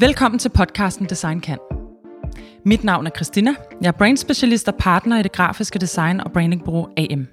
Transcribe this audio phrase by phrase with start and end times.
[0.00, 1.58] Velkommen til podcasten Design Kan.
[2.64, 3.54] Mit navn er Christina.
[3.82, 7.26] Jeg er brandspecialist og partner i det grafiske design og brandingbureau AM.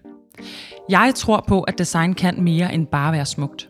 [0.90, 3.70] Jeg tror på, at design kan mere end bare være smukt.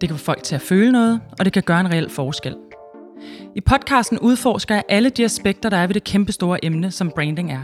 [0.00, 2.56] Det kan få folk til at føle noget, og det kan gøre en reel forskel.
[3.56, 7.10] I podcasten udforsker jeg alle de aspekter, der er ved det kæmpe store emne, som
[7.14, 7.62] branding er.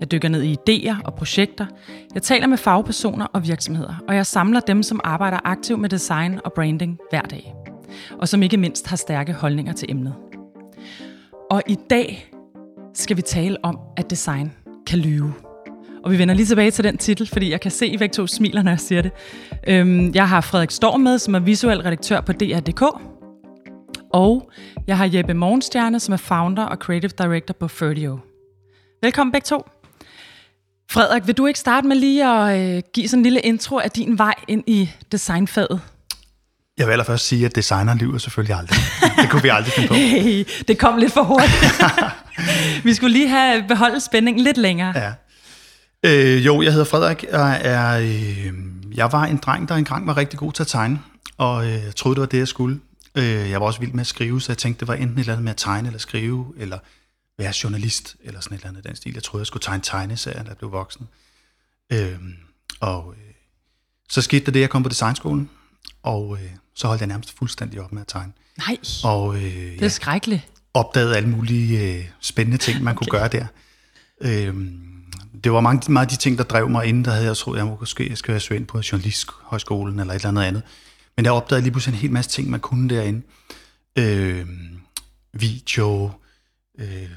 [0.00, 1.66] Jeg dykker ned i idéer og projekter.
[2.14, 6.40] Jeg taler med fagpersoner og virksomheder, og jeg samler dem, som arbejder aktivt med design
[6.44, 7.63] og branding hver dag
[8.18, 10.14] og som ikke mindst har stærke holdninger til emnet.
[11.50, 12.30] Og i dag
[12.94, 14.52] skal vi tale om, at design
[14.86, 15.34] kan lyve.
[16.04, 18.26] Og vi vender lige tilbage til den titel, fordi jeg kan se, at I to
[18.26, 19.12] smiler, når jeg siger det.
[19.66, 22.82] Øhm, jeg har Frederik Storm med, som er visuel redaktør på DR.dk.
[24.12, 24.50] Og
[24.86, 28.18] jeg har Jeppe Morgenstjerne, som er founder og creative director på Ferdio.
[29.02, 29.62] Velkommen begge to.
[30.90, 33.90] Frederik, vil du ikke starte med lige at øh, give sådan en lille intro af
[33.90, 35.80] din vej ind i designfaget?
[36.78, 38.78] Jeg vil allerførst sige, at designer lyver selvfølgelig aldrig.
[39.22, 39.94] Det kunne vi aldrig finde på.
[40.14, 42.84] Hey, det kom lidt for hurtigt.
[42.84, 44.92] vi skulle lige have beholdt spændingen lidt længere.
[44.98, 45.12] Ja.
[46.04, 48.52] Øh, jo, jeg hedder Frederik, og er, øh,
[48.94, 51.00] jeg var en dreng, der engang var rigtig god til at tegne,
[51.36, 52.80] og øh, troede, det var det, jeg skulle.
[53.14, 55.20] Øh, jeg var også vild med at skrive, så jeg tænkte, det var enten et
[55.20, 56.78] eller andet med at tegne eller skrive, eller
[57.38, 59.14] være journalist, eller sådan et eller andet den stil.
[59.14, 61.08] Jeg troede, jeg skulle tegne tegneserier, da jeg blev voksen.
[61.92, 62.18] Øh,
[62.80, 63.34] og øh,
[64.10, 65.50] så skete der det, jeg kom på designskolen,
[66.02, 68.32] og øh, så holdt jeg nærmest fuldstændig op med at tegne.
[68.58, 70.48] Nej, og, øh, det er skrækkeligt.
[70.74, 73.06] opdagede alle mulige øh, spændende ting, man okay.
[73.06, 73.46] kunne gøre der.
[74.20, 74.54] Øh,
[75.44, 77.66] det var mange, meget de ting, der drev mig inden, der havde jeg troet, at
[77.66, 80.62] jeg måske jeg skal være ind på journalisthøjskolen eller et eller andet andet.
[81.16, 83.22] Men jeg opdagede lige pludselig en hel masse ting, man kunne derinde.
[83.98, 84.46] Øh,
[85.32, 86.10] video,
[86.78, 87.10] øh,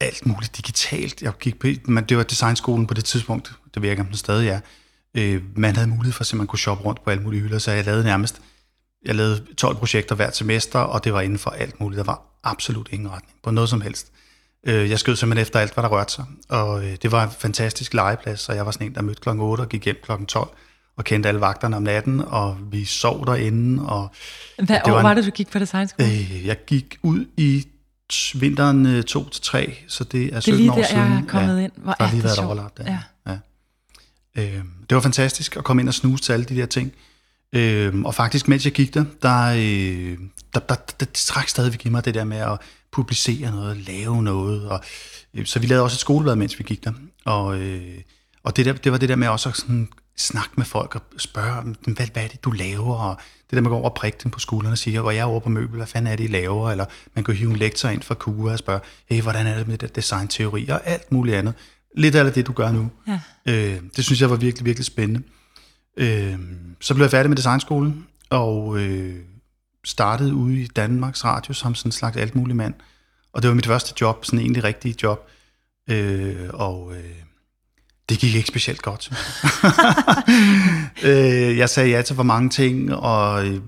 [0.00, 1.22] alt muligt digitalt.
[1.22, 4.48] Jeg gik på, men det var designskolen på det tidspunkt, det ikke, om den stadig
[4.48, 4.60] er.
[5.16, 7.72] Øh, man havde mulighed for, at man kunne shoppe rundt på alle mulige hylder, så
[7.72, 8.40] jeg lavede nærmest
[9.06, 11.98] jeg lavede 12 projekter hvert semester, og det var inden for alt muligt.
[11.98, 14.12] Der var absolut ingen retning på noget som helst.
[14.66, 17.30] Øh, jeg skød simpelthen efter alt, hvad der rørte sig, og øh, det var en
[17.38, 20.26] fantastisk legeplads, og jeg var sådan en, der mødte klokken 8 og gik hjem klokken
[20.26, 20.48] 12,
[20.96, 23.86] og kendte alle vagterne om natten, og vi sov derinde.
[23.86, 24.10] Og
[24.56, 26.10] Hvad det år var, en, var det, du gik på designskolen?
[26.10, 27.66] Øh, jeg gik ud i
[28.34, 30.46] vinteren 2 til 3, så det er 17 år siden.
[30.46, 31.12] Det er lige der, siden.
[31.12, 31.72] jeg er kommet ja, ind.
[31.76, 32.84] Hvor overlap der.
[32.84, 32.90] Ja.
[32.90, 32.98] ja.
[34.36, 36.92] Øh, det var fantastisk at komme ind og snuse til alle de der ting.
[37.52, 40.18] Øh, og faktisk, mens jeg gik der, der, øh,
[40.54, 42.58] der, der, der, der trak stadigvæk i mig det der med at
[42.92, 44.68] publicere noget, lave noget.
[44.68, 44.80] Og,
[45.34, 46.92] øh, så vi lavede også et skoleblad, mens vi gik der.
[47.24, 48.00] Og, øh,
[48.42, 51.02] og det, der, det var det der med også at sådan, snakke med folk og
[51.18, 52.94] spørge, hvad, hvad er det, du laver?
[52.94, 53.16] Og
[53.50, 55.20] det der med at gå over og prikke dem på skuldrene og sige, hvor jeg
[55.20, 56.70] er over på møbel, hvad fanden er det, I laver?
[56.70, 58.80] Eller man kan hive en lektor ind fra KUA og spørge,
[59.10, 61.54] hey, hvordan er det med det designteori og alt muligt andet.
[61.96, 62.90] Lidt af det, du gør nu.
[63.08, 63.20] Ja.
[63.46, 65.22] Øh, det synes jeg var virkelig, virkelig spændende.
[65.96, 66.38] Øh,
[66.80, 69.16] så blev jeg færdig med designskolen, og øh,
[69.84, 72.74] startede ude i Danmarks Radio som sådan en slags alt mulig mand.
[73.32, 75.30] Og det var mit første job, sådan en egentlig rigtig job.
[75.90, 77.14] Øh, og øh,
[78.08, 79.10] det gik ikke specielt godt.
[81.08, 83.60] øh, jeg sagde ja til for mange ting, og øh,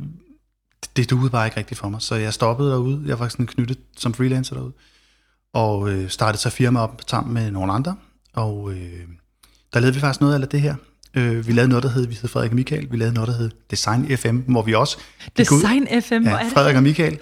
[0.97, 2.03] det duede bare ikke rigtigt for mig.
[2.03, 3.03] Så jeg stoppede derude.
[3.07, 4.73] Jeg var sådan knyttet som freelancer derude.
[5.53, 7.97] Og øh, startede så firma op sammen med nogle andre.
[8.39, 9.03] Og øh,
[9.73, 10.75] der lavede vi faktisk noget af det her.
[11.15, 13.35] Øh, vi lavede noget, der hed, vi hed Frederik og Michael, vi lavede noget, der
[13.35, 14.99] hed Design FM, hvor vi også...
[15.37, 16.51] Design ud, FM, ja, er?
[16.51, 17.19] Frederik og Michael.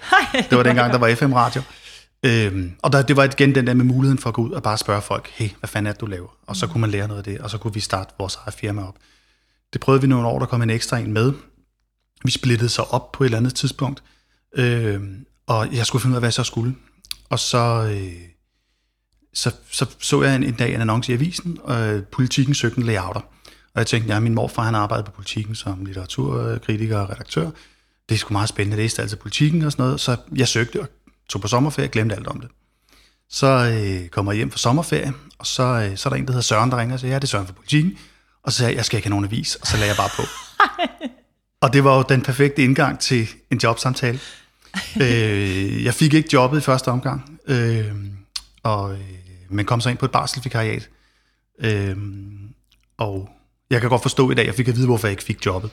[0.49, 1.61] det var dengang, der var FM-radio.
[2.23, 4.63] Øhm, og der, det var igen den der med muligheden for at gå ud og
[4.63, 6.27] bare spørge folk, hey, hvad fanden er det, du laver?
[6.47, 6.71] Og så mm.
[6.71, 8.95] kunne man lære noget af det, og så kunne vi starte vores eget firma op.
[9.73, 11.33] Det prøvede vi nogle år, der kom en ekstra en med.
[12.23, 14.03] Vi splittede så op på et eller andet tidspunkt,
[14.55, 15.01] øh,
[15.47, 16.75] og jeg skulle finde ud af, hvad jeg så skulle.
[17.29, 18.26] Og så, øh,
[19.37, 22.77] så, så så jeg en, en dag en annonce i avisen, og øh, politikken søgte
[22.77, 23.19] en layouter.
[23.73, 27.49] Og jeg tænkte, ja, min morfar han arbejdede på politikken som litteraturkritiker og redaktør.
[28.09, 29.99] Det er sgu meget spændende, det læste altså politikken og sådan noget.
[29.99, 30.87] Så jeg søgte og
[31.29, 32.49] tog på sommerferie og glemte alt om det.
[33.29, 36.31] Så øh, kommer jeg hjem fra sommerferie, og så, øh, så er der en, der
[36.31, 37.97] hedder Søren, der ringer og siger, ja, det er Søren fra politikken.
[38.43, 40.09] Og så sagde jeg, jeg skal ikke have nogen avis, og så lagde jeg bare
[40.15, 40.23] på.
[41.63, 44.19] og det var jo den perfekte indgang til en jobsamtale.
[45.01, 47.95] øh, jeg fik ikke jobbet i første omgang, øh,
[48.63, 49.16] og, øh,
[49.49, 50.89] men kom så ind på et barselsvikariat.
[51.59, 51.97] Øh,
[52.97, 53.29] og
[53.69, 55.71] jeg kan godt forstå i dag, jeg fik at vide, hvorfor jeg ikke fik jobbet.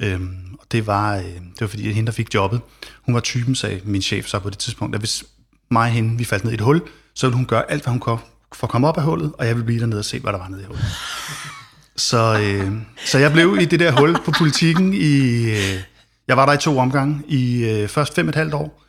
[0.00, 2.60] Øhm, og det var, øh, det var fordi, at hende, der fik jobbet,
[3.02, 5.24] hun var typen, sagde min chef så på det tidspunkt, at hvis
[5.70, 6.82] mig og hende, vi faldt ned i et hul,
[7.14, 8.18] så ville hun gøre alt, hvad hun kunne
[8.54, 10.38] for at komme op af hullet, og jeg ville blive dernede og se, hvad der
[10.38, 10.84] var nede i hullet.
[11.96, 12.72] Så, øh,
[13.04, 15.44] så jeg blev i det der hul på politikken i...
[15.50, 15.82] Øh,
[16.28, 18.82] jeg var der i to omgange, i øh, først fem et halvt år,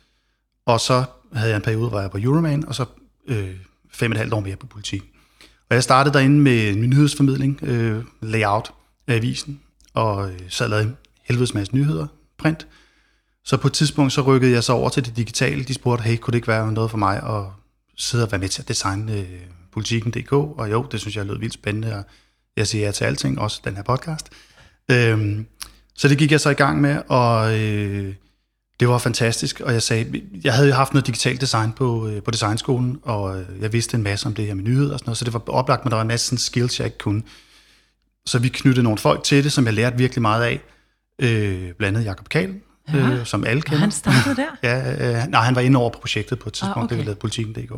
[0.66, 1.04] og så
[1.34, 2.84] havde jeg en periode, hvor jeg var på Euroman, og så
[3.28, 3.50] øh,
[3.94, 5.02] fem et halvt år mere på politik.
[5.70, 8.70] Og jeg startede derinde med nyhedsformidling, øh, layout
[9.06, 9.60] af avisen,
[9.94, 12.06] og øh, sad lavede en helvedes masse nyheder,
[12.38, 12.66] print.
[13.44, 15.64] Så på et tidspunkt, så rykkede jeg så over til det digitale.
[15.64, 17.44] De spurgte, hey, kunne det ikke være noget for mig at
[17.96, 19.40] sidde og være med til at designe øh,
[19.72, 20.32] politikken.dk?
[20.32, 22.04] Og jo, det synes jeg lød vildt spændende, og
[22.56, 24.30] jeg siger ja til alting, også den her podcast.
[24.90, 25.46] Øhm,
[25.94, 28.14] så det gik jeg så i gang med, og øh,
[28.80, 29.60] det var fantastisk.
[29.60, 33.40] Og jeg sagde, jeg havde jo haft noget digitalt design på, øh, på designskolen, og
[33.40, 35.32] øh, jeg vidste en masse om det her med nyheder og sådan noget, så det
[35.32, 37.22] var oplagt, men der var en masse sådan skills, jeg ikke kunne.
[38.26, 40.60] Så vi knyttede nogle folk til det, som jeg lærte virkelig meget af.
[41.18, 42.54] Øh, blandt andet Jacob Kahl,
[42.92, 42.98] ja.
[42.98, 43.76] øh, som alle kender.
[43.76, 44.48] Og han startede der?
[44.68, 46.94] ja, øh, nej, han var inde over på projektet på et tidspunkt, ah, okay.
[46.94, 47.72] da vi lavede politikken.dk.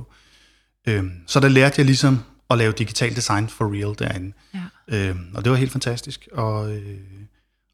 [0.88, 4.32] Øh, så der lærte jeg ligesom at lave digital design for real derinde.
[4.54, 5.08] Ja.
[5.08, 6.28] Øh, og det var helt fantastisk.
[6.32, 6.98] Og, øh,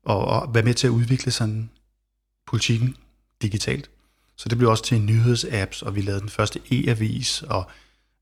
[0.04, 1.70] og, og være med til at udvikle sådan
[2.46, 2.96] politikken
[3.42, 3.90] digitalt.
[4.36, 7.70] Så det blev også til nyhedsapps, og vi lavede den første e-avis, og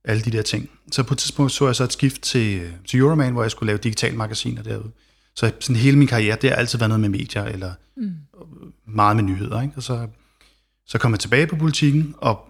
[0.04, 0.70] alle de der ting.
[0.92, 3.66] Så på et tidspunkt så jeg så et skift til, til Euroman, hvor jeg skulle
[3.66, 4.90] lave digitale magasiner derude.
[5.34, 8.14] Så sådan hele min karriere, det har altid været noget med medier, eller mm.
[8.86, 9.62] meget med nyheder.
[9.62, 9.74] Ikke?
[9.76, 10.08] Og så,
[10.86, 12.44] så kom jeg tilbage på politikken, og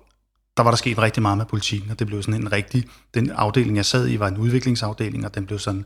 [0.57, 2.85] der var der sket rigtig meget med politikken, og det blev sådan en rigtig,
[3.15, 5.85] den afdeling, jeg sad i, var en udviklingsafdeling, og den blev sådan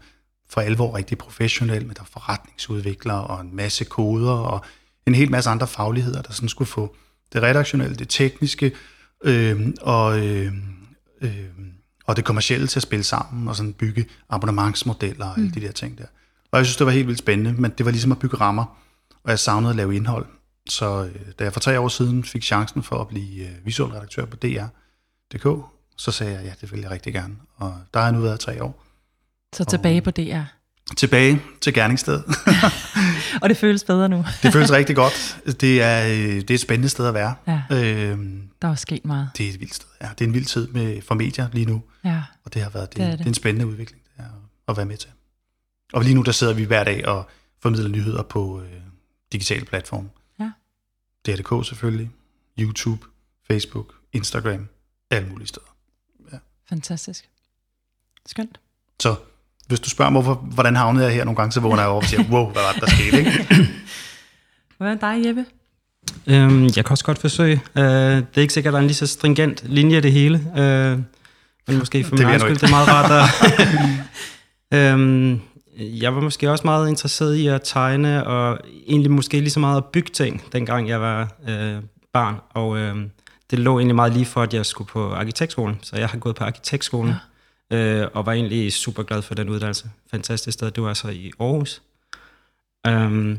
[0.49, 4.65] for alvor rigtig professionel, med der forretningsudviklere og en masse koder, og
[5.06, 6.97] en hel masse andre fagligheder, der sådan skulle få
[7.33, 8.73] det redaktionelle, det tekniske,
[9.25, 10.53] øh, og, øh,
[11.21, 11.47] øh,
[12.06, 15.53] og det kommercielle til at spille sammen, og sådan bygge abonnementsmodeller og alle mm.
[15.53, 16.06] de der ting der.
[16.51, 18.65] Og jeg synes, det var helt vildt spændende, men det var ligesom at bygge rammer,
[19.25, 20.27] og jeg savnede at lave indhold.
[20.69, 23.93] Så øh, da jeg for tre år siden fik chancen for at blive øh, visuel
[23.93, 25.47] redaktør på DR.dk,
[25.97, 27.37] så sagde jeg, ja, det vil jeg rigtig gerne.
[27.57, 28.85] Og der har jeg nu været tre år.
[29.55, 30.43] Så tilbage på DR?
[30.97, 32.25] Tilbage til gerningsstedet.
[33.43, 34.25] og det føles bedre nu.
[34.43, 35.39] det føles rigtig godt.
[35.61, 37.35] Det er, øh, det er et spændende sted at være.
[37.47, 37.63] Ja.
[37.71, 39.31] Øhm, der er sket meget.
[39.39, 39.87] Det er et vildt sted.
[40.01, 41.83] Ja, det er en vild tid med, for medier lige nu.
[42.05, 42.23] Ja.
[42.45, 43.19] Og det har været det, det, er det.
[43.19, 44.31] det er en spændende udvikling det er
[44.69, 45.11] at være med til.
[45.93, 47.29] Og lige nu der sidder vi hver dag og
[47.63, 48.81] formidler nyheder på øh,
[49.33, 50.11] digitale platforme.
[50.41, 50.51] Ja.
[51.27, 52.11] DRDK selvfølgelig,
[52.59, 53.07] YouTube,
[53.47, 54.69] Facebook, Instagram,
[55.11, 55.77] alle mulige steder.
[56.33, 56.39] Ja.
[56.69, 57.29] Fantastisk.
[58.27, 58.61] Skønt.
[59.01, 59.17] Så
[59.69, 62.02] hvis du spørger mig, hvorfor, hvordan havnede jeg her nogle gange, så vågner jeg over
[62.02, 63.19] og siger, wow, hvad var det, der skete?
[63.19, 63.46] Ikke?
[64.76, 65.44] Hvordan er dig, Jeppe?
[66.26, 67.62] Øhm, jeg kan også godt forsøge.
[67.76, 70.34] Uh, det er ikke sikkert, at der er en lige så stringent linje det hele.
[70.34, 71.00] Uh,
[71.66, 73.28] men måske for mig skyld, det er meget rart
[74.72, 74.94] at...
[74.94, 75.40] um,
[76.02, 79.76] jeg var måske også meget interesseret i at tegne, og egentlig måske lige så meget
[79.76, 81.82] at bygge ting, dengang jeg var uh,
[82.12, 82.34] barn.
[82.50, 83.00] Og uh,
[83.50, 85.78] det lå egentlig meget lige for, at jeg skulle på arkitektskolen.
[85.82, 87.11] Så jeg har gået på arkitektskolen.
[87.11, 87.16] Ja
[87.75, 89.91] øh, og var egentlig super glad for den uddannelse.
[90.11, 90.71] Fantastisk sted.
[90.71, 91.82] Det var så i Aarhus.
[92.88, 93.38] Um,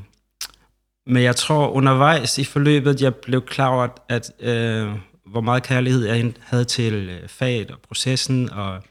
[1.07, 4.89] men jeg tror undervejs i forløbet, jeg blev klar over, at øh,
[5.25, 8.83] hvor meget kærlighed jeg havde til øh, faget og processen, og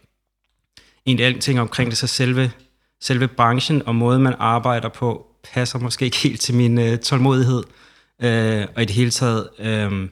[1.06, 2.52] egentlig alting omkring det, så selve,
[3.00, 7.62] selve branchen og måden, man arbejder på, passer måske ikke helt til min øh, tålmodighed.
[8.23, 9.49] Øh, og i det hele taget...
[9.58, 10.08] Øh,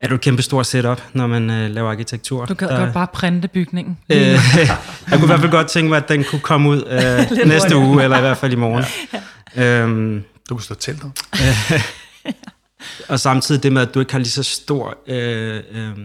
[0.00, 2.44] er du et kæmpe stort setup, når man øh, laver arkitektur.
[2.44, 3.98] Du kan der, godt bare printe bygningen.
[4.10, 4.38] Øh, jeg
[5.12, 8.02] kunne i hvert fald godt tænke mig, at den kunne komme ud øh, næste uge,
[8.02, 8.84] eller i hvert fald i morgen.
[9.56, 9.82] ja.
[9.82, 11.10] øhm, du kunne slå telt op.
[13.08, 15.96] og samtidig det med, at du ikke har lige så stor øh, øh,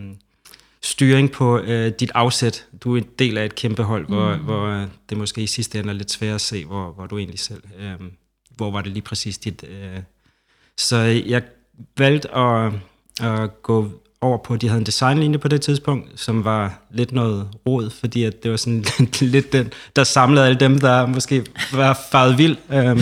[0.81, 2.65] styring på øh, dit afsæt.
[2.83, 4.41] Du er en del af et kæmpe hold, hvor, mm.
[4.41, 7.17] hvor øh, det måske i sidste ende er lidt svært at se, hvor, hvor du
[7.17, 7.63] egentlig selv...
[7.79, 8.07] Øh,
[8.55, 9.63] hvor var det lige præcis dit...
[9.69, 9.99] Øh.
[10.77, 11.41] Så jeg
[11.97, 12.71] valgte at
[13.21, 13.89] at gå
[14.23, 17.89] over på, at de havde en designlinje på det tidspunkt, som var lidt noget rod,
[17.89, 18.85] fordi at det var sådan
[19.21, 22.99] lidt den, der samlede alle dem, der måske var farvet vild øhm,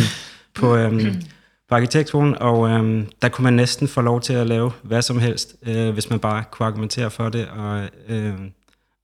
[0.53, 1.21] på, øhm,
[1.69, 5.19] på arkitektskolen, og øhm, der kunne man næsten få lov til at lave hvad som
[5.19, 8.33] helst, øh, hvis man bare kunne argumentere for det, og, øh,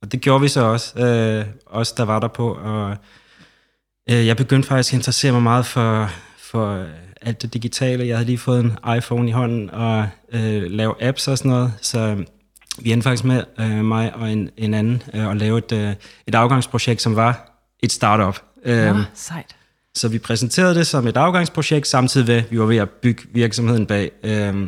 [0.01, 2.95] og det gjorde vi så også, øh, os der var der på, og
[4.09, 6.85] øh, jeg begyndte faktisk at interessere mig meget for, for
[7.21, 8.07] alt det digitale.
[8.07, 11.73] Jeg havde lige fået en iPhone i hånden og øh, lave apps og sådan noget,
[11.81, 12.23] så
[12.79, 15.93] vi endte faktisk med, øh, mig og en, en anden, øh, at lave et, øh,
[16.27, 18.41] et afgangsprojekt, som var et startup.
[18.65, 19.55] Ja, øh, sejt.
[19.95, 23.23] Så vi præsenterede det som et afgangsprojekt, samtidig med, at vi var ved at bygge
[23.31, 24.11] virksomheden bag.
[24.23, 24.67] Øh,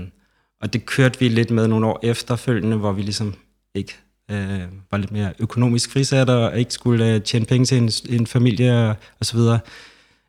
[0.61, 3.33] og det kørte vi lidt med nogle år efterfølgende, hvor vi ligesom
[3.75, 3.95] ikke
[4.31, 8.27] øh, var lidt mere økonomisk frisat og ikke skulle øh, tjene penge til en, en
[8.27, 9.59] familie og, og så videre.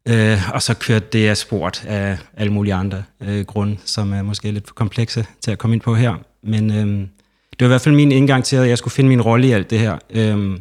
[0.08, 4.22] Øh, og så kørte det af sport af alle mulige andre øh, grunde, som er
[4.22, 6.14] måske lidt for komplekse til at komme ind på her.
[6.42, 7.08] Men øh,
[7.50, 9.52] det var i hvert fald min indgang til, at jeg skulle finde min rolle i
[9.52, 9.98] alt det her.
[10.10, 10.58] Øh,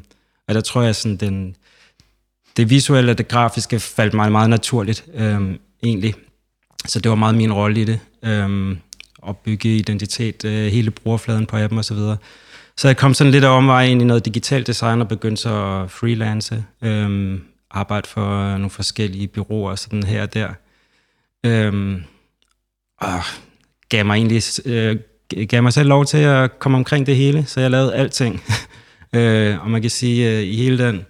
[0.48, 1.56] og der tror jeg, sådan den,
[2.58, 6.14] det visuelle og det grafiske faldt mig meget naturligt, øh, egentlig.
[6.86, 8.00] Så det var meget min rolle i det.
[8.24, 8.78] Øh,
[9.28, 11.84] at bygge identitet, øh, hele brugerfladen på appen osv.
[11.84, 12.18] Så, videre.
[12.78, 15.82] så jeg kom sådan lidt af omvej ind i noget digitalt design og begyndte så
[15.84, 16.64] at freelance.
[16.82, 17.40] Øh,
[17.72, 20.50] arbejde for nogle forskellige byråer sådan her og der.
[21.46, 22.04] Øhm,
[22.98, 23.22] og
[23.90, 24.98] gav mig egentlig øh,
[25.50, 28.44] gav mig selv lov til at komme omkring det hele, så jeg lavede alting.
[29.16, 31.06] øh, og man kan sige, øh, i hele den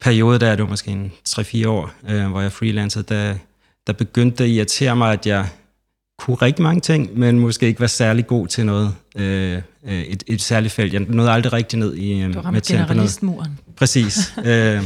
[0.00, 3.34] periode, der er det måske en 3-4 år, øh, hvor jeg freelancede, der,
[3.86, 5.46] der begyndte det at irritere mig, at jeg
[6.18, 10.24] kunne rigtig mange ting, men måske ikke var særlig god til noget, øh, øh et,
[10.26, 10.92] et særligt felt.
[10.92, 13.58] Jeg nåede aldrig rigtig ned i øh, du med generalistmuren.
[13.76, 14.32] Præcis.
[14.46, 14.82] øh,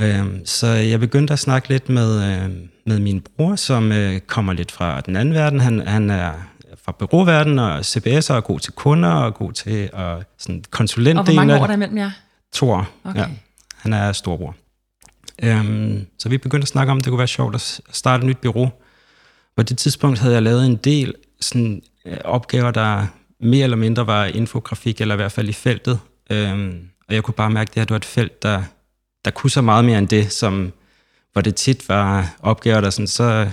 [0.00, 2.50] øh, så jeg begyndte at snakke lidt med, øh,
[2.86, 5.60] med min bror, som øh, kommer lidt fra den anden verden.
[5.60, 6.32] Han, han er
[6.84, 11.18] fra byråverdenen og CBS og er god til kunder og god til at sådan konsulent.
[11.18, 12.10] Og hvor mange år er der imellem jer?
[12.52, 13.20] To år, okay.
[13.20, 13.26] ja.
[13.76, 14.54] Han er storbror.
[15.42, 18.26] Um, så vi begyndte at snakke om, at det kunne være sjovt at starte et
[18.26, 18.70] nyt bureau.
[19.56, 23.06] På det tidspunkt havde jeg lavet en del sådan, øh, opgaver, der
[23.40, 26.00] mere eller mindre var infografik, eller i hvert fald i feltet.
[26.30, 28.62] Um, og jeg kunne bare mærke, at det her det var et felt, der,
[29.24, 30.72] der kunne så meget mere end det, som
[31.32, 33.50] hvor det tit var opgaver, der sådan, så,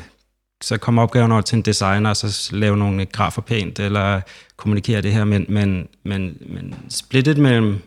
[0.62, 4.22] så kom opgaven over til en designer, og så lave nogle grafer pænt, eller
[4.58, 7.80] kommunikere det her, men, men, men, men splittet mellem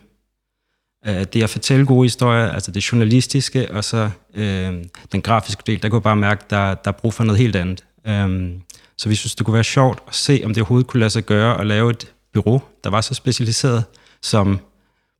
[1.07, 4.73] øh, det at fortælle gode historier, altså det journalistiske, og så øh,
[5.11, 7.55] den grafiske del, der kunne jeg bare mærke, der, der er brug for noget helt
[7.55, 7.85] andet.
[8.25, 8.61] Um,
[8.97, 11.23] så vi synes, det kunne være sjovt at se, om det overhovedet kunne lade sig
[11.23, 13.83] gøre at lave et bureau, der var så specialiseret,
[14.21, 14.59] som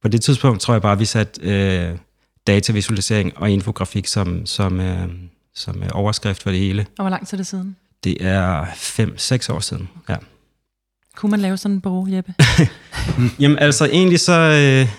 [0.01, 1.97] på det tidspunkt tror jeg bare, vi satte øh,
[2.47, 5.07] datavisualisering og infografik som, som, øh,
[5.55, 6.85] som øh, overskrift for det hele.
[6.97, 7.75] Og hvor lang tid er det siden?
[8.03, 10.15] Det er 5-6 år siden, ja.
[11.15, 12.33] Kunne man lave sådan en bureau, Jeppe?
[13.41, 14.33] Jamen altså, egentlig så...
[14.33, 14.95] Øh,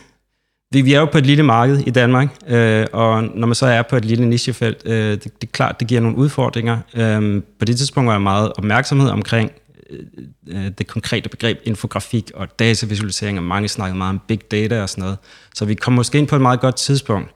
[0.72, 3.66] vi, vi er jo på et lille marked i Danmark, øh, og når man så
[3.66, 6.78] er på et lille nichefelt, øh, det, det er klart, det giver nogle udfordringer.
[6.94, 9.50] Øh, på det tidspunkt var jeg meget opmærksomhed omkring
[9.92, 10.06] øh,
[10.48, 14.88] øh, det konkrete begreb infografik og datavisualisering, og mange snakkede meget om big data og
[14.88, 15.18] sådan noget.
[15.54, 17.30] Så vi kom måske ind på et meget godt tidspunkt.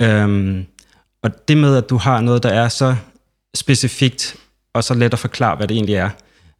[0.00, 0.64] Øh,
[1.22, 2.96] og det med, at du har noget, der er så
[3.54, 4.36] specifikt,
[4.74, 6.10] og så let at forklare, hvad det egentlig er,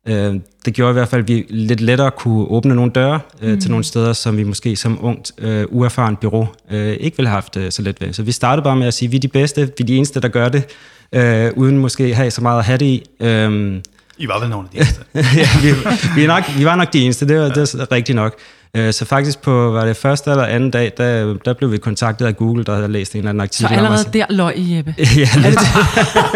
[0.09, 3.52] Øh, det gjorde i hvert fald, at vi lidt lettere kunne åbne nogle døre øh,
[3.52, 3.61] mm.
[3.61, 7.35] til nogle steder, som vi måske som ungt, øh, uerfaren bureau øh, ikke ville have
[7.35, 8.12] haft øh, så let ved.
[8.12, 10.21] Så vi startede bare med at sige, vi er de bedste, vi er de eneste,
[10.21, 10.64] der gør det,
[11.12, 13.04] øh, uden måske have så meget at have det i.
[13.21, 13.81] Øh,
[14.18, 15.04] I var vel nogle af de eneste?
[15.40, 15.73] ja, vi,
[16.14, 18.38] vi, er nok, vi var nok de eneste, det var, det er rigtigt nok.
[18.76, 22.26] Øh, så faktisk på var det første eller anden dag, der, der blev vi kontaktet
[22.26, 23.68] af Google, der havde læst en eller anden artikel.
[23.68, 24.94] Så allerede der løg I, Jeppe?
[24.99, 25.59] ja, lidt.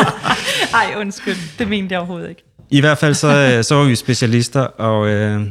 [0.75, 1.59] Ej, undskyld.
[1.59, 2.45] Det mente jeg overhovedet ikke.
[2.71, 5.43] I hvert fald så, øh, så var vi specialister, og øh,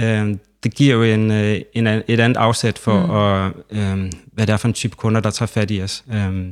[0.00, 3.80] øh, det giver jo en, øh, en, et andet afsæt for, mm.
[3.80, 6.04] at, øh, hvad det er for en type kunder, der tager fat i os.
[6.12, 6.46] Øh,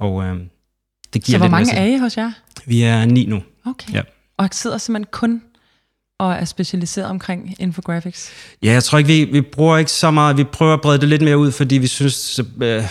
[0.00, 0.36] og øh,
[1.12, 2.32] det giver så hvor mange er I hos jer?
[2.66, 3.42] Vi er ni nu.
[3.66, 3.92] Okay.
[3.92, 4.02] Ja.
[4.38, 5.42] Og sidder simpelthen kun
[6.18, 8.32] og er specialiseret omkring infographics?
[8.62, 10.36] Ja, jeg tror ikke, vi, vi bruger ikke så meget.
[10.36, 12.82] Vi prøver at brede det lidt mere ud, fordi vi synes, øh,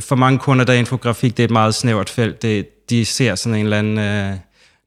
[0.00, 2.42] for mange kunder, der er infografik, det er et meget snævert felt.
[2.42, 3.98] Det, de ser sådan en eller anden...
[3.98, 4.36] Øh,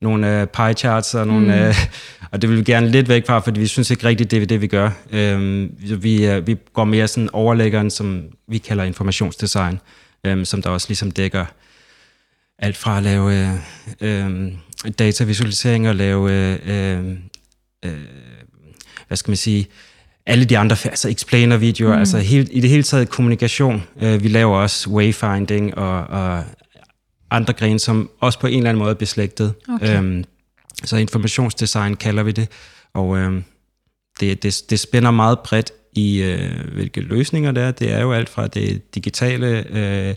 [0.01, 1.45] nogle uh, pie charts og nogle...
[1.45, 1.69] Mm.
[1.69, 1.75] Uh,
[2.31, 4.45] og det vil vi gerne lidt væk fra, fordi vi synes ikke rigtigt, det er
[4.45, 4.91] det, vi gør.
[5.13, 9.79] Um, vi, uh, vi går mere sådan overlæggeren, som vi kalder informationsdesign,
[10.27, 11.45] um, som der også ligesom dækker
[12.59, 13.59] alt fra at lave
[14.01, 14.51] uh, um,
[14.99, 16.21] datavisualisering og lave...
[16.21, 17.05] Uh,
[17.89, 17.97] uh,
[19.07, 19.67] hvad skal man sige
[20.25, 21.99] alle de andre, altså explainer-videoer, mm.
[21.99, 23.83] altså helt, i det hele taget kommunikation.
[23.95, 26.43] Uh, vi laver også wayfinding og, og
[27.31, 29.53] andre grene, som også på en eller anden måde er beslægtet.
[29.69, 29.97] Okay.
[29.97, 30.23] Øhm,
[30.83, 32.47] så informationsdesign kalder vi det,
[32.93, 33.43] og øhm,
[34.19, 37.71] det, det, det spænder meget bredt i, øh, hvilke løsninger det er.
[37.71, 40.15] Det er jo alt fra det digitale øh,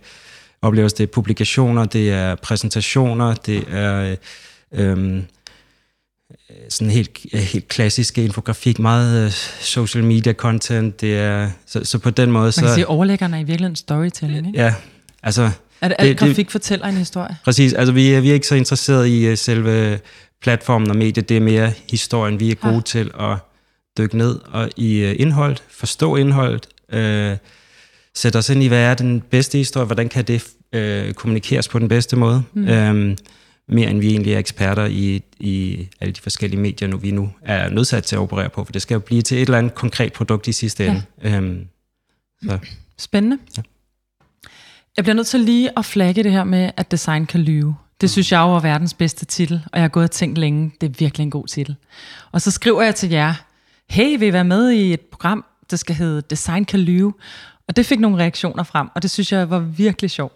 [0.62, 4.16] oplevelser, det er publikationer, det er præsentationer, det er
[4.72, 5.22] øh,
[6.68, 11.00] sådan helt, helt klassiske infografik, meget øh, social media content.
[11.00, 12.42] Det er, så, så på den måde...
[12.42, 14.58] Man kan så, sige, overlæggerne er i virkeligheden storytelling, ikke?
[14.60, 14.74] Ja,
[15.22, 15.50] altså
[15.80, 17.36] er det alt grafik det, fortæller en historie?
[17.44, 20.00] Præcis, altså vi er, vi er ikke så interesseret i uh, selve
[20.42, 22.40] platformen og mediet, det er mere historien.
[22.40, 22.80] Vi er gode ja.
[22.80, 23.36] til at
[23.98, 27.36] dykke ned og i uh, indhold, forstå indholdet, uh,
[28.14, 30.44] sætte os ind i, hvad er den bedste historie, hvordan kan det
[30.76, 32.42] uh, kommunikeres på den bedste måde.
[32.52, 32.68] Mm.
[32.68, 33.16] Um,
[33.68, 37.30] mere end vi egentlig er eksperter i, i alle de forskellige medier, nu vi nu
[37.42, 39.74] er nødsat til at operere på, for det skal jo blive til et eller andet
[39.74, 41.02] konkret produkt i sidste ende.
[41.24, 41.38] Ja.
[41.38, 41.60] Um,
[42.42, 42.58] så.
[42.98, 43.38] Spændende.
[43.56, 43.62] Ja.
[44.96, 47.74] Jeg bliver nødt til lige at flagge det her med, at design kan lyve.
[48.00, 50.72] Det synes jeg jo er verdens bedste titel, og jeg har gået og tænkt længe,
[50.80, 51.76] det er virkelig en god titel.
[52.32, 53.34] Og så skriver jeg til jer,
[53.88, 57.14] hey, vil I være med i et program, der skal hedde Design kan lyve?
[57.70, 60.34] Og det fik nogle reaktioner frem, og det synes jeg var virkelig sjovt.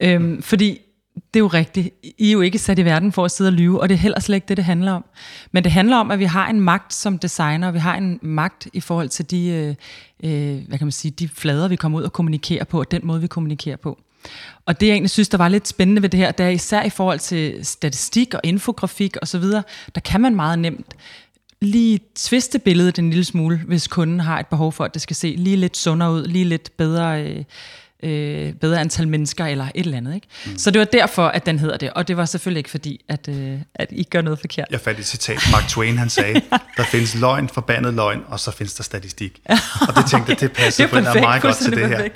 [0.00, 0.80] Øhm, fordi
[1.14, 1.94] det er jo rigtigt.
[2.18, 3.98] I er jo ikke sat i verden for at sidde og lyve, og det er
[3.98, 5.04] heller slet ikke det, det handler om.
[5.52, 8.18] Men det handler om, at vi har en magt som designer, og vi har en
[8.22, 9.74] magt i forhold til de, øh,
[10.30, 13.00] øh hvad kan man sige, de flader, vi kommer ud og kommunikerer på, og den
[13.04, 13.98] måde, vi kommunikerer på.
[14.66, 16.82] Og det jeg egentlig synes, der var lidt spændende ved det her, det er især
[16.82, 19.42] i forhold til statistik og infografik osv.,
[19.94, 20.96] der kan man meget nemt
[21.62, 25.16] lige tviste billedet en lille smule, hvis kunden har et behov for, at det skal
[25.16, 27.44] se lige lidt sundere ud, lige lidt bedre, øh,
[28.02, 30.14] øh, bedre antal mennesker eller et eller andet.
[30.14, 30.26] Ikke?
[30.46, 30.58] Mm.
[30.58, 33.28] Så det var derfor, at den hedder det, og det var selvfølgelig ikke fordi, at,
[33.28, 34.66] øh, at I gør noget forkert.
[34.70, 36.42] Jeg fandt et citat, Mark Twain han sagde,
[36.76, 39.40] der findes løgn, forbandet løgn, og så findes der statistik.
[39.88, 42.08] Og det tænkte jeg, det passer på en meget godt til det her.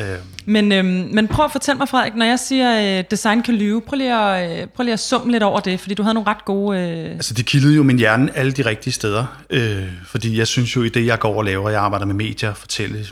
[0.00, 0.20] Øhm.
[0.46, 3.80] Men, øhm, men prøv at fortælle mig, Frederik, når jeg siger, øh, design kan lyve,
[3.80, 6.30] prøv lige, at, øh, prøv lige at summe lidt over det, fordi du havde nogle
[6.30, 6.78] ret gode...
[6.78, 7.10] Øh...
[7.10, 10.82] Altså, det kildede jo min hjerne alle de rigtige steder, øh, fordi jeg synes jo,
[10.82, 13.06] i det, jeg går og laver, jeg arbejder med medier, fortælle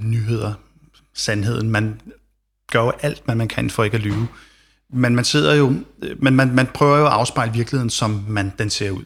[0.00, 0.52] nyheder,
[1.14, 2.00] sandheden, man
[2.72, 4.28] gør jo alt, hvad man kan for ikke at lyve.
[4.92, 5.74] Men man sidder jo,
[6.18, 9.04] men man, man prøver jo at afspejle virkeligheden, som man, den ser ud.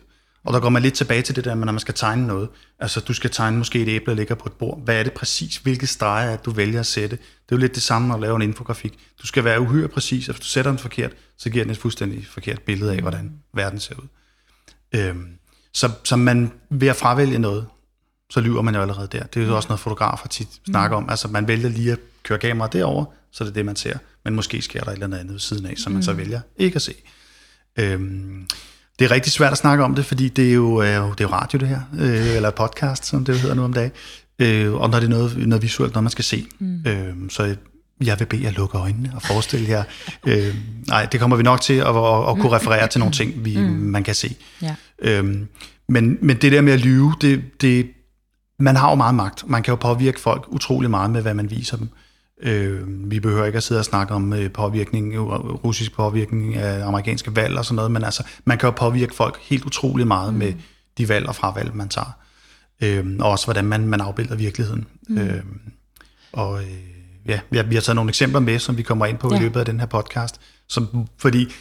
[0.49, 2.49] Og der går man lidt tilbage til det der, når man skal tegne noget.
[2.79, 4.81] Altså, du skal tegne måske et æble, der ligger på et bord.
[4.85, 5.57] Hvad er det præcis?
[5.57, 7.17] Hvilke streger er du vælger at sætte?
[7.17, 8.99] Det er jo lidt det samme, når du laver en infografik.
[9.23, 11.79] Du skal være uhyre præcis, og hvis du sætter den forkert, så giver den et
[11.79, 14.09] fuldstændig forkert billede af, hvordan verden ser ud.
[14.95, 15.27] Øhm,
[15.73, 17.67] så, så man ved at fravælge noget,
[18.31, 19.23] så lyver man jo allerede der.
[19.23, 21.11] Det er jo også noget, fotografer tit snakker om.
[21.11, 23.99] Altså, man vælger lige at køre kameraet derover, så det er det, man ser.
[24.25, 26.77] Men måske sker der et eller andet ved siden af, som man så vælger ikke
[26.77, 26.95] at se.
[27.77, 28.47] Øhm,
[28.99, 31.15] det er rigtig svært at snakke om det, fordi det er jo, øh, det er
[31.21, 33.91] jo radio det her, øh, eller podcast, som det hedder nu om dagen.
[34.39, 36.47] Øh, og når det er noget, noget visuelt, når man skal se.
[36.59, 36.83] Mm.
[36.87, 37.57] Øh, så
[38.05, 39.85] jeg vil bede jer lukke øjnene og forestille jer.
[40.27, 40.55] øh,
[40.87, 43.57] nej, det kommer vi nok til at, at, at kunne referere til nogle ting, vi,
[43.57, 43.65] mm.
[43.65, 44.35] man kan se.
[44.63, 44.75] Ja.
[44.99, 45.37] Øh,
[45.89, 47.87] men, men det der med at lyve, det, det,
[48.59, 49.49] man har jo meget magt.
[49.49, 51.89] Man kan jo påvirke folk utrolig meget med, hvad man viser dem.
[52.43, 55.15] Øh, vi behøver ikke at sidde og snakke om øh, påvirkning,
[55.65, 59.39] russisk påvirkning af amerikanske valg og sådan noget, men altså, man kan jo påvirke folk
[59.43, 60.39] helt utrolig meget mm.
[60.39, 60.53] med
[60.99, 62.19] de valg og fravalg, man tager.
[62.83, 64.87] Øh, og også hvordan man, man afbilder virkeligheden.
[65.09, 65.19] Mm.
[65.19, 65.43] Øh,
[66.33, 66.69] og øh,
[67.27, 69.39] ja, vi har, vi har taget nogle eksempler med, som vi kommer ind på ja.
[69.39, 71.53] i løbet af den her podcast, som, fordi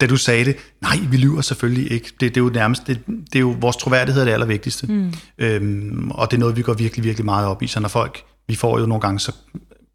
[0.00, 2.10] da du sagde det, nej, vi lyver selvfølgelig ikke.
[2.20, 4.86] Det, det er jo nærmest, det, det er jo vores troværdighed er det allervigtigste.
[4.86, 5.12] Mm.
[5.38, 7.66] Øhm, og det er noget, vi går virkelig, virkelig meget op i.
[7.66, 9.32] Så når folk, vi får jo nogle gange så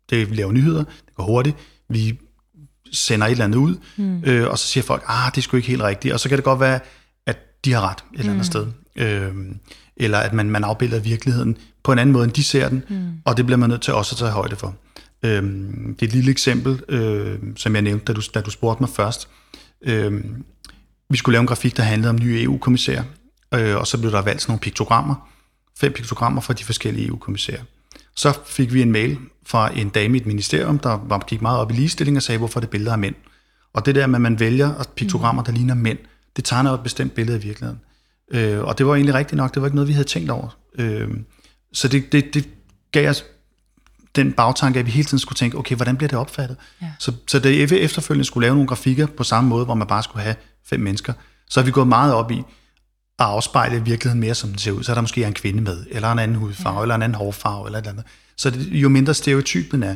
[0.09, 1.57] det, vi laver nyheder, det går hurtigt,
[1.89, 2.19] vi
[2.91, 4.23] sender et eller andet ud, mm.
[4.23, 6.37] øh, og så siger folk, ah, det er sgu ikke helt rigtigt, og så kan
[6.37, 6.79] det godt være,
[7.25, 8.43] at de har ret et eller andet mm.
[8.43, 8.67] sted.
[8.95, 9.33] Øh,
[9.97, 13.11] eller at man, man afbilder virkeligheden på en anden måde, end de ser den, mm.
[13.25, 14.75] og det bliver man nødt til også at tage højde for.
[15.23, 18.83] Øh, det er et lille eksempel, øh, som jeg nævnte, da du, da du spurgte
[18.83, 19.27] mig først.
[19.81, 20.23] Øh,
[21.09, 23.03] vi skulle lave en grafik, der handlede om nye EU-kommissærer,
[23.53, 25.29] øh, og så blev der valgt sådan nogle piktogrammer,
[25.79, 27.61] fem piktogrammer fra de forskellige EU-kommissærer.
[28.15, 29.17] Så fik vi en mail
[29.49, 32.37] fra en dame i et ministerium, der var, gik meget op i ligestilling og sagde,
[32.37, 33.15] hvorfor det billeder af mænd.
[33.73, 35.97] Og det der med, at man vælger piktogrammer, der ligner mænd,
[36.35, 37.79] det tegner jo et bestemt billede af virkeligheden.
[38.31, 40.57] Øh, og det var egentlig rigtigt nok, det var ikke noget, vi havde tænkt over.
[40.75, 41.09] Øh,
[41.73, 42.49] så det, det, det
[42.91, 43.25] gav os
[44.15, 46.57] den bagtanke, at vi hele tiden skulle tænke, okay, hvordan bliver det opfattet?
[46.81, 46.91] Ja.
[46.99, 50.23] Så, så da efterfølgende skulle lave nogle grafikker på samme måde, hvor man bare skulle
[50.23, 50.35] have
[50.65, 51.13] fem mennesker,
[51.49, 52.37] så har vi gået meget op i,
[53.19, 54.83] at afspejle virkeligheden mere, som den ser ud.
[54.83, 56.81] Så er der måske en kvinde med, eller en anden hudfarve, ja.
[56.81, 58.05] eller en anden hårfarve, eller et eller andet.
[58.39, 59.95] Så det, jo mindre stereotypen er.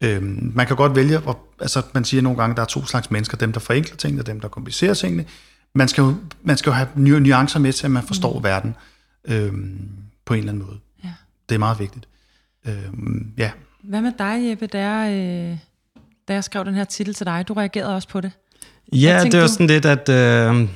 [0.00, 2.86] Øhm, man kan godt vælge, hvor, altså man siger nogle gange, at der er to
[2.86, 5.24] slags mennesker, dem der forenkler tingene, og dem der komplicerer tingene.
[5.74, 8.44] Man skal jo, man skal jo have nuancer med til, at man forstår mm.
[8.44, 8.74] verden
[9.24, 9.88] øhm,
[10.24, 10.78] på en eller anden måde.
[11.04, 11.12] Ja.
[11.48, 12.08] Det er meget vigtigt.
[12.66, 13.50] Øhm, ja.
[13.82, 15.58] Hvad med dig, Jeppe, der, øh,
[16.28, 17.44] da jeg skrev den her titel til dig?
[17.48, 18.30] Du reagerede også på det.
[18.92, 19.52] Ja, det var du?
[19.52, 20.08] sådan lidt, at...
[20.08, 20.68] Øh,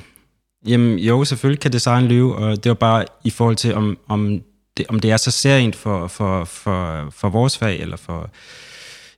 [0.67, 4.41] Jamen jo, selvfølgelig kan design lyve, og det var bare i forhold til, om, om,
[4.77, 8.29] det, om det er så særligt for, for, for, for vores fag, eller for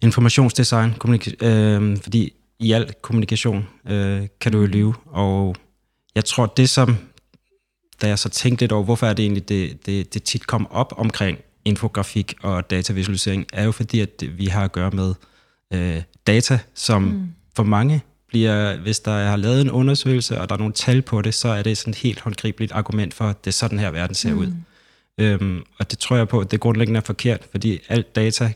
[0.01, 5.55] informationsdesign, kommunika- øh, fordi i al kommunikation øh, kan du jo lyve, og
[6.15, 6.97] jeg tror, det som,
[8.01, 10.67] da jeg så tænkte lidt over, hvorfor er det egentlig, det, det, det tit kom
[10.71, 15.13] op omkring infografik og datavisualisering, er jo fordi, at vi har at gøre med
[15.73, 17.27] øh, data, som mm.
[17.55, 21.21] for mange bliver, hvis der er lavet en undersøgelse, og der er nogle tal på
[21.21, 23.91] det, så er det sådan et helt håndgribeligt argument for, at det er sådan her
[23.91, 24.39] verden ser mm.
[24.39, 24.53] ud.
[25.19, 28.53] Øhm, og det tror jeg på, at det grundlæggende er forkert, fordi alt data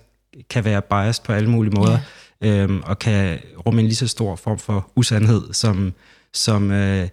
[0.50, 2.00] kan være biased på alle mulige måder,
[2.46, 2.64] yeah.
[2.64, 5.94] øhm, og kan rumme en lige så stor form for usandhed som,
[6.34, 7.08] som øh,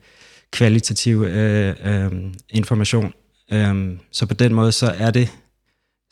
[0.51, 2.13] kvalitativ øh, øh,
[2.51, 3.13] information.
[3.53, 5.29] Øhm, så på den måde, så er det,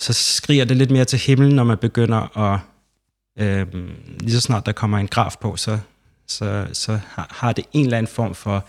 [0.00, 2.60] så skriger det lidt mere til himlen, når man begynder at,
[3.40, 3.66] øh,
[4.20, 5.78] lige så snart der kommer en graf på, så
[6.28, 8.64] så, så har, har det en eller anden form for...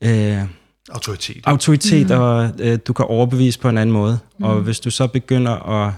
[0.00, 0.42] Øh,
[0.88, 1.42] autoritet.
[1.46, 2.20] Autoritet, mm.
[2.20, 4.18] og øh, du kan overbevise på en anden måde.
[4.38, 4.44] Mm.
[4.44, 5.92] Og hvis du så begynder at,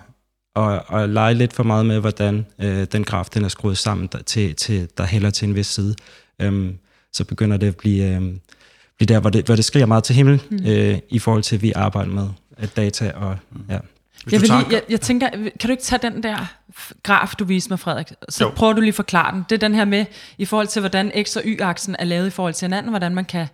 [0.56, 4.08] at, at lege lidt for meget med, hvordan øh, den graf den er skruet sammen,
[4.12, 5.94] der, til, til, der hælder til en vis side,
[6.40, 6.70] øh,
[7.12, 8.20] så begynder det at blive, øh,
[8.96, 10.66] blive der, hvor det, hvor det skriger meget til himmel, mm.
[10.66, 12.28] øh, i forhold til, at vi arbejder med
[12.76, 13.36] data og...
[13.52, 13.60] Mm.
[13.70, 13.78] Ja.
[14.24, 16.46] Hvis Jeg, vil tager- lige, jeg, jeg tænker, kan du ikke tage den der
[17.02, 18.06] graf, du viste mig, Frederik?
[18.28, 18.50] Så jo.
[18.50, 19.44] prøver du lige at forklare den.
[19.50, 20.04] Det er den her med,
[20.38, 23.24] i forhold til, hvordan X- og Y-aksen er lavet i forhold til hinanden, hvordan man
[23.24, 23.46] kan...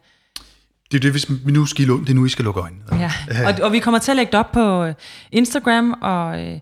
[0.95, 2.83] Det er det, hvis vi nu skal, lu- det er nu, I skal lukke øjnene.
[2.93, 3.13] Ja.
[3.47, 4.95] Og, og vi kommer til at lægge det op på øh,
[5.33, 6.61] Instagram og øh,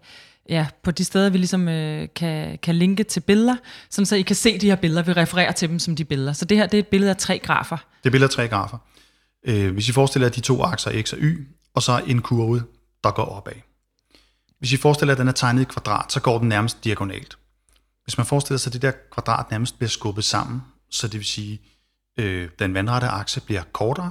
[0.48, 3.56] ja, på de steder, vi ligesom øh, kan, kan linke til billeder,
[3.90, 5.02] sådan så I kan se de her billeder.
[5.02, 6.32] Vi refererer til dem som de billeder.
[6.32, 7.76] Så det her det er et billede af tre grafer.
[7.76, 8.78] Det er billeder af tre grafer.
[9.46, 12.62] Øh, hvis I forestiller jer de to akser, x og y, og så en kurve,
[13.04, 13.52] der går opad.
[14.58, 17.38] Hvis I forestiller jer, at den er tegnet i kvadrat, så går den nærmest diagonalt.
[18.04, 21.26] Hvis man forestiller sig, at det der kvadrat nærmest bliver skubbet sammen, så det vil
[21.26, 21.60] sige,
[22.18, 24.10] øh, den vandrette akse bliver kortere,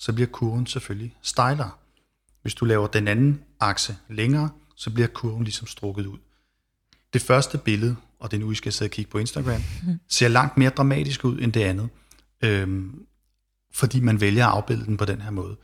[0.00, 1.70] så bliver kurven selvfølgelig stejlere.
[2.42, 6.18] Hvis du laver den anden akse længere, så bliver kurven ligesom strukket ud.
[7.12, 9.62] Det første billede, og det er nu, I skal sidde og kigge på Instagram,
[10.08, 11.88] ser langt mere dramatisk ud end det andet.
[12.42, 13.06] Øhm,
[13.74, 15.56] fordi man vælger at afbilde den på den her måde.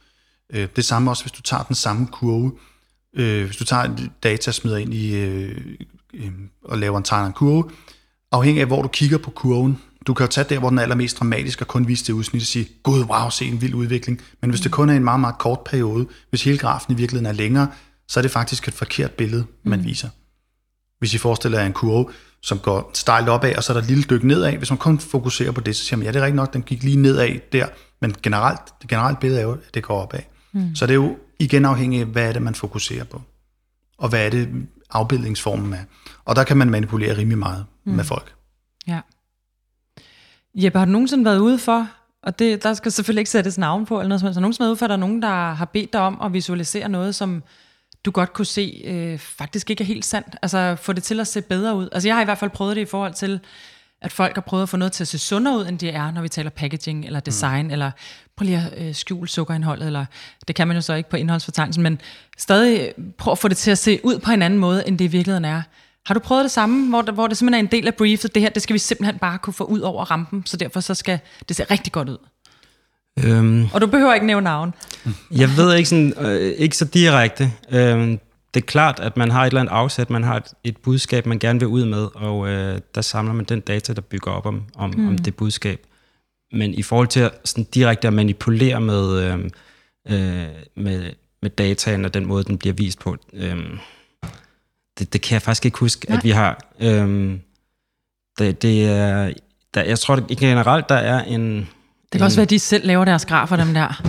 [0.51, 2.53] Øh, det samme også, hvis du tager den samme kurve,
[3.12, 5.77] øh, hvis du tager data smider ind i øh,
[6.14, 6.33] øh,
[6.64, 7.70] og laver en tegner en kurve,
[8.33, 10.83] afhængig af hvor du kigger på kurven, du kan jo tage der, hvor den er
[10.83, 14.21] allermest dramatisk, og kun vise det udsnit og sige, gud, wow, se en vild udvikling.
[14.40, 17.27] Men hvis det kun er en meget, meget kort periode, hvis hele grafen i virkeligheden
[17.27, 17.69] er længere,
[18.09, 20.09] så er det faktisk et forkert billede, man viser.
[20.99, 22.07] Hvis I forestiller jer en kurve,
[22.42, 24.53] som går stejlt opad, og så er der et lille dyk nedad.
[24.53, 26.62] Hvis man kun fokuserer på det, så siger man, ja, det er rigtigt nok, den
[26.62, 27.66] gik lige nedad der,
[28.01, 30.21] men generelt, det generelle billede er jo, at det går opad.
[30.53, 30.75] Mm.
[30.75, 33.23] Så det er jo igen afhængigt af, hvad er det, man fokuserer på,
[33.99, 34.49] og hvad er det,
[34.90, 35.85] afbildningsformen er.
[36.25, 37.92] Og der kan man manipulere rimelig meget mm.
[37.92, 38.35] med folk.
[38.88, 39.01] Ja.
[40.57, 41.88] Jeppe, har du nogensinde været ude for,
[42.23, 44.64] og det, der skal selvfølgelig ikke sættes navn på, eller noget som helst, har nogensinde
[44.64, 47.14] været ude for, at der er nogen, der har bedt dig om at visualisere noget,
[47.14, 47.42] som
[48.05, 50.37] du godt kunne se øh, faktisk ikke er helt sandt?
[50.42, 51.88] Altså få det til at se bedre ud.
[51.92, 53.40] Altså jeg har i hvert fald prøvet det i forhold til,
[54.03, 56.11] at folk har prøvet at få noget til at se sundere ud, end det er,
[56.11, 57.73] når vi taler packaging eller design, mm.
[57.73, 57.90] eller
[58.37, 60.05] prøv lige at øh, skjule sukkerindholdet, eller
[60.49, 62.01] det kan man jo så ikke på indholdsfortegnelsen, men
[62.38, 65.05] stadig prøv at få det til at se ud på en anden måde, end det
[65.05, 65.62] i virkeligheden er.
[66.07, 68.42] Har du prøvet det samme, hvor, hvor det simpelthen er en del af briefet, det
[68.42, 71.19] her, det skal vi simpelthen bare kunne få ud over rampen, så derfor så skal
[71.49, 72.19] det se rigtig godt ud.
[73.25, 74.75] Øhm, Og du behøver ikke nævne navn.
[75.31, 77.53] jeg ved ikke, sådan, øh, ikke så direkte.
[77.71, 78.21] Øhm,
[78.55, 81.27] det er klart, at man har et eller andet afsæt, man har et, et budskab,
[81.27, 84.47] man gerne vil ud med, og øh, der samler man den data, der bygger op
[84.47, 85.09] om, om, mm.
[85.09, 85.81] om det budskab.
[86.53, 89.38] Men i forhold til sådan direkte at manipulere med, øh,
[90.09, 93.57] øh, med, med dataen og den måde, den bliver vist på, øh,
[94.99, 96.19] det, det kan jeg faktisk ikke huske, Nej.
[96.19, 96.59] at vi har.
[96.81, 97.39] Øh,
[98.39, 99.33] det, det er,
[99.75, 101.69] der, jeg tror at generelt, der er en...
[102.13, 104.03] Det kan også være, at de selv laver deres grafer, dem der.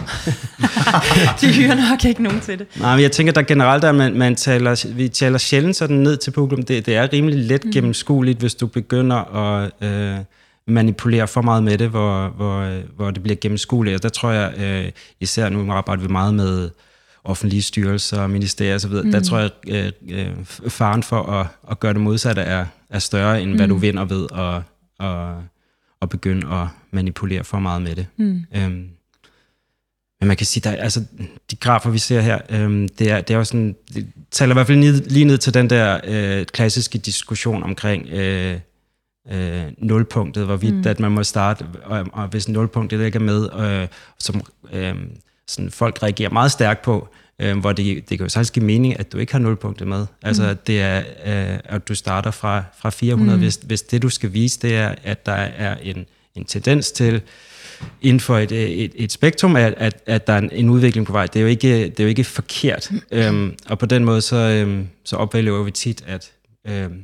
[1.41, 2.67] de hyrer nok ikke nogen til det.
[2.76, 6.17] Nej, men jeg tænker, der generelt er, man, man taler, vi taler sjældent sådan ned
[6.17, 6.65] til publikum.
[6.65, 7.71] Det, det er rimelig let mm.
[7.71, 10.17] gennemskueligt, hvis du begynder at øh,
[10.67, 13.95] manipulere for meget med det, hvor, hvor, hvor det bliver gennemskueligt.
[13.95, 16.69] Og der tror jeg, øh, især nu arbejder vi meget med
[17.27, 19.11] offentlige styrelser, ministerier osv., mm.
[19.11, 23.41] der tror jeg, øh, øh, faren for at, at gøre det modsatte er, er større,
[23.41, 23.55] end mm.
[23.57, 24.61] hvad du vinder ved at,
[25.07, 25.35] at,
[26.01, 28.07] at begynde at manipulere for meget med det.
[28.17, 28.45] Mm.
[28.55, 28.89] Øhm,
[30.19, 31.03] men man kan sige, der, er- altså,
[31.51, 34.55] de grafer, vi ser her, øhm, det, er, det er jo sådan, det taler i
[34.55, 38.59] hvert fald ned, lige ned til den der øh, klassiske diskussion omkring øh,
[39.31, 40.83] øh, nulpunktet, hvorvidt mm.
[40.87, 43.87] at man må starte, og, og hvis nulpunktet ikke er med, øh,
[44.19, 44.41] som
[44.73, 44.95] øh,
[45.47, 47.07] sådan folk reagerer meget stærkt på,
[47.41, 50.05] øh, hvor det, det kan jo faktisk give mening, at du ikke har nulpunktet med.
[50.21, 50.57] Altså, mm.
[50.67, 53.43] det er, øh, at du starter fra, fra 400, mm.
[53.43, 56.05] hvis, hvis det, du skal vise, det er, at der er en,
[56.36, 57.21] en tendens til,
[58.01, 61.13] inden for et, et, et spektrum, at, at, at der er en, en udvikling på
[61.13, 61.25] vej.
[61.25, 62.91] Det er jo ikke, det er jo ikke forkert.
[63.12, 66.31] Øhm, og på den måde, så, øhm, så oplever vi tit, at
[66.67, 67.03] øhm,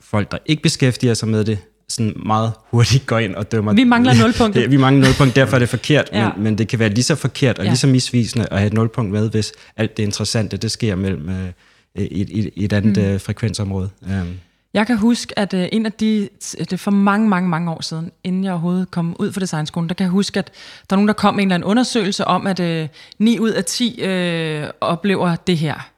[0.00, 3.72] folk, der ikke beskæftiger sig med det, sådan meget hurtigt går ind og dømmer.
[3.72, 4.60] Vi mangler nulpunktet.
[4.62, 6.08] Ja, vi mangler nulpunkt, derfor er det forkert.
[6.12, 6.30] Ja.
[6.34, 7.70] men, men det kan være lige så forkert og Ja.
[7.70, 11.28] lige så misvisende at have et nulpunkt med, hvis alt det interessante, det sker mellem
[11.28, 11.48] øh,
[11.94, 13.02] et, et, et andet mm.
[13.02, 13.90] øh, frekvensområde.
[14.10, 14.38] Øhm.
[14.74, 16.28] Jeg kan huske, at øh, en af de,
[16.70, 19.94] det for mange, mange, mange år siden, inden jeg overhovedet kom ud fra designskolen, der
[19.94, 20.50] kan jeg huske, at
[20.90, 23.50] der er nogen, der kom med en eller anden undersøgelse om, at øh, 9 ud
[23.50, 25.90] af 10 øh, oplever det her.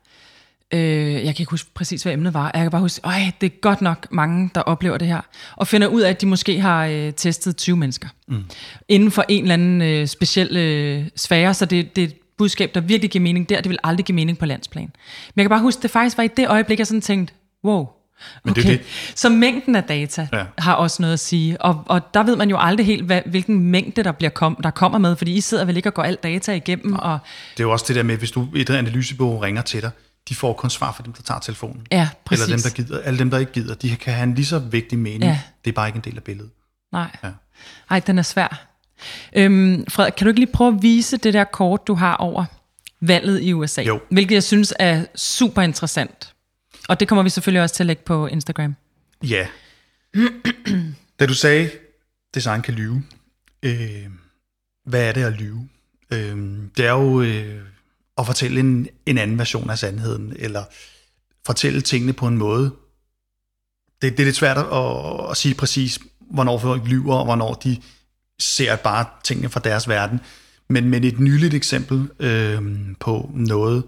[0.74, 0.80] Øh,
[1.14, 2.50] jeg kan ikke huske præcis, hvad emnet var.
[2.54, 5.20] Jeg kan bare huske, at det er godt nok mange, der oplever det her.
[5.56, 8.09] Og finder ud af, at de måske har øh, testet 20 mennesker.
[8.28, 8.44] Mm.
[8.88, 12.70] Inden for en eller anden øh, speciel øh, sfære, så det, det er et budskab,
[12.74, 13.61] der virkelig giver mening der.
[13.61, 14.83] Det vil aldrig give mening på landsplan.
[14.85, 14.92] Men
[15.37, 17.88] jeg kan bare huske, at det faktisk var i det øjeblik, jeg sådan tænkte, wow,
[18.44, 18.62] Men okay.
[18.62, 18.80] det det-
[19.14, 20.44] Så mængden af data Ja.
[20.59, 21.61] har også noget at sige.
[21.62, 24.70] Og, og der ved man jo aldrig helt, hvad, hvilken mængde der, bliver kom, der
[24.70, 26.92] kommer med, fordi I sidder vel ikke og går alt data igennem.
[26.94, 27.18] Og,
[27.56, 29.90] Det er jo også det der med, hvis du et analysebureau ringer til dig,
[30.31, 31.87] de får kun svar fra dem, der tager telefonen.
[31.93, 32.45] ja, præcis.
[32.45, 33.03] Eller dem, der gider.
[33.03, 35.25] Alle dem, der ikke gider, de kan have en lige så vigtig mening.
[35.25, 35.40] Ja.
[35.64, 36.51] Det er bare ikke en del af billedet.
[36.93, 37.16] Nej.
[37.25, 37.31] Ja.
[37.90, 38.66] Ej, den er svær.
[39.37, 42.45] Øhm, Frederik, kan du ikke lige prøve at vise det der kort, du har over
[43.01, 43.83] valget i USA.
[43.83, 44.01] Jo.
[44.11, 46.35] Hvilket jeg synes er super interessant.
[46.88, 48.77] Og det kommer vi selvfølgelig også til at lægge på Instagram.
[49.23, 49.47] Ja.
[51.21, 51.71] da du sagde,
[52.35, 53.03] design kan lyve,
[53.62, 54.07] øh,
[54.87, 55.69] hvad er det at lyve?
[56.12, 56.37] Øh,
[56.77, 57.61] det er jo øh,
[58.20, 60.64] at fortælle en, en anden version af sandheden, eller
[61.46, 62.70] fortælle tingene på en måde.
[64.02, 65.98] Det, det er lidt svært at, at sige præcis,
[66.30, 67.76] hvornår folk lyver, og hvornår de
[68.38, 70.20] ser bare tingene fra deres verden.
[70.68, 72.62] Men, men et nyligt eksempel øh,
[73.00, 73.85] på noget,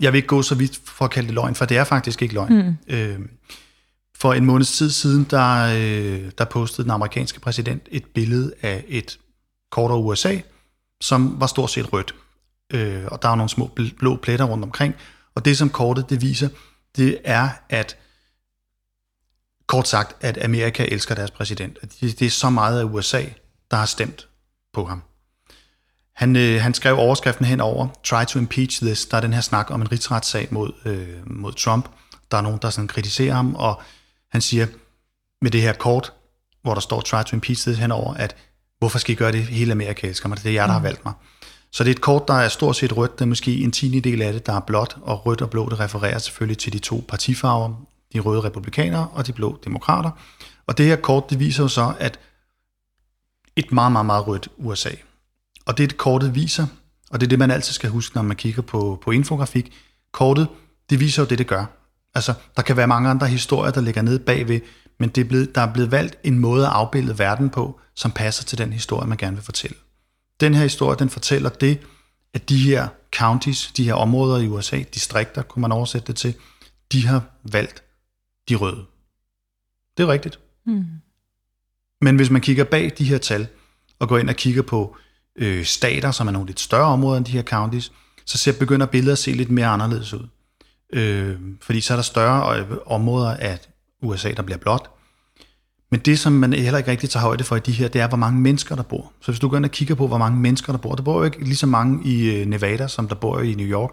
[0.00, 2.22] jeg vil ikke gå så vidt for at kalde det løgn, for det er faktisk
[2.22, 2.66] ikke løgn.
[2.66, 2.94] Mm.
[2.94, 3.18] Øh,
[4.16, 8.84] for en måneds tid siden, der, øh, der postede den amerikanske præsident et billede af
[8.88, 9.18] et
[9.70, 10.38] kort af USA,
[11.00, 12.14] som var stort set rødt.
[12.72, 14.94] Øh, og der er nogle små blå pletter rundt omkring.
[15.34, 16.48] Og det, som kortet det viser,
[16.96, 17.96] det er, at
[19.66, 21.78] kort sagt, at Amerika elsker deres præsident.
[22.00, 23.24] Det, det er så meget af USA,
[23.70, 24.28] der har stemt
[24.72, 25.02] på ham.
[26.14, 29.06] Han, øh, han skrev overskriften henover, Try to impeach this.
[29.06, 31.88] Der er den her snak om en rigsretssag mod, øh, mod Trump.
[32.30, 33.82] Der er nogen, der sådan kritiserer ham, og
[34.32, 34.66] han siger
[35.42, 36.12] med det her kort,
[36.62, 38.36] hvor der står Try to impeach this henover, at
[38.78, 39.44] hvorfor skal I gøre det?
[39.44, 40.38] Hele Amerika elsker mig.
[40.38, 40.84] Det er jer, der har mm.
[40.84, 41.14] valgt mig.
[41.74, 43.18] Så det er et kort, der er stort set rødt.
[43.18, 45.68] Der er måske en tiende del af det, der er blåt, og rødt og blå,
[45.68, 50.10] det refererer selvfølgelig til de to partifarver, de røde republikanere og de blå demokrater.
[50.66, 52.18] Og det her kort, det viser jo så, at
[53.56, 54.90] et meget, meget, meget rødt USA.
[55.66, 56.66] Og det, kortet viser,
[57.10, 59.72] og det er det, man altid skal huske, når man kigger på, på infografik,
[60.12, 60.48] kortet,
[60.90, 61.64] det viser jo det, det gør.
[62.14, 64.60] Altså, der kan være mange andre historier, der ligger nede bagved,
[64.98, 68.10] men det er blevet, der er blevet valgt en måde at afbilde verden på, som
[68.10, 69.76] passer til den historie, man gerne vil fortælle.
[70.40, 71.80] Den her historie, den fortæller det,
[72.34, 76.34] at de her counties, de her områder i USA, distrikter, kunne man oversætte det til,
[76.92, 77.84] de har valgt
[78.48, 78.84] de røde.
[79.96, 80.38] Det er rigtigt.
[80.66, 80.84] Mm.
[82.00, 83.46] Men hvis man kigger bag de her tal,
[83.98, 84.96] og går ind og kigger på
[85.36, 87.92] øh, stater, som er nogle lidt større områder end de her counties,
[88.26, 90.28] så ser, begynder billedet at se lidt mere anderledes ud.
[90.92, 93.60] Øh, fordi så er der større øh, områder af
[94.02, 94.90] USA, der bliver blot.
[95.94, 98.08] Men det, som man heller ikke rigtig tager højde for i de her, det er,
[98.08, 99.12] hvor mange mennesker, der bor.
[99.20, 101.18] Så hvis du går ind og kigger på, hvor mange mennesker, der bor, der bor
[101.18, 103.90] jo ikke lige så mange i øh, Nevada, som der bor i New York.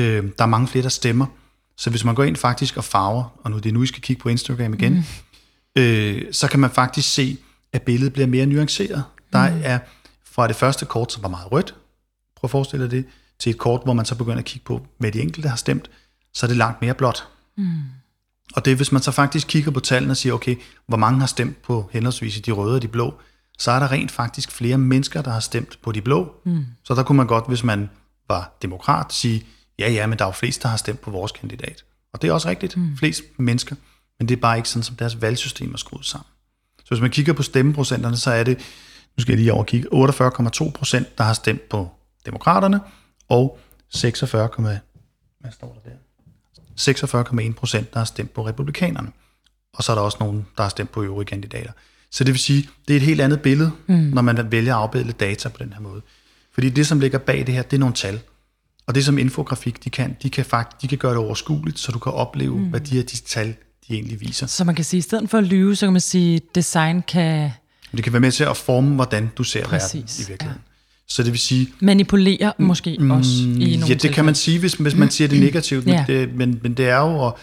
[0.00, 1.26] Øh, der er mange flere, der stemmer.
[1.76, 4.02] Så hvis man går ind faktisk og farver, og nu det er nu, I skal
[4.02, 4.92] kigge på Instagram igen,
[5.76, 5.82] mm.
[5.82, 7.38] øh, så kan man faktisk se,
[7.72, 9.04] at billedet bliver mere nuanceret.
[9.32, 9.60] Der mm.
[9.64, 9.78] er
[10.32, 11.74] fra det første kort, som var meget rødt,
[12.36, 13.04] prøv at forestille dig det,
[13.38, 15.90] til et kort, hvor man så begynder at kigge på, hvad de enkelte har stemt,
[16.34, 17.28] så er det langt mere blåt.
[17.56, 17.64] Mm.
[18.56, 21.26] Og det hvis man så faktisk kigger på tallene og siger, okay, hvor mange har
[21.26, 23.14] stemt på henholdsvis de røde og de blå,
[23.58, 26.34] så er der rent faktisk flere mennesker, der har stemt på de blå.
[26.44, 26.64] Mm.
[26.84, 27.90] Så der kunne man godt, hvis man
[28.28, 29.46] var demokrat, sige,
[29.78, 31.84] ja ja, men der er jo flest, der har stemt på vores kandidat.
[32.12, 32.96] Og det er også rigtigt, mm.
[32.96, 33.76] flest mennesker,
[34.18, 36.26] men det er bare ikke sådan, som deres valgsystem er skruet sammen.
[36.78, 38.58] Så hvis man kigger på stemmeprocenterne, så er det,
[39.16, 41.90] nu skal jeg lige overkigge, 48,2 procent, der har stemt på
[42.26, 42.80] demokraterne,
[43.28, 44.48] og 46,
[45.40, 45.96] hvad står der der?
[46.88, 49.08] 46,1 procent, der har stemt på republikanerne.
[49.74, 51.72] Og så er der også nogen, der har stemt på øvrige kandidater.
[52.10, 53.94] Så det vil sige, det er et helt andet billede, mm.
[53.94, 56.02] når man vælger at afbilde data på den her måde.
[56.54, 58.20] Fordi det, som ligger bag det her, det er nogle tal.
[58.86, 61.92] Og det, som infografik de kan, de kan, faktisk, de kan gøre det overskueligt, så
[61.92, 62.64] du kan opleve, mm.
[62.64, 63.54] hvad de her de tal
[63.88, 64.46] de egentlig viser.
[64.46, 66.42] Så man kan sige, at i stedet for at lyve, så kan man sige, at
[66.54, 67.50] design kan...
[67.92, 70.62] Det kan være med til at forme, hvordan du ser Præcis, verden i virkeligheden.
[70.66, 70.71] Ja.
[71.08, 71.68] Så det vil sige...
[71.80, 74.14] Manipulere måske mm, også i nogle Ja, det tilfælde.
[74.14, 76.04] kan man sige, hvis, hvis man siger det negativt, men, ja.
[76.06, 77.38] det, men, men det er jo, og,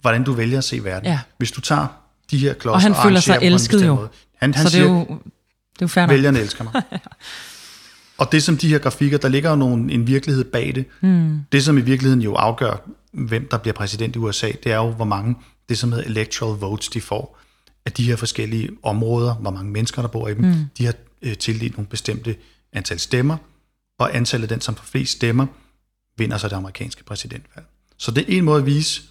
[0.00, 1.08] hvordan du vælger at se verden.
[1.08, 1.20] Ja.
[1.38, 1.86] Hvis du tager
[2.30, 3.94] de her klodser og han og føler sig elsket jo.
[3.94, 4.08] Måde.
[4.36, 5.18] Han, han så siger, det er jo,
[5.80, 6.82] det er jo vælgerne elsker mig.
[8.18, 10.84] og det som de her grafikker, der ligger jo nogen, en virkelighed bag det.
[11.00, 11.40] Mm.
[11.52, 14.90] Det som i virkeligheden jo afgør, hvem der bliver præsident i USA, det er jo,
[14.90, 15.34] hvor mange,
[15.68, 17.40] det som hedder electoral votes, de får
[17.86, 20.44] af de her forskellige områder, hvor mange mennesker, der bor i dem.
[20.44, 20.54] Mm.
[20.78, 22.36] De har øh, tildelt nogle bestemte
[22.74, 23.36] antal stemmer,
[23.98, 25.46] og antallet af den, som får flest stemmer,
[26.16, 27.66] vinder så det amerikanske præsidentvalg.
[27.98, 29.02] Så det er en måde at vise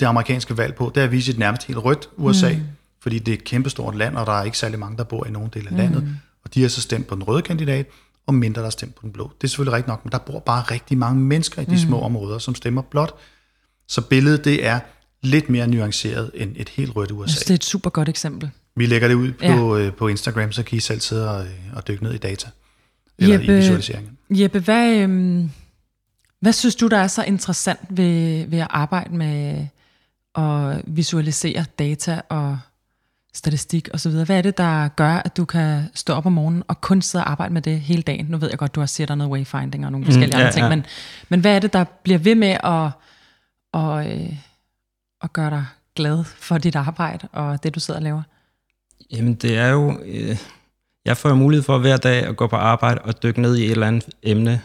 [0.00, 2.60] det amerikanske valg på, det er at vise et nærmest helt rødt USA, mm.
[3.00, 5.30] fordi det er et kæmpestort land, og der er ikke særlig mange, der bor i
[5.30, 5.78] nogen del af mm.
[5.78, 7.86] landet, og de har så stemt på den røde kandidat,
[8.26, 9.32] og mindre, der har stemt på den blå.
[9.40, 11.78] Det er selvfølgelig rigtigt nok, men der bor bare rigtig mange mennesker i de mm.
[11.78, 13.14] små områder, som stemmer blot.
[13.88, 14.80] Så billedet, det er
[15.22, 17.40] lidt mere nuanceret end et helt rødt USA.
[17.40, 18.50] det er et super godt eksempel.
[18.76, 19.82] Vi lægger det ud på, ja.
[19.82, 22.48] øh, på Instagram, så kan I selv sidde og, øh, og dykke ned i data.
[23.22, 24.18] Eller Jeppe, i visualiseringen.
[24.30, 25.50] Jeppe, hvad, øhm,
[26.40, 29.66] hvad synes du, der er så interessant ved, ved at arbejde med
[30.34, 32.58] at visualisere data og
[33.34, 34.12] statistik osv.?
[34.12, 37.24] Hvad er det, der gør, at du kan stå op om morgenen og kun sidde
[37.24, 38.26] og arbejde med det hele dagen?
[38.26, 40.46] Nu ved jeg godt, du har set der noget wayfinding og nogle forskellige mm, ja,
[40.46, 40.68] andre ting, ja.
[40.68, 40.86] men,
[41.28, 42.90] men hvad er det, der bliver ved med at,
[43.80, 44.36] at, øh,
[45.22, 45.64] at gøre dig
[45.96, 48.22] glad for dit arbejde og det, du sidder og laver?
[49.10, 50.00] Jamen, det er jo...
[50.04, 50.36] Øh
[51.04, 53.64] jeg får jo mulighed for hver dag at gå på arbejde og dykke ned i
[53.64, 54.60] et eller andet emne,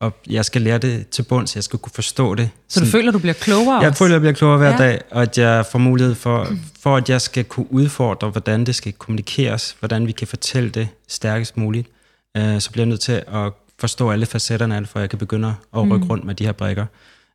[0.00, 2.50] og jeg skal lære det til bunds, jeg skal kunne forstå det.
[2.68, 3.98] Så du føler, du bliver klogere Jeg også?
[3.98, 4.76] føler, jeg bliver klogere hver Ja.
[4.78, 6.48] dag, og at jeg får mulighed for,
[6.80, 10.88] for, at jeg skal kunne udfordre, hvordan det skal kommunikeres, hvordan vi kan fortælle det
[11.08, 11.88] stærkest muligt,
[12.36, 15.18] øh, så bliver jeg nødt til at forstå alle facetterne af det, for jeg kan
[15.18, 16.86] begynde at rykke rundt med de her brækker.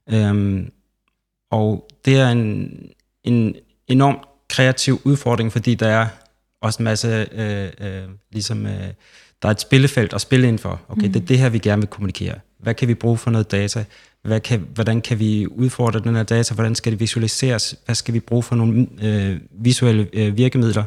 [0.09, 0.69] Øhm,
[1.51, 2.71] og det er en,
[3.23, 3.55] en
[3.87, 6.07] enormt kreativ udfordring, fordi der er
[6.61, 8.87] også en masse, øh, øh, ligesom, øh,
[9.41, 10.81] der er et spillefelt at spille ind for.
[10.89, 11.13] Okay, mm.
[11.13, 12.35] det er det her, vi gerne vil kommunikere.
[12.59, 13.85] Hvad kan vi bruge for noget data?
[14.23, 16.53] Hvad kan, hvordan kan vi udfordre den her data?
[16.53, 17.75] Hvordan skal det visualiseres?
[17.85, 20.83] Hvad skal vi bruge for nogle øh, visuelle øh, virkemidler?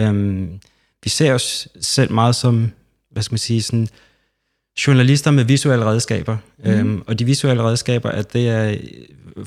[0.00, 0.60] Øhm,
[1.04, 2.72] vi ser os selv meget som,
[3.10, 3.88] hvad skal man sige, sådan,
[4.86, 6.36] journalister med visuelle redskaber.
[6.58, 6.70] Mm.
[6.70, 9.46] Øhm, og de visuelle redskaber, at det er øh,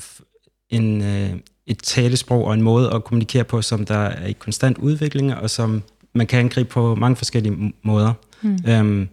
[0.70, 1.30] en, øh,
[1.66, 5.50] et talesprog og en måde at kommunikere på, som der er i konstant udvikling, og
[5.50, 5.82] som
[6.14, 8.12] man kan angribe på mange forskellige måder.
[8.42, 8.58] Mm.
[8.68, 9.08] Øhm,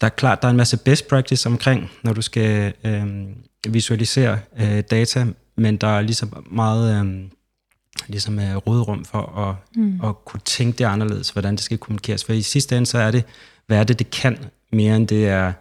[0.00, 3.34] der er klart, der er en masse best practice omkring, når du skal øhm,
[3.68, 7.30] visualisere øh, data, men der er ligesom meget øhm,
[8.08, 10.00] ligesom, øh, rådrum for at, mm.
[10.04, 12.24] at kunne tænke det anderledes, hvordan det skal kommunikeres.
[12.24, 13.24] For i sidste ende, så er det,
[13.66, 14.38] hvad er det, det kan,
[14.72, 15.52] mere end det er,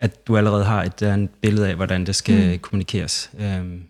[0.00, 2.58] at du allerede har et, et billede af, hvordan det skal mm.
[2.58, 3.30] kommunikeres.
[3.38, 3.82] Øhm,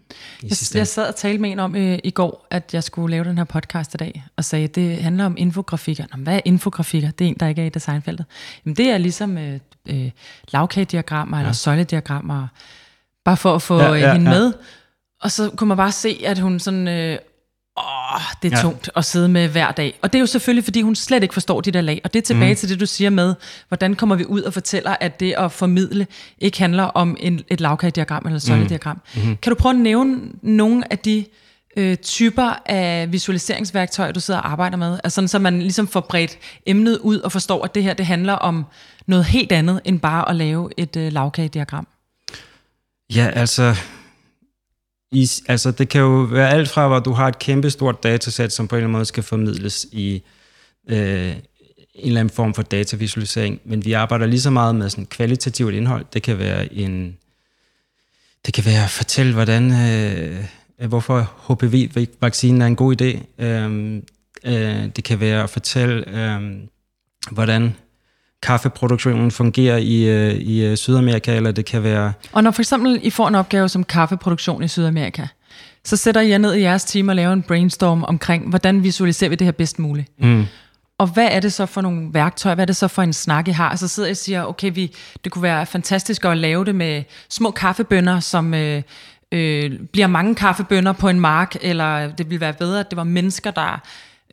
[0.42, 2.84] i Jeg, sidste jeg sad og talte med en om øh, i går, at jeg
[2.84, 6.04] skulle lave den her podcast i dag, og sagde, at det handler om infografikker.
[6.16, 7.10] Nå, hvad er infografikker?
[7.10, 8.26] Det er en, der ikke er i designfeltet.
[8.64, 10.10] Jamen, det er ligesom øh, øh,
[10.52, 12.46] lavkagediagrammer eller søjlediagrammer,
[13.24, 14.38] bare for at få Ja, ja, ja, ja, hende ja.
[14.38, 14.52] med.
[15.20, 16.88] Og så kunne man bare se, at hun sådan...
[16.88, 17.18] Øh,
[17.78, 18.62] Åh, det er Ja.
[18.62, 19.98] tungt at sidde med hver dag.
[20.02, 22.00] Og det er jo selvfølgelig, fordi hun slet ikke forstår de der lag.
[22.04, 22.56] Og det er tilbage mm.
[22.56, 23.34] til det, du siger med,
[23.68, 26.06] hvordan kommer vi ud og fortæller, at det at formidle
[26.38, 29.00] ikke handler om en, et lavkagediagram eller et søjlediagram.
[29.16, 29.37] Mm.
[29.37, 31.24] Kan du prøve at nævne nogle af de
[31.76, 34.98] øh, typer af visualiseringsværktøjer, du sidder og arbejder med?
[35.04, 38.06] Altså sådan, så man ligesom får bredt emnet ud og forstår, at det her det
[38.06, 38.64] handler om
[39.06, 41.87] noget helt andet, end bare at lave et øh, lavkagediagram.
[43.14, 43.76] Ja, altså,
[45.14, 48.53] i, altså, det kan jo være alt fra, hvor du har et kæmpe stort datasæt,
[48.53, 50.22] som på en eller anden måde skal formidles i
[50.88, 51.33] øh,
[51.94, 55.74] en eller anden form for datavisualisering, men vi arbejder lige så meget med sådan kvalitativt
[55.74, 56.05] indhold.
[56.12, 57.16] Det kan være en,
[58.46, 60.44] det kan være at fortælle, hvordan, øh,
[60.88, 63.42] hvorfor HPV-vaccinen er en god idé.
[63.44, 63.96] Øh,
[64.44, 66.40] øh, det kan være at fortælle, øh,
[67.31, 67.74] hvordan
[68.44, 73.00] kaffeproduktionen fungerer i, øh, i øh, Sydamerika, eller det kan være Og når for eksempel
[73.02, 75.26] I får en opgave som kaffeproduktion i Sydamerika,
[75.85, 79.30] så sætter I jer ned i jeres team og laver en brainstorm omkring, hvordan visualiserer
[79.30, 80.09] vi det her bedst muligt.
[80.18, 80.46] Mm.
[80.98, 82.54] Og hvad er det så for nogle værktøjer?
[82.54, 83.76] Hvad er det så for en snak, I har?
[83.76, 87.02] Så sidder jeg og siger, okay, vi, det kunne være fantastisk at lave det med
[87.30, 88.83] små kaffebønder, som øh,
[89.33, 93.04] øh, bliver mange kaffebønder på en mark, eller det ville være bedre, at det var
[93.04, 93.80] mennesker, der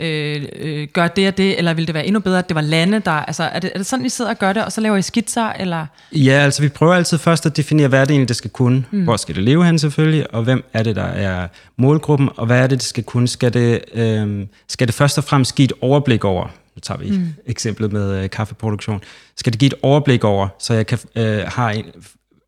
[0.02, 2.62] øh, øh, gør det og det, eller ville det være endnu bedre, at det var
[2.62, 3.12] lande, der...
[3.12, 5.02] Altså, er det, er det sådan, I sidder og gør det, og så laver I
[5.02, 5.86] skitser, eller...
[6.12, 8.86] Ja, altså vi prøver altid først at definere, hvad er det egentlig, det skal kunne.
[8.92, 9.04] Mm.
[9.04, 12.60] Hvor skal det leve hen selvfølgelig, og hvem er det, der er målgruppen, og hvad
[12.60, 13.28] er det, det skal kunne.
[13.28, 17.12] Skal det, øh, skal det først og fremmest give et overblik over, nu tager vi
[17.12, 17.28] mm.
[17.48, 19.02] eksemplet med øh, kaffeproduktion,
[19.38, 21.86] skal det give et overblik over, så jeg kan, øh, har en,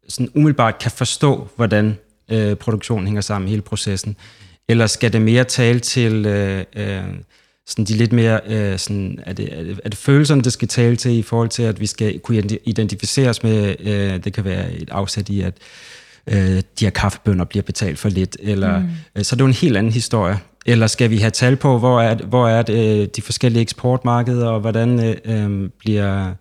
[0.10, 1.98] sådan umiddelbart kan forstå, hvordan
[2.32, 4.16] øh, produktionen hænger sammen, hele processen.
[4.70, 6.26] Eller skal det mere tale til...
[6.26, 7.04] Øh, øh,
[7.68, 10.68] sådan de lidt mere, øh, sådan, er, det, er, det, er det følelserne, det skal
[10.68, 14.46] tale til i forhold til, at vi skal kunne identi- identificeres med, øh, det kan
[14.46, 15.54] være et afsæt i, at
[16.28, 16.38] øh,
[16.80, 18.90] de her kaffebønder bliver betalt for lidt, eller, mm.
[19.16, 20.40] øh, så er det jo en helt anden historie.
[20.66, 24.48] Eller skal vi have tal på, hvor er, hvor er det, øh, de forskellige eksportmarkeder,
[24.48, 26.34] og hvordan øh, øh, bliver,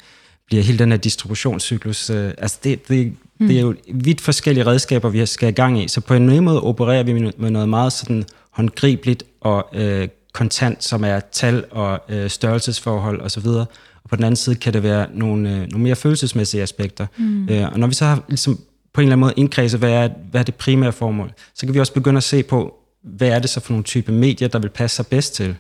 [0.46, 3.48] bliver hele den her distributionscyklus, øh, altså det, det, mm.
[3.48, 6.62] det er jo vidt forskellige redskaber, vi skal i gang i, så på en måde
[6.62, 12.30] opererer vi med noget meget sådan håndgribeligt og øh, kontant, som er tal og øh,
[12.30, 13.46] størrelsesforhold osv.
[13.46, 13.66] Og
[14.08, 17.06] på den anden side kan det være nogle, øh, nogle mere følelsesmæssige aspekter.
[17.16, 17.48] Mm.
[17.48, 18.60] Øh, og når vi så har ligesom,
[18.94, 21.74] på en eller anden måde indkredset, hvad er, hvad er det primære formål, så kan
[21.74, 24.58] vi også begynde at se på, hvad er det så for nogle type medier, der
[24.58, 25.56] vil passe sig bedst til.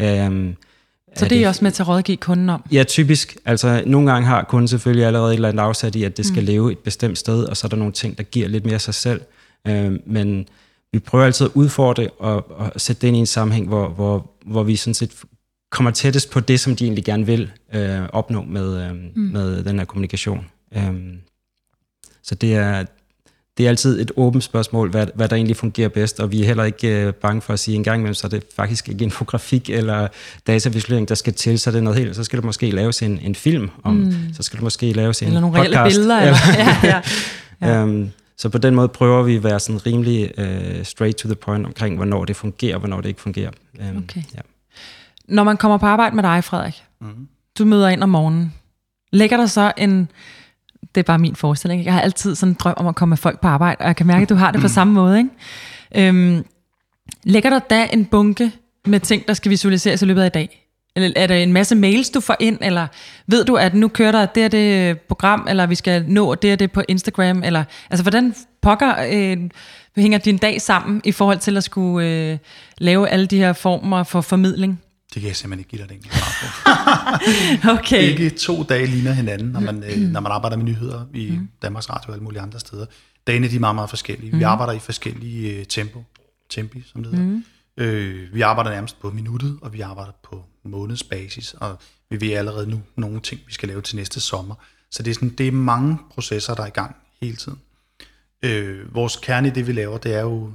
[0.00, 0.56] Øhm,
[1.16, 2.64] Så det er I også med til at rådgive kunden om?
[2.72, 3.36] Ja, typisk.
[3.44, 6.40] Altså, nogle gange har kunden selvfølgelig allerede et eller andet afsat i, at det skal
[6.40, 6.46] mm.
[6.46, 8.94] leve et bestemt sted, og så er der nogle ting, der giver lidt mere sig
[8.94, 9.20] selv.
[9.68, 10.46] Øhm, men
[10.94, 14.30] vi prøver altid at udfordre og, og sætte det ind i en sammenhæng, hvor, hvor,
[14.46, 15.10] hvor vi sådan set
[15.70, 19.22] kommer tættest på det, som de egentlig gerne vil øh, opnå med, øh, mm.
[19.22, 20.46] med den her kommunikation.
[20.76, 21.18] Øhm,
[22.22, 22.84] så det er,
[23.58, 26.46] det er altid et åbent spørgsmål, hvad, hvad der egentlig fungerer bedst, og vi er
[26.46, 29.04] heller ikke øh, bange for at sige en gang imellem, så er det faktisk ikke
[29.04, 30.08] infografik eller
[30.46, 33.18] datavisualisering, der skal til, så er det noget helt, så skal der måske laves en,
[33.22, 34.12] en film om, mm.
[34.36, 35.76] så skal der måske laves en Eller nogle podcast.
[35.76, 36.20] reelle billeder?
[36.26, 37.02] Eller, ja, ja.
[37.62, 37.80] ja.
[37.82, 41.34] Øhm, så på den måde prøver vi at være sådan rimelig uh, straight to the
[41.34, 43.50] point omkring, hvornår det fungerer, og hvornår det ikke fungerer.
[43.80, 44.22] Um, Okay.
[44.34, 44.40] Ja.
[45.28, 47.28] Når man kommer på arbejde med dig, Frederik, Mhm.
[47.58, 48.54] du møder ind om morgenen,
[49.12, 50.08] lægger der så en
[50.94, 51.84] Det er bare min forestilling.
[51.84, 53.96] Jeg har altid sådan en drøm om at komme med folk på arbejde, og jeg
[53.96, 55.18] kan mærke, at du har det på samme måde.
[55.18, 56.08] Ikke?
[56.08, 56.44] Øhm,
[57.24, 58.52] lægger der da en bunke
[58.86, 60.63] med ting, der skal visualiseres i løbet af i dag?
[60.96, 62.86] Eller er der en masse mails, du får ind, eller
[63.26, 66.52] ved du, at nu kører der det og det program, eller vi skal nå det
[66.52, 69.36] og det på Instagram, eller altså hvordan pokker øh,
[69.96, 72.38] hænger din dag sammen i forhold til at skulle øh,
[72.78, 74.80] lave alle de her former for formidling?
[75.14, 76.14] Det kan jeg simpelthen ikke give dig det enkelt
[77.78, 78.02] okay.
[78.02, 81.48] Ikke to dage ligner hinanden, når man, øh, når man arbejder med nyheder i mm.
[81.62, 82.86] Danmarks Radio og alle mulige andre steder.
[83.26, 84.32] Dagene de er meget, meget forskellige.
[84.32, 84.38] Mm.
[84.38, 86.04] Vi arbejder i forskellige øh, tempo,
[86.50, 87.24] tempi, som det hedder.
[87.24, 87.44] Mm.
[87.76, 91.78] Øh, vi arbejder nærmest på minuttet, og vi arbejder på månedsbasis, og
[92.10, 94.54] vi ved allerede nu nogle ting, vi skal lave til næste sommer.
[94.90, 97.58] Så det er, sådan, det er mange processer, der er i gang hele tiden.
[98.42, 100.52] Øh, vores kerne i det, vi laver, det er jo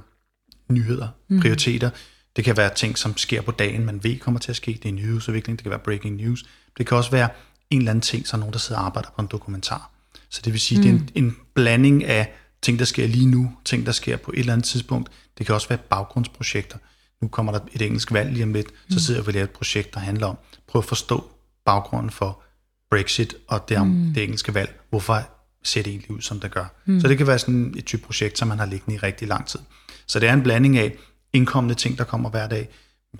[0.68, 1.40] nyheder, mm.
[1.40, 1.90] prioriteter.
[2.36, 4.80] Det kan være ting, som sker på dagen, man ved kommer til at ske.
[4.82, 6.44] Det er nyhedsudvikling, det kan være breaking news.
[6.78, 7.28] Det kan også være
[7.70, 9.90] en eller anden ting, så nogen, der sidder og arbejder på en dokumentar.
[10.28, 10.82] Så det vil sige, mm.
[10.82, 14.30] det er en, en blanding af ting, der sker lige nu, ting, der sker på
[14.30, 15.10] et eller andet tidspunkt.
[15.38, 16.78] Det kan også være baggrundsprojekter.
[17.22, 18.92] Nu kommer der et engelsk valg lige om lidt, mm.
[18.92, 21.30] så sidder vi og laver et projekt, der handler om, prøv at forstå
[21.64, 22.42] baggrunden for
[22.90, 24.14] Brexit og det, om mm.
[24.14, 24.80] det engelske valg.
[24.90, 25.22] Hvorfor
[25.62, 26.64] ser det egentlig ud, som det gør?
[26.84, 27.00] Mm.
[27.00, 29.46] Så det kan være sådan et type projekt, som man har liggende i rigtig lang
[29.46, 29.60] tid.
[30.06, 30.96] Så det er en blanding af
[31.32, 32.68] indkommende ting, der kommer hver dag,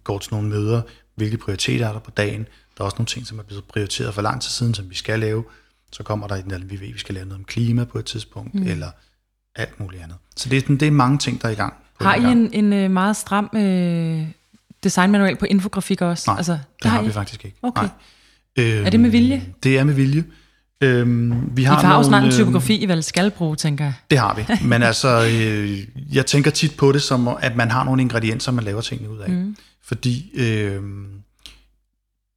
[0.04, 0.82] går til nogle møder,
[1.14, 2.46] hvilke prioriteter er der på dagen.
[2.76, 4.94] Der er også nogle ting, som er blevet prioriteret for lang tid siden, som vi
[4.94, 5.44] skal lave.
[5.92, 8.54] Så kommer der en, vi ved, vi skal lave noget om klima på et tidspunkt,
[8.54, 8.66] mm.
[8.66, 8.90] eller
[9.56, 10.16] alt muligt andet.
[10.36, 11.74] Så det, det er mange ting, der er i gang.
[12.00, 14.22] Har I en, en øh, meget stram øh,
[14.84, 16.30] designmanual på infografik også?
[16.30, 17.56] Nej, altså, det har, har vi faktisk ikke.
[17.62, 17.82] Okay.
[17.82, 17.90] Nej.
[18.58, 19.42] Øhm, er det med vilje?
[19.62, 20.24] Det er med vilje.
[20.80, 23.94] Øhm, vi har, I har snart en typografi, I vel skal bruge, tænker jeg.
[24.10, 25.78] Det har vi, men altså, øh,
[26.14, 29.18] jeg tænker tit på det som, at man har nogle ingredienser, man laver tingene ud
[29.18, 29.30] af.
[29.30, 29.56] Mm.
[29.84, 30.82] Fordi øh,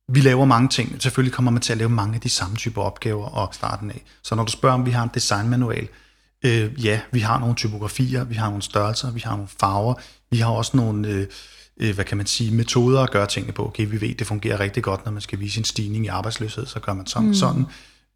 [0.09, 1.01] vi laver mange ting.
[1.01, 4.03] Selvfølgelig kommer man til at lave mange af de samme typer opgaver og starten af.
[4.23, 5.87] Så når du spørger, om vi har en designmanual,
[6.43, 9.93] øh, ja, vi har nogle typografier, vi har nogle størrelser, vi har nogle farver,
[10.31, 11.07] vi har også nogle...
[11.07, 11.27] Øh,
[11.79, 13.67] øh, hvad kan man sige, metoder at gøre tingene på.
[13.67, 16.65] Okay, vi ved, det fungerer rigtig godt, når man skal vise en stigning i arbejdsløshed,
[16.65, 17.33] så gør man sådan mm.
[17.33, 17.65] sådan.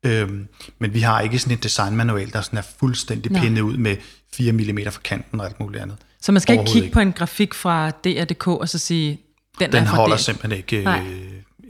[0.04, 0.48] Øhm,
[0.80, 3.42] men vi har ikke sådan et designmanual, der sådan er fuldstændig Nej.
[3.42, 3.96] pindet ud med
[4.34, 5.98] 4 mm fra kanten og alt muligt andet.
[6.22, 6.94] Så man skal ikke kigge ikke.
[6.94, 9.20] på en grafik fra DR.dk og så sige,
[9.60, 10.26] den, den er holder det.
[10.26, 11.06] simpelthen ikke øh,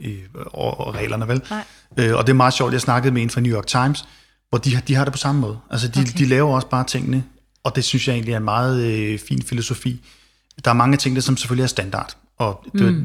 [0.00, 0.18] i,
[0.52, 1.42] over reglerne, vel?
[1.50, 1.64] Nej.
[1.96, 4.04] Øh, og det er meget sjovt, jeg snakkede med en fra New York Times,
[4.48, 5.58] hvor de, de har det på samme måde.
[5.70, 6.12] Altså de, okay.
[6.18, 7.24] de laver også bare tingene,
[7.64, 10.04] og det synes jeg egentlig er en meget øh, fin filosofi.
[10.64, 13.00] Der er mange ting, der som selvfølgelig er standard, og det mm.
[13.00, 13.04] er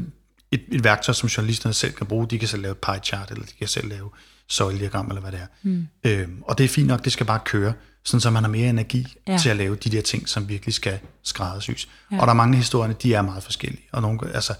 [0.52, 2.26] et, et værktøj, som journalisterne selv kan bruge.
[2.26, 4.10] De kan selv lave et pie chart, eller de kan selv lave
[4.48, 5.46] søjlediagram, eller hvad det er.
[5.62, 5.86] Mm.
[6.04, 7.72] Øhm, og det er fint nok, det skal bare køre,
[8.04, 9.38] sådan så man har mere energi ja.
[9.38, 11.88] til at lave de der ting, som virkelig skal skræddersys.
[12.12, 12.20] Ja.
[12.20, 13.84] Og der er mange historier, de er meget forskellige.
[13.92, 14.54] Og nogle, altså,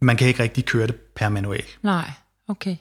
[0.00, 1.64] man kan ikke rigtig køre det per manual.
[1.82, 2.10] Nej,
[2.48, 2.76] okay.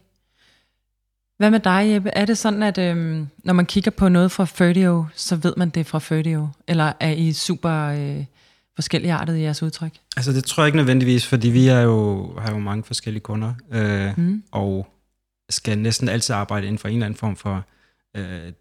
[1.37, 2.09] Hvad med dig, Jeppe?
[2.09, 5.69] Er det sådan, at øhm, når man kigger på noget fra Ferdio, så ved man
[5.69, 6.49] det fra Ferdio?
[6.67, 8.25] Eller er I super øh,
[8.75, 9.91] forskellige artet i jeres udtryk?
[10.17, 13.53] Altså det tror jeg ikke nødvendigvis, fordi vi er jo, har jo mange forskellige kunder,
[13.71, 14.43] øh, mm.
[14.51, 14.87] og
[15.49, 17.65] skal næsten altid arbejde inden for en eller anden form for
[18.17, 18.51] øh,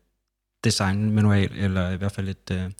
[0.64, 2.70] designmanual, eller i hvert fald et, øh,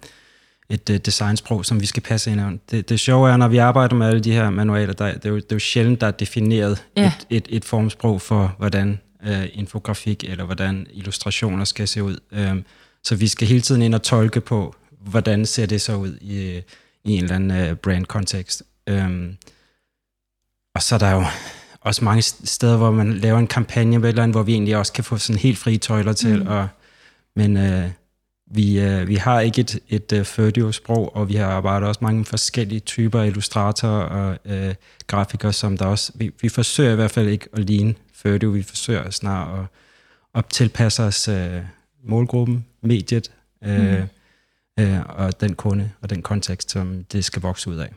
[0.70, 2.61] et øh, designsprog, som vi skal passe ind i.
[2.70, 5.28] Det, det sjove er, når vi arbejder med alle de her manualer, der, det, er
[5.28, 7.07] jo, det er jo sjældent, der er defineret ja.
[7.07, 12.18] et, et, et formsprog for, hvordan øh, infografik eller hvordan illustrationer skal se ud.
[12.32, 12.62] Øh,
[13.04, 16.62] så vi skal hele tiden ind og tolke på, hvordan ser det så ud i,
[17.04, 18.62] i en eller anden øh, brand-kontekst.
[18.86, 19.32] Øh,
[20.74, 21.24] og så er der jo
[21.80, 24.92] også mange steder, hvor man laver en kampagne med eller andet, hvor vi egentlig også
[24.92, 26.42] kan få sådan helt frie tøjler til.
[26.42, 26.46] Mm.
[26.46, 26.68] Og,
[27.36, 27.90] men øh,
[28.50, 32.24] vi, øh, vi har ikke et, et uh, Ferdio-sprog, og vi har arbejdet også mange
[32.24, 34.74] forskellige typer illustratorer og øh,
[35.06, 36.12] grafikere, som der også...
[36.14, 37.94] Vi, vi forsøger i hvert fald ikke at ligne
[38.26, 38.50] Ferdio.
[38.50, 39.66] Vi forsøger snart at,
[40.34, 41.60] at tilpasse os øh,
[42.04, 43.32] målgruppen, mediet,
[43.64, 43.98] øh,
[44.78, 44.84] mm.
[44.84, 47.92] øh, og den kunde og den kontekst, som det skal vokse ud af.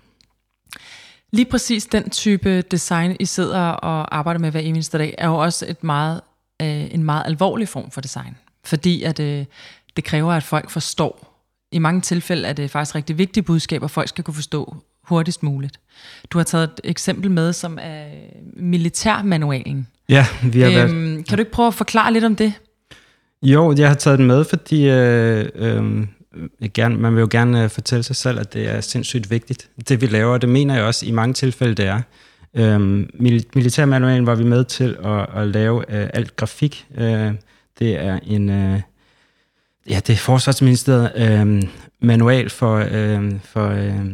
[1.31, 5.35] Lige præcis den type design, I sidder og arbejder med hver eneste dag, er jo
[5.35, 6.21] også et meget,
[6.61, 8.37] øh, en meget alvorlig form for design.
[8.63, 9.45] Fordi at, øh,
[9.95, 11.43] det kræver, at folk forstår.
[11.71, 15.79] I mange tilfælde er det faktisk rigtig vigtige budskaber, folk skal kunne forstå hurtigst muligt.
[16.29, 18.05] Du har taget et eksempel med, som er
[18.53, 19.87] militærmanualen.
[20.09, 21.27] Ja, vi har øhm, været...
[21.27, 22.53] Kan du ikke prøve at forklare lidt om det?
[23.41, 26.07] Jo, jeg har taget den med, fordi øh, øh,
[26.73, 30.01] gerne, man vil jo gerne øh, fortælle sig selv, at det er sindssygt vigtigt, det
[30.01, 32.01] vi laver, og det mener jeg også i mange tilfælde, det er.
[32.53, 33.09] Øhm,
[33.55, 36.85] militærmanualen var vi med til at, at lave øh, alt grafik.
[36.97, 37.31] Øh,
[37.79, 38.49] det er en...
[38.49, 38.81] Øh,
[39.89, 41.63] ja, det er Forsvarsministeriet øh,
[42.01, 44.05] manual for, øh, for, øh,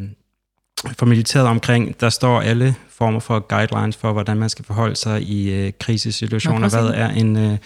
[0.98, 2.00] for militæret omkring.
[2.00, 6.70] Der står alle former for guidelines for, hvordan man skal forholde sig i øh, krisesituationer.
[6.70, 7.38] Hvad er en...
[7.38, 7.58] Øh,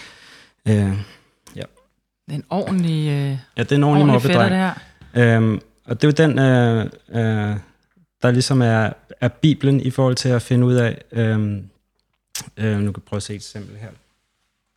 [0.67, 0.97] øh,
[2.29, 4.73] Det er en ordentlig, øh, Ja, det er en ordentlig ordentlig fætter, det
[5.13, 5.37] her.
[5.37, 7.57] Øhm, og det er jo den, øh, øh,
[8.21, 8.89] der ligesom er,
[9.21, 11.69] er Bibelen i forhold til at finde ud af, øhm,
[12.57, 13.89] øh, nu kan jeg prøve at se et eksempel her.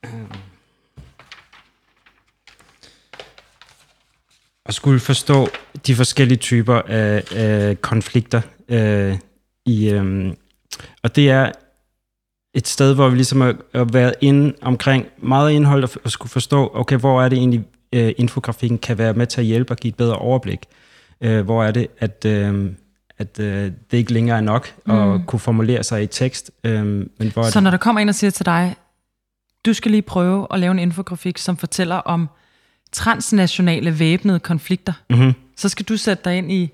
[0.05, 0.27] Øhm.
[4.73, 5.49] Og skulle forstå
[5.87, 9.19] de forskellige typer af, af konflikter øh,
[9.67, 10.37] i, øhm,
[11.03, 11.53] og det er
[12.55, 16.97] et sted, hvor vi ligesom har, været inde omkring meget indhold og, skulle forstå, okay,
[16.97, 19.97] hvor er det egentlig, øh, infografikken kan være med til at hjælpe og give et
[19.97, 20.61] bedre overblik.
[21.21, 22.71] Øh, hvor er det, at, øh,
[23.19, 26.51] at øh, det ikke længere er nok at kunne formulere sig i tekst.
[26.65, 28.77] Øh, men hvor Så det, når der kommer en og siger til dig,
[29.67, 32.29] du skal lige prøve at lave en infografik, som fortæller om
[32.93, 35.33] transnationale væbnede konflikter, mm-hmm.
[35.57, 36.71] så skal du sætte dig ind i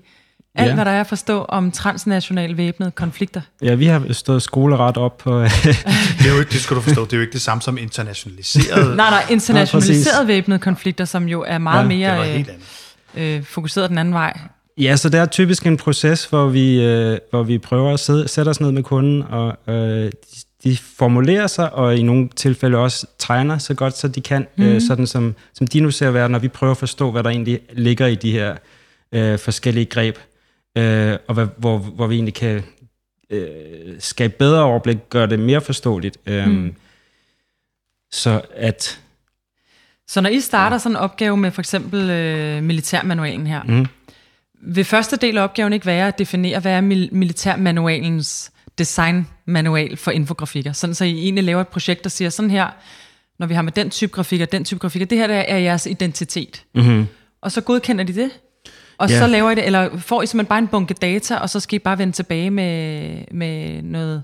[0.55, 0.73] alt, Ja.
[0.75, 3.41] hvad der er at forstå om transnationale væbnede konflikter.
[3.63, 5.41] Ja, vi har stået skoleret op på...
[5.43, 5.49] Det,
[6.27, 8.95] er jo ikke, det skal du forstå, det er jo ikke det samme som internationaliseret.
[8.97, 10.27] Nej, nej, internationaliserede præcis.
[10.27, 12.45] væbnede konflikter, som jo er meget Ja, mere øh,
[13.37, 14.39] øh, fokuseret den anden vej.
[14.77, 18.27] Ja, så det er typisk en proces, hvor vi, øh, hvor vi prøver at sidde,
[18.27, 20.11] sætte os ned med kunden, og øh,
[20.63, 24.63] de, formulerer sig, og i nogle tilfælde også tegner så godt, så de kan, mm.
[24.63, 27.29] øh, sådan som, som de nu ser verden, og vi prøver at forstå, hvad der
[27.29, 28.55] egentlig ligger i de her
[29.11, 30.17] øh, forskellige greb,
[30.77, 32.63] øh, og hvad, hvor, hvor vi egentlig kan
[33.29, 36.17] øh, skabe bedre overblik, gøre det mere forståeligt.
[36.25, 36.75] Øh, mm.
[38.11, 38.99] Så at...
[40.07, 43.85] Så når I starter sådan en opgave med for eksempel øh, militærmanualen her, Mm.
[44.61, 50.11] vil første del af opgaven ikke være at definere, hvad er mil- militærmanualens designmanual for
[50.11, 50.73] infografikker?
[50.73, 52.67] Sådan så I egentlig laver et projekt, der siger sådan her,
[53.39, 55.85] når vi har med den type grafikker, den type grafikker, det her der er jeres
[55.85, 56.63] identitet.
[56.75, 57.05] Mm-hmm.
[57.41, 58.29] Og så godkender de det,
[58.97, 59.19] og Ja.
[59.19, 61.75] så laver I det, eller får I simpelthen bare en bunke data, og så skal
[61.75, 64.23] I bare vende tilbage med, med noget...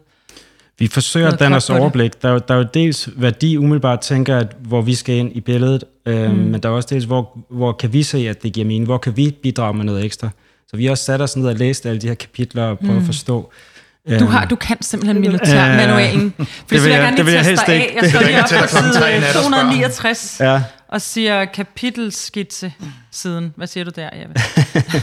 [0.79, 2.21] Vi forsøger at danne os overblik.
[2.21, 5.15] Der er, jo- der er jo dels, hvad de umiddelbart tænker, at, hvor vi skal
[5.15, 6.37] ind i billedet, øh, mm.
[6.37, 8.85] men der er også dels, hvor, hvor kan vi se, at det giver mening?
[8.85, 10.29] Hvor kan vi bidrage med noget ekstra?
[10.67, 12.93] Så vi har også sat os ned og læst alle de her kapitler og prøvet
[12.93, 12.99] mm.
[12.99, 13.51] at forstå.
[14.19, 16.33] Du, har, du kan simpelthen militærmanualen.
[16.37, 17.97] For det, vil jeg, jeg- gerne det vil lige jeg teste helst dig ikke.
[17.97, 18.01] af.
[18.01, 19.43] Jeg står lige op på side nat og spørger.
[19.43, 20.61] 269 Ja.
[20.87, 22.73] og siger kapitelskitse
[23.11, 23.53] siden.
[23.55, 24.41] Hvad siger du der, Jeppe?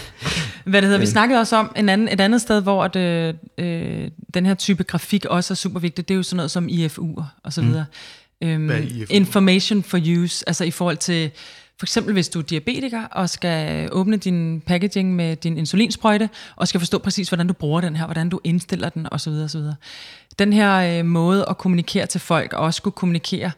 [0.70, 3.34] Hvad det hedder, vi snakkede også om en anden, et andet sted, hvor at, øh,
[3.58, 6.08] øh, den her type grafik også er super vigtig.
[6.08, 7.84] Det er jo sådan noget som IFU'er og så videre.
[8.44, 9.04] Øhm, Hvad er IFU?
[9.10, 11.30] information for use, altså i forhold til,
[11.82, 16.68] for eksempel hvis du er diabetiker og skal åbne din packaging med din insulinsprøjte, og
[16.68, 19.30] skal forstå præcis, hvordan du bruger den her, hvordan du indstiller den osv.
[19.32, 19.60] osv.
[20.38, 23.50] Den her øh, måde at kommunikere til folk, og også skulle kommunikere,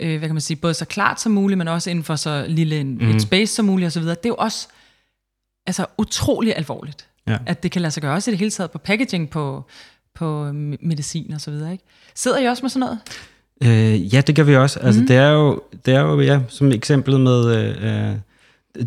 [0.00, 2.44] øh, hvad kan man sige, både så klart som muligt, men også inden for så
[2.48, 3.10] lille en, mm.
[3.10, 4.68] et space som muligt osv., det er jo også
[5.66, 7.38] altså, utrolig alvorligt, Ja.
[7.46, 9.64] at det kan lade sig gøre, også i det hele taget på packaging, på,
[10.14, 11.72] på me- medicin og så videre.
[11.72, 11.84] Ikke?
[12.14, 12.98] Sidder I også med sådan noget?
[13.62, 14.78] Øh, ja, det gør vi også.
[14.80, 15.06] Altså, mm.
[15.06, 18.14] det, er jo, det er jo, ja, som eksemplet med, øh, øh,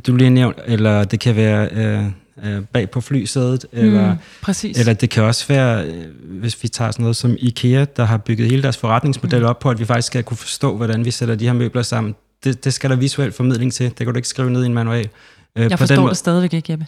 [0.08, 2.04] du lige nævnt, eller det kan være øh,
[2.46, 4.80] øh, bag på flysædet, eller, Mm, præcis.
[4.80, 8.18] eller det kan også være, øh, hvis vi tager sådan noget som IKEA, der har
[8.18, 9.50] bygget hele deres forretningsmodel Mhm.
[9.50, 12.16] op på, at vi faktisk skal kunne forstå, hvordan vi sætter de her møbler sammen.
[12.44, 13.86] Det, det skal der visuel formidling til.
[13.90, 15.10] Det kan du ikke skrive ned i en manual.
[15.58, 16.86] Øh, jeg forstår det stadigvæk ikke, Jeppe.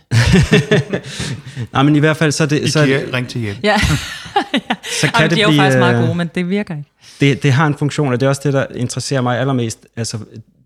[1.73, 3.57] Nej, men i hvert fald, så, er det, så, IKEA, ring til hjælp.
[3.63, 3.77] Ja,
[5.01, 5.59] så kan Jamen, det de er jo blive...
[5.61, 6.89] faktisk meget gode, men det virker ikke.
[7.21, 9.87] Det, det har en funktion, og det er også det, der interesserer mig allermest.
[9.95, 10.17] Altså,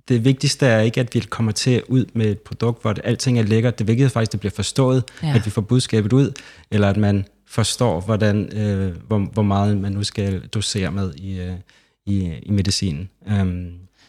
[0.08, 3.40] det vigtigste er ikke, at vi kommer til ud med et produkt, hvor det, alting
[3.40, 3.80] er lækkert.
[3.80, 5.34] Det vigtigste er faktisk, at det bliver forstået, Ja.
[5.36, 6.32] at vi får budskabet ud,
[6.72, 11.40] eller at man forstår, hvordan, øh, hvor, hvor meget man nu skal dosere med i,
[11.40, 11.52] øh,
[12.06, 13.10] i, i medicinen.
[13.42, 13.66] Um,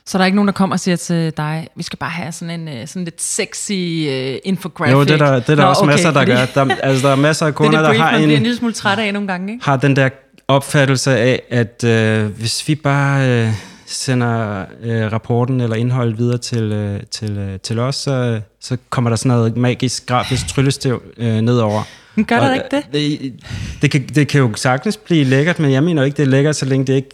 [0.07, 2.33] Så der er ikke nogen, der kommer og siger til dig, vi skal bare have
[2.33, 4.93] sådan en øh, sådan lidt sexy uh, infographic.
[4.95, 6.65] jo, det er der, det er der Nå, også masser, der fordi gør.
[6.65, 8.43] Der, altså, der er masser af Det er kunder, det brief, der har en en,
[8.43, 9.65] lille smule træt af nogle gange, ikke?
[9.65, 10.09] har den der
[10.49, 13.53] opfattelse af, at øh, hvis vi bare øh,
[13.87, 19.11] sender øh, rapporten eller indholdet videre til, øh, til, øh, til os, så, så kommer
[19.11, 21.83] der sådan noget magisk grafisk tryllestav øh, nedover.
[22.15, 22.85] Men gør der ikke det?
[22.93, 23.33] Det,
[23.83, 26.57] det, kan, det kan jo sagtens blive lækkert, men jeg mener ikke, det er lækkert,
[26.57, 27.11] så længe det ikke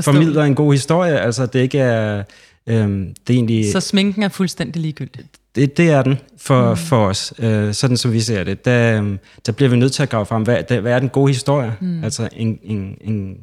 [0.00, 1.20] formidler en god historie.
[1.20, 2.22] Altså, det ikke er...
[2.66, 3.72] Øhm, det er egentlig...
[3.72, 5.24] Så sminken er fuldstændig ligegyldig.
[5.54, 6.76] Det, det er den for, mm.
[6.76, 8.64] for os, øh, sådan som vi ser det.
[8.64, 11.08] Der, øhm, der bliver vi nødt til at grave frem, hvad, der, hvad er den
[11.08, 11.76] gode historie?
[11.80, 12.04] Mm.
[12.04, 13.36] Altså, en, en, en,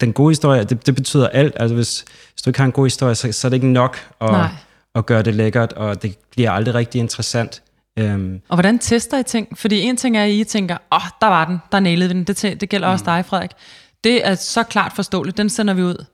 [0.00, 1.54] den gode historie, det, det betyder alt.
[1.56, 3.98] Altså, hvis, hvis du ikke har en god historie, så, så er det ikke nok
[4.20, 4.48] at, Nej.
[4.94, 7.62] at gøre det lækkert, og det bliver aldrig rigtig interessant.
[7.98, 9.58] Øhm, Og hvordan tester I ting?
[9.58, 12.14] Fordi en ting er, at I tænker, åh, oh, der var den, der nailede vi
[12.14, 12.24] den.
[12.24, 12.92] Det, det gælder mm.
[12.92, 13.50] også dig, Frederik.
[14.04, 16.04] Det er så klart forståeligt, den sender vi ud.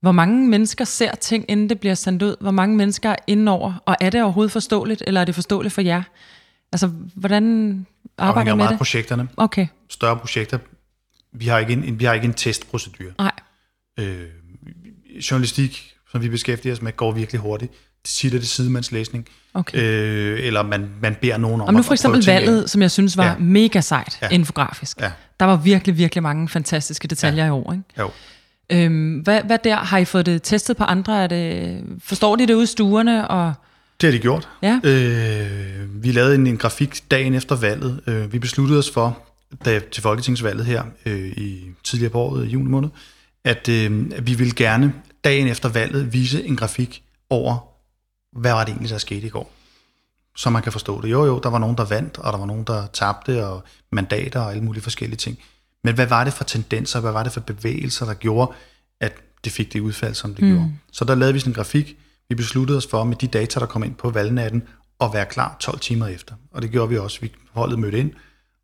[0.00, 2.36] Hvor mange mennesker ser ting, inden det bliver sendt ud?
[2.40, 3.82] Hvor mange mennesker er inde over?
[3.86, 6.02] Og er det overhovedet forståeligt, eller er det forståeligt for jer?
[6.72, 7.86] Altså, hvordan
[8.18, 8.78] arbejder I med meget det?
[8.78, 9.28] projekterne.
[9.36, 10.58] Okay, Større projekter,
[11.32, 13.10] vi har ikke en, vi har ikke en testprocedur.
[13.18, 13.32] nej.
[13.98, 14.24] Øh,
[15.30, 17.72] journalistik, som vi beskæftiger os med, går virkelig hurtigt.
[18.02, 19.28] Det siger det sidemandslæsning.
[19.54, 19.78] Okay.
[19.78, 22.34] Øh, eller man, man beder nogen om Om nu for eksempel af.
[22.34, 23.38] valget, som jeg synes var ja.
[23.38, 24.18] Mega sejt.
[24.22, 24.28] Ja.
[24.28, 25.00] infografisk.
[25.00, 25.12] Ja.
[25.40, 27.48] Der var virkelig, virkelig mange fantastiske detaljer ja.
[27.48, 27.72] i år.
[27.72, 27.84] Ikke?
[27.98, 28.10] Jo.
[28.72, 29.76] Øhm, hvad, hvad der?
[29.76, 31.22] Har I fået det testet på andre?
[31.22, 33.28] Er det, forstår de det ude i stuerne?
[33.28, 33.52] Og,
[34.00, 34.48] Det har de gjort.
[34.62, 34.80] Ja.
[34.84, 38.00] Øh, vi lavede en, en grafik dagen efter valget.
[38.06, 39.18] Øh, vi besluttede os for,
[39.64, 42.88] da, til folketingsvalget her øh, i tidligere på året, i juni måned,
[43.44, 44.92] at, øh, at vi ville gerne
[45.24, 47.68] dagen efter valget vise en grafik over,
[48.40, 49.52] hvad var det egentlig, der skete i går.
[50.36, 51.10] Så man kan forstå det.
[51.10, 54.40] Jo, jo, der var nogen, der vandt, og der var nogen, der tabte, og mandater
[54.40, 55.38] og alle mulige forskellige ting.
[55.86, 58.52] Men hvad var det for tendenser, hvad var det for bevægelser, der gjorde,
[59.00, 59.12] at
[59.44, 60.50] det fik det udfald, som det mm.
[60.50, 60.72] gjorde?
[60.92, 61.96] Så der lavede vi sådan en grafik.
[62.28, 64.62] Vi besluttede os for, med de data, der kom ind på valgnatten,
[65.00, 66.34] at være klar 12 timer efter.
[66.52, 67.20] Og det gjorde vi også.
[67.20, 68.12] Vi holdet mødte ind,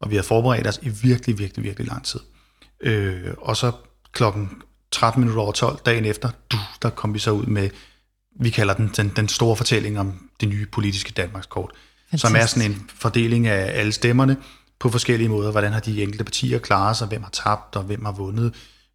[0.00, 2.20] og vi har forberedt os i virkelig, virkelig, virkelig lang tid.
[2.80, 3.72] Øh, og så
[4.12, 4.50] klokken
[4.90, 7.70] 13 minutter over 12, dagen efter, du, der kom vi så ud med,
[8.40, 11.70] vi kalder den, den, den store fortælling om det nye politiske Danmarkskort,
[12.16, 12.64] som er Fantastisk.
[12.64, 14.36] sådan en fordeling af alle stemmerne
[14.82, 15.50] på forskellige måder.
[15.50, 18.54] Hvordan har de enkelte partier klaret sig, hvem har tabt, og hvem har vundet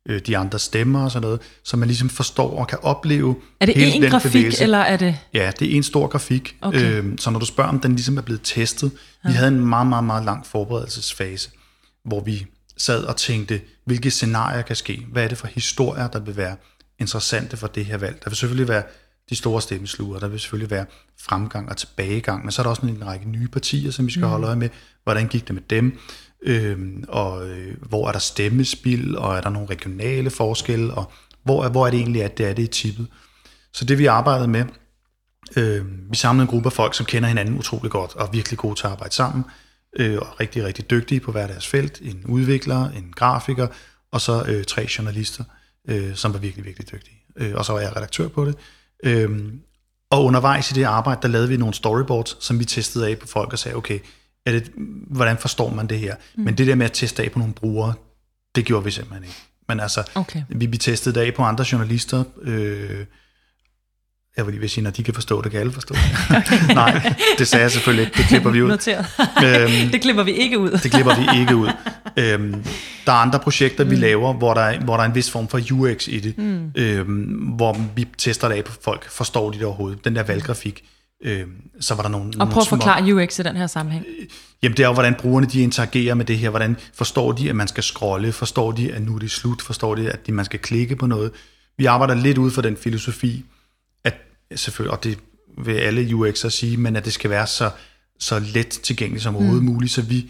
[0.09, 3.65] øh, de andre stemmer og sådan noget, så man ligesom forstår og kan opleve er
[3.65, 4.63] det hele én den grafik, bevægelse.
[4.63, 5.17] eller er det...
[5.33, 6.55] Ja, det er en stor grafik.
[6.61, 6.97] Okay.
[6.97, 8.91] Øhm, så når du spørger, om den ligesom er blevet testet,
[9.23, 9.29] ja.
[9.29, 11.49] vi havde en meget, meget, meget lang forberedelsesfase,
[12.05, 12.45] hvor vi
[12.77, 15.05] sad og tænkte, hvilke scenarier kan ske?
[15.11, 16.55] Hvad er det for historier, der vil være
[16.99, 18.23] interessante for det her valg?
[18.23, 18.83] Der vil selvfølgelig være
[19.29, 20.85] de store stemmesluger, der vil selvfølgelig være
[21.19, 24.23] fremgang og tilbagegang, men så er der også en række nye partier, som vi skal
[24.23, 24.29] mm.
[24.29, 24.69] holde øje med.
[25.03, 25.99] Hvordan gik det med dem?
[26.41, 31.11] Øhm, og øh, hvor er der stemmespil, og er der nogle regionale forskelle, og
[31.43, 33.07] hvor er, hvor er det egentlig, at det er det i tippet?
[33.73, 34.65] Så det vi arbejdede med,
[35.55, 38.57] øh, vi samlede en gruppe af folk, som kender hinanden utrolig godt, og er virkelig
[38.57, 39.45] gode til at arbejde sammen,
[39.99, 42.01] øh, og rigtig, rigtig dygtige på hver deres felt.
[42.01, 43.67] En udvikler, en grafiker,
[44.11, 45.43] og så øh, tre journalister,
[45.89, 47.17] øh, som var virkelig, virkelig dygtige.
[47.35, 48.55] Øh, og så var jeg redaktør på det.
[49.03, 49.53] Øh,
[50.09, 53.27] og undervejs i det arbejde, der lavede vi nogle storyboards, som vi testede af på
[53.27, 53.99] folk og sagde, okay,
[54.45, 54.71] er det,
[55.07, 56.15] hvordan forstår man det her?
[56.35, 56.43] Mm.
[56.43, 57.93] Men det der med at teste af på nogle brugere,
[58.55, 59.35] det gjorde vi simpelthen ikke.
[59.67, 60.43] Men altså, Okay.
[60.49, 62.23] vi, vi testede det af på andre journalister.
[62.41, 63.05] Øh,
[64.37, 66.41] jeg vil lige vil sige, når de kan forstå det, kan alle forstå det.
[66.75, 68.17] Nej, det sagde jeg selvfølgelig ikke.
[68.17, 68.67] Det klipper vi ud.
[68.67, 69.05] Noteret.
[69.45, 70.71] Øhm, det klipper vi ikke ud.
[70.71, 71.69] det klipper vi ikke ud.
[72.17, 72.63] Øhm,
[73.05, 75.47] der er andre projekter, vi laver, hvor der, er, hvor der er en vis form
[75.47, 76.71] for UX i det, mm.
[76.75, 77.23] øhm,
[77.55, 79.11] hvor vi tester det af på folk.
[79.11, 80.05] Forstår de det overhovedet?
[80.05, 80.83] Den der valggrafik.
[81.25, 84.05] Øhm, så var der nogle, Og prøv at små- forklare UX i den her sammenhæng.
[84.63, 86.49] Jamen det er jo, hvordan brugerne de interagerer med det her.
[86.49, 88.31] Hvordan forstår de, at man skal scrolle?
[88.31, 89.61] Forstår de, at nu er det slut?
[89.61, 91.31] Forstår de, at man skal klikke på noget?
[91.77, 93.56] Vi arbejder lidt ud fra den filosofi, at
[94.55, 95.19] selvfølgelig, og det
[95.57, 97.71] vil alle UX'er sige, men at det skal være så,
[98.19, 99.69] så let tilgængeligt som overhovedet mm.
[99.69, 100.29] muligt, så vi,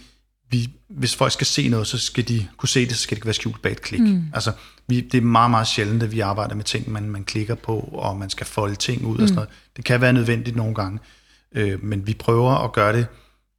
[0.49, 3.17] vi, hvis folk skal se noget, så skal de kunne se det, så skal det
[3.17, 4.01] ikke være skjult bag et klik.
[4.01, 4.23] Mm.
[4.33, 4.51] Altså,
[4.87, 7.79] vi, det er meget, meget sjældent, at vi arbejder med ting, man, man klikker på,
[7.79, 9.23] og man skal folde ting ud mm.
[9.23, 9.49] og sådan noget.
[9.77, 10.99] Det kan være nødvendigt nogle gange,
[11.55, 13.07] øh, men vi prøver at gøre det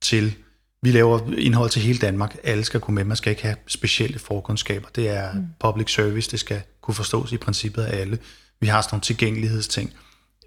[0.00, 0.34] til,
[0.82, 2.36] vi laver indhold til hele Danmark.
[2.44, 3.04] Alle skal kunne med.
[3.04, 4.88] Man skal ikke have specielle forkundskaber.
[4.96, 5.46] Det er mm.
[5.60, 6.30] public service.
[6.30, 8.18] Det skal kunne forstås i princippet af alle.
[8.60, 9.92] Vi har sådan nogle tilgængelighedsting.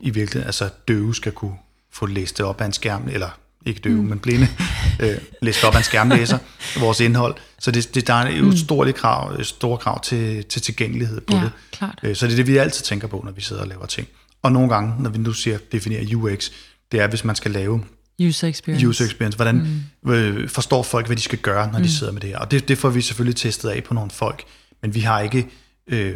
[0.01, 1.55] I virkeligheden, altså døve skal kunne
[1.93, 3.29] få læst det op af en skærm, eller
[3.65, 4.07] ikke døve, mm.
[4.09, 4.47] men blinde,
[5.03, 6.37] øh, læst op af en skærmlæser,
[6.79, 7.35] vores indhold.
[7.59, 11.21] Så det, det, der er jo et stort krav, et stort krav til, til tilgængelighed
[11.21, 11.51] på Ja, det.
[11.71, 11.99] klart.
[12.03, 14.07] Øh, Så det er det, vi altid tænker på, når vi sidder og laver ting.
[14.41, 16.49] Og nogle gange, når vi nu siger, definerer UX,
[16.91, 17.83] det er, hvis man skal lave
[18.21, 18.87] User experience.
[18.87, 19.35] user experience.
[19.35, 20.11] Hvordan mm.
[20.11, 21.83] øh, forstår folk, hvad de skal gøre, når mm.
[21.85, 22.37] de sidder med det her?
[22.37, 24.43] Og det, det får vi selvfølgelig testet af på nogle folk.
[24.81, 25.47] Men vi har ikke,
[25.87, 26.13] øh,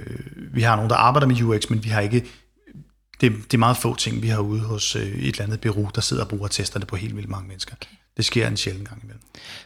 [0.54, 2.24] vi har nogen, der arbejder med UX, men vi har ikke,
[3.22, 5.90] det, det er meget få ting, vi har ude hos øh, et eller andet bureau,
[5.96, 7.74] der sidder og bruger testerne på helt vildt mange mennesker.
[7.82, 7.96] Okay.
[8.18, 9.22] Det sker en sjældent gang imellem.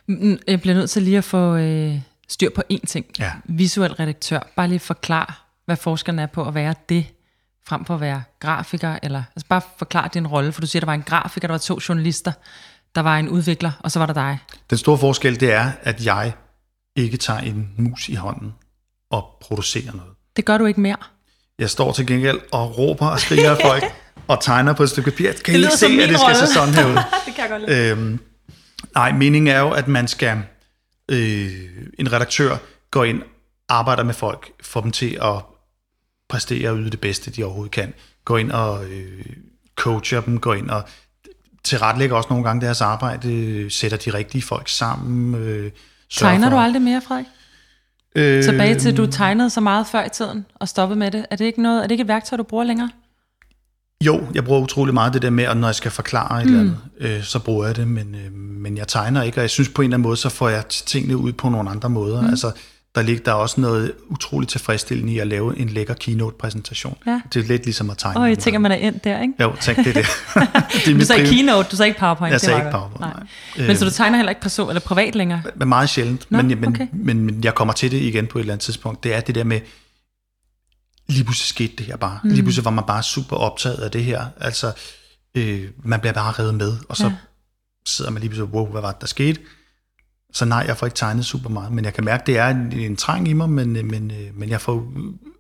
[0.08, 3.06] Mm, Jeg bliver nødt til lige at få øh, styr på én ting.
[3.20, 3.32] Ja.
[3.46, 4.40] Visuel redaktør.
[4.56, 7.06] Bare lige forklar, hvad forskeren er på at være det,
[7.68, 9.00] frem for at være grafiker.
[9.04, 11.58] Eller, altså bare forklar din rolle, for du siger, der var en grafiker, der var
[11.60, 12.32] to journalister,
[12.96, 14.38] der var en udvikler, og så var der dig.
[14.70, 16.34] Den store forskel, det er, at jeg
[16.96, 18.54] ikke tager en mus i hånden
[19.12, 20.12] og producerer noget.
[20.36, 20.98] Det gør du ikke mere.
[21.60, 23.84] Jeg står til gengæld og råber og skriger af folk
[24.28, 25.32] og tegner på et stykke papir.
[25.46, 26.36] Kan I ikke se, at det skal rolle.
[26.48, 26.94] se sådan her ud?
[27.26, 27.90] det kan jeg godt lide.
[27.92, 28.20] Øhm,
[28.96, 30.42] nej, meningen er jo, at man skal,
[31.12, 31.52] øh,
[32.00, 32.58] en redaktør
[32.92, 33.22] går ind,
[33.70, 35.34] arbejder med folk, får dem til at
[36.30, 37.94] præstere og yde det bedste, de overhovedet kan.
[38.26, 39.26] Går ind og øh,
[39.76, 40.84] coacher dem, går ind og
[41.64, 45.36] tilrettelægger også nogle gange deres arbejde, øh, sætter de rigtige folk sammen.
[45.36, 45.72] Øh,
[46.12, 47.26] Tegner for- du aldrig mere, Frederik?
[48.16, 51.26] Øh, Tilbage til, du tegnede så meget før i tiden, og stoppede med det.
[51.32, 52.90] Er det ikke, noget, er det ikke et værktøj, du bruger længere?
[54.06, 56.56] Jo, jeg bruger utrolig meget det der med, at når jeg skal forklare et mm.
[56.56, 56.60] eller
[57.00, 59.70] andet, øh, så bruger jeg det, men, øh, men jeg tegner ikke, og jeg synes
[59.70, 62.22] på en eller anden måde, så får jeg tingene ud på nogle andre måder.
[62.22, 62.28] Mm.
[62.28, 62.52] Altså,
[62.96, 66.98] der ligger der er også noget utroligt tilfredsstillende i at lave en lækker keynote-præsentation.
[67.08, 67.22] Ja.
[67.34, 68.20] Det er lidt ligesom at tegne.
[68.20, 69.34] Åh, jeg tænker, man er ind der, ikke?
[69.42, 70.06] Jo, tænk det er det.
[70.86, 72.32] det er Du sagde keynote, du sagde ikke PowerPoint.
[72.32, 72.72] Jeg sagde ikke.
[72.72, 73.14] PowerPoint, Nej.
[73.58, 73.68] nej.
[73.68, 75.42] Men så du tegner heller ikke person eller privat længere?
[75.56, 76.88] Men meget sjældent, Nå, men, men, okay.
[76.94, 79.04] men, men jeg kommer til det igen på et eller andet tidspunkt.
[79.04, 79.62] Det er det der med,
[81.08, 82.20] lige pludselig skete det her bare.
[82.24, 82.30] Mm.
[82.30, 84.26] Lige pludselig var man bare super optaget af det her.
[84.40, 84.72] Altså,
[85.36, 87.14] øh, man bliver bare revet med, og så ja.
[87.86, 89.42] sidder man lige pludselig, wow, hvad var det, der skete?
[90.34, 92.72] Så nej, jeg får ikke tegnet super meget, men jeg kan mærke, det er en,
[92.72, 94.92] en trang i mig, men, øh, men, øh, men jeg får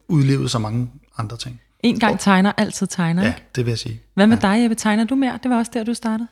[0.07, 1.61] udlevet så mange andre ting.
[1.83, 3.23] En gang tegner, altid tegner.
[3.23, 3.43] Ja, ikke?
[3.55, 4.01] det vil jeg sige.
[4.13, 4.75] Hvad med dig, Jeppe?
[4.75, 5.39] Tegner du mere?
[5.43, 6.27] Det var også der, du startede.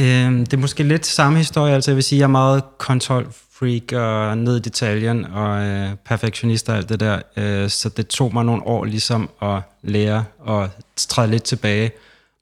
[0.00, 3.92] Øhm, det er måske lidt samme historie, altså jeg vil sige, jeg er meget kontrolfreak
[3.92, 8.34] og ned i detaljen og øh, perfektionist og alt det der, øh, så det tog
[8.34, 11.90] mig nogle år ligesom at lære og træde lidt tilbage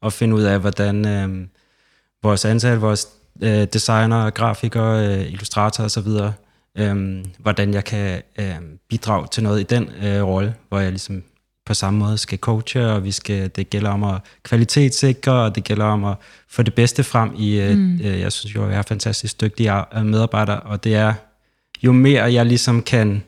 [0.00, 1.46] og finde ud af, hvordan øh,
[2.22, 3.08] vores ansatte, vores
[3.42, 6.08] øh, designer, grafikere, øh, illustratorer osv.,
[6.78, 8.54] øh, hvordan jeg kan øh,
[8.88, 11.22] bidrage til noget i den øh, rolle, hvor jeg ligesom
[11.66, 15.64] på samme måde skal coache, og vi skal, det gælder om at kvalitetssikre, og det
[15.64, 16.16] gælder om at
[16.48, 18.00] få det bedste frem i, mm.
[18.04, 21.14] øh, jeg synes jo, at jeg har fantastisk dygtige ar- medarbejdere, og det er,
[21.82, 23.22] jo mere jeg ligesom kan,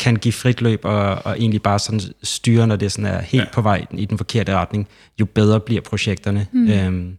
[0.00, 3.44] kan give frit løb, og, og egentlig bare sådan styre, når det sådan er helt
[3.44, 3.50] ja.
[3.52, 4.88] på vej i den forkerte retning,
[5.20, 6.70] jo bedre bliver projekterne, mm.
[6.70, 7.18] øhm,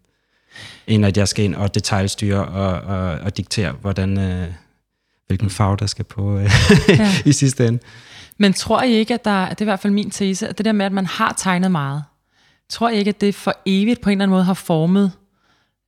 [0.88, 4.48] end at jeg skal ind og detaljstyre og, og, og diktere, hvordan, øh,
[5.28, 6.52] hvilken farve der skal på øh,
[6.90, 7.12] Ja.
[7.26, 7.80] i sidste ende.
[8.38, 10.66] Men tror I ikke, at der, det er i hvert fald min tese, at det
[10.66, 12.04] der med, at man har tegnet meget,
[12.70, 15.12] tror I ikke, at det for evigt på en eller anden måde har formet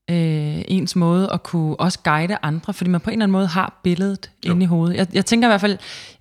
[0.09, 3.47] øh, ens måde at kunne også guide andre, fordi man på en eller anden måde
[3.47, 4.51] har billedet jo.
[4.51, 4.97] inde i hovedet.
[4.97, 5.79] Jeg, jeg tænker i hvert fald, jeg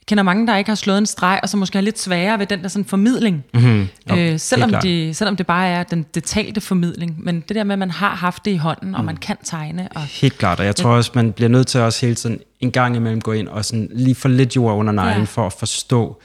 [0.09, 2.47] kender mange, der ikke har slået en streg, og så måske har lidt sværere ved
[2.47, 3.89] den der sådan formidling, Mm-hmm.
[4.13, 7.25] øh, selvom, de, selvom det bare er den detalte formidling.
[7.25, 9.89] Men det der med, at man har haft det i hånden, og man kan tegne.
[9.95, 12.71] Og, Helt klart, og jeg tror også, man bliver nødt til også hele tiden en
[12.71, 15.19] gang imellem gå ind og sådan lige få lidt jord under neglen Ja.
[15.19, 15.25] ja.
[15.25, 16.21] for at forstå,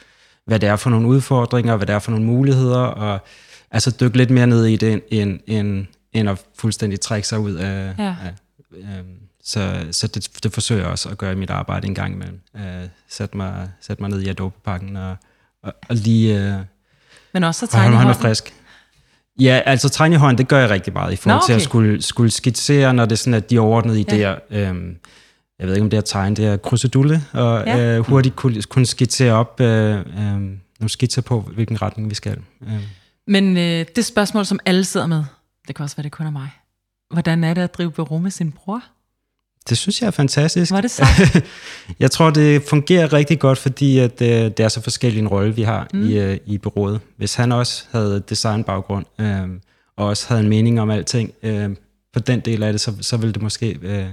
[0.45, 3.19] hvad det er for nogle udfordringer, hvad det er for nogle muligheder, og
[3.71, 7.53] altså dykke lidt mere ned i det, end, end, end at fuldstændig trække sig ud
[7.53, 7.93] af...
[7.99, 8.03] Ja.
[8.25, 8.33] af
[8.73, 9.05] øhm,
[9.43, 12.39] så så det, det forsøger jeg også at gøre i mit arbejde en gang imellem.
[12.55, 12.61] Øh,
[13.09, 15.15] sætte, mig, sætte mig ned i Adobe-pakken og,
[15.63, 16.59] og, og lige øh,
[17.33, 18.15] men også at tegne hånden.
[18.15, 18.53] frisk.
[19.39, 21.59] Ja, altså tegne hånden, det gør jeg rigtig meget i forhold Nå, til okay.
[21.59, 24.35] at skulle, skulle skitsere, når det er sådan, at de overordnede Ja.
[24.35, 24.97] idéer, øhm,
[25.59, 27.77] jeg ved ikke om det er tegne, det er krusedulle, og ja.
[27.97, 30.05] øh, hurtigt kunne, kunne skitsere op øh, øh,
[30.79, 32.37] nogle skitser på, hvilken retning vi skal.
[32.61, 32.73] Øh.
[33.27, 35.23] Men øh, det spørgsmål, som alle sidder med,
[35.67, 36.49] det kan også være, det kun er mig.
[37.13, 38.83] Hvordan er det at drive bureau med sin bror?
[39.69, 40.71] Det synes jeg er fantastisk.
[40.71, 41.45] Var det sejt?
[41.99, 45.55] jeg tror, det fungerer rigtig godt, fordi at, øh, det er så forskellig en rolle,
[45.55, 46.09] vi har mm.
[46.09, 46.99] i, øh, i bureauet.
[47.17, 49.49] Hvis han også havde designbaggrund, øh,
[49.97, 51.69] og også havde en mening om alting, øh,
[52.13, 54.05] på den del af det, så, så ville det måske øh,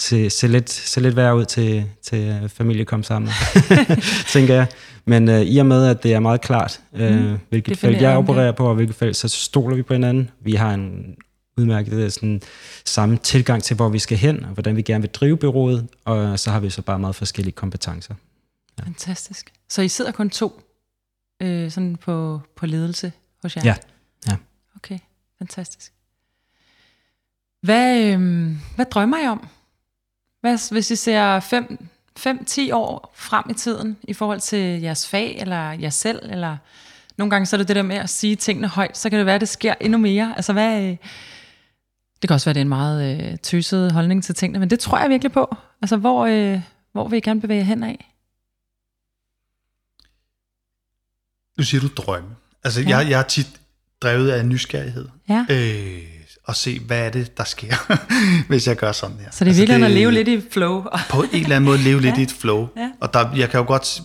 [0.00, 3.30] se, se, lidt, se lidt værre ud til, til øh, familie kom sammen,
[4.32, 4.66] tænker jeg.
[5.04, 8.52] Men øh, i og med, at det er meget klart, øh, hvilket felt jeg opererer
[8.52, 10.30] på, og hvilket felt, så stoler vi på hinanden.
[10.44, 11.16] Vi har en
[11.56, 12.42] udmærket øh, sådan,
[12.84, 16.38] samme tilgang til, hvor vi skal hen, og hvordan vi gerne vil drive byrådet, og
[16.38, 18.14] så har vi så bare meget forskellige kompetencer.
[18.84, 19.52] Fantastisk.
[19.68, 20.62] Så I sidder kun to
[21.42, 23.62] øh, sådan på, på ledelse hos jer?
[23.64, 23.74] Ja,
[24.28, 24.36] ja.
[24.76, 24.98] Okay,
[25.38, 25.92] fantastisk.
[27.62, 29.48] Hvad, øh, hvad drømmer I om?
[30.40, 31.40] Hvad, hvis I ser
[32.70, 36.56] 5-10 år frem i tiden i forhold til jeres fag, eller jer selv, eller
[37.16, 39.26] nogle gange så er det det der med at sige tingene højt, så kan det
[39.26, 40.32] være, at det sker endnu mere.
[40.36, 40.96] Altså hvad...
[42.22, 44.80] Det kan også være, det er en meget øh, tøset holdning til tingene, men det
[44.80, 45.56] tror jeg virkelig på.
[45.82, 46.60] Altså hvor, øh,
[46.92, 48.14] hvor vil I gerne bevæge hen af?
[51.58, 52.28] Nu siger du drømme.
[52.64, 52.98] Altså, Ja.
[52.98, 53.46] jeg, jeg er tit
[54.02, 55.08] drevet af nysgerrighed.
[55.28, 55.46] Ja.
[55.50, 56.02] Øh,
[56.44, 57.74] og se, hvad er det, der sker,
[58.48, 59.30] hvis jeg gør sådan her.
[59.30, 60.84] Så det er virkelig at leve lidt i flow.
[61.10, 62.20] På en eller anden måde leve lidt Ja.
[62.20, 62.68] i et flow.
[62.76, 62.90] Ja.
[63.00, 64.02] Og der, jeg kan jo godt,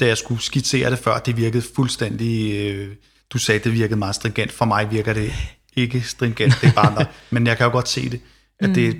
[0.00, 2.96] da jeg skulle skitsere det før, det virkede fuldstændig, øh,
[3.30, 4.52] du sagde, det virkede meget stringent.
[4.52, 5.32] For mig virker det
[5.76, 7.04] ikke stringent, det er bare der.
[7.30, 8.20] Men jeg kan jo godt se det,
[8.60, 8.74] at Mm.
[8.74, 8.96] det,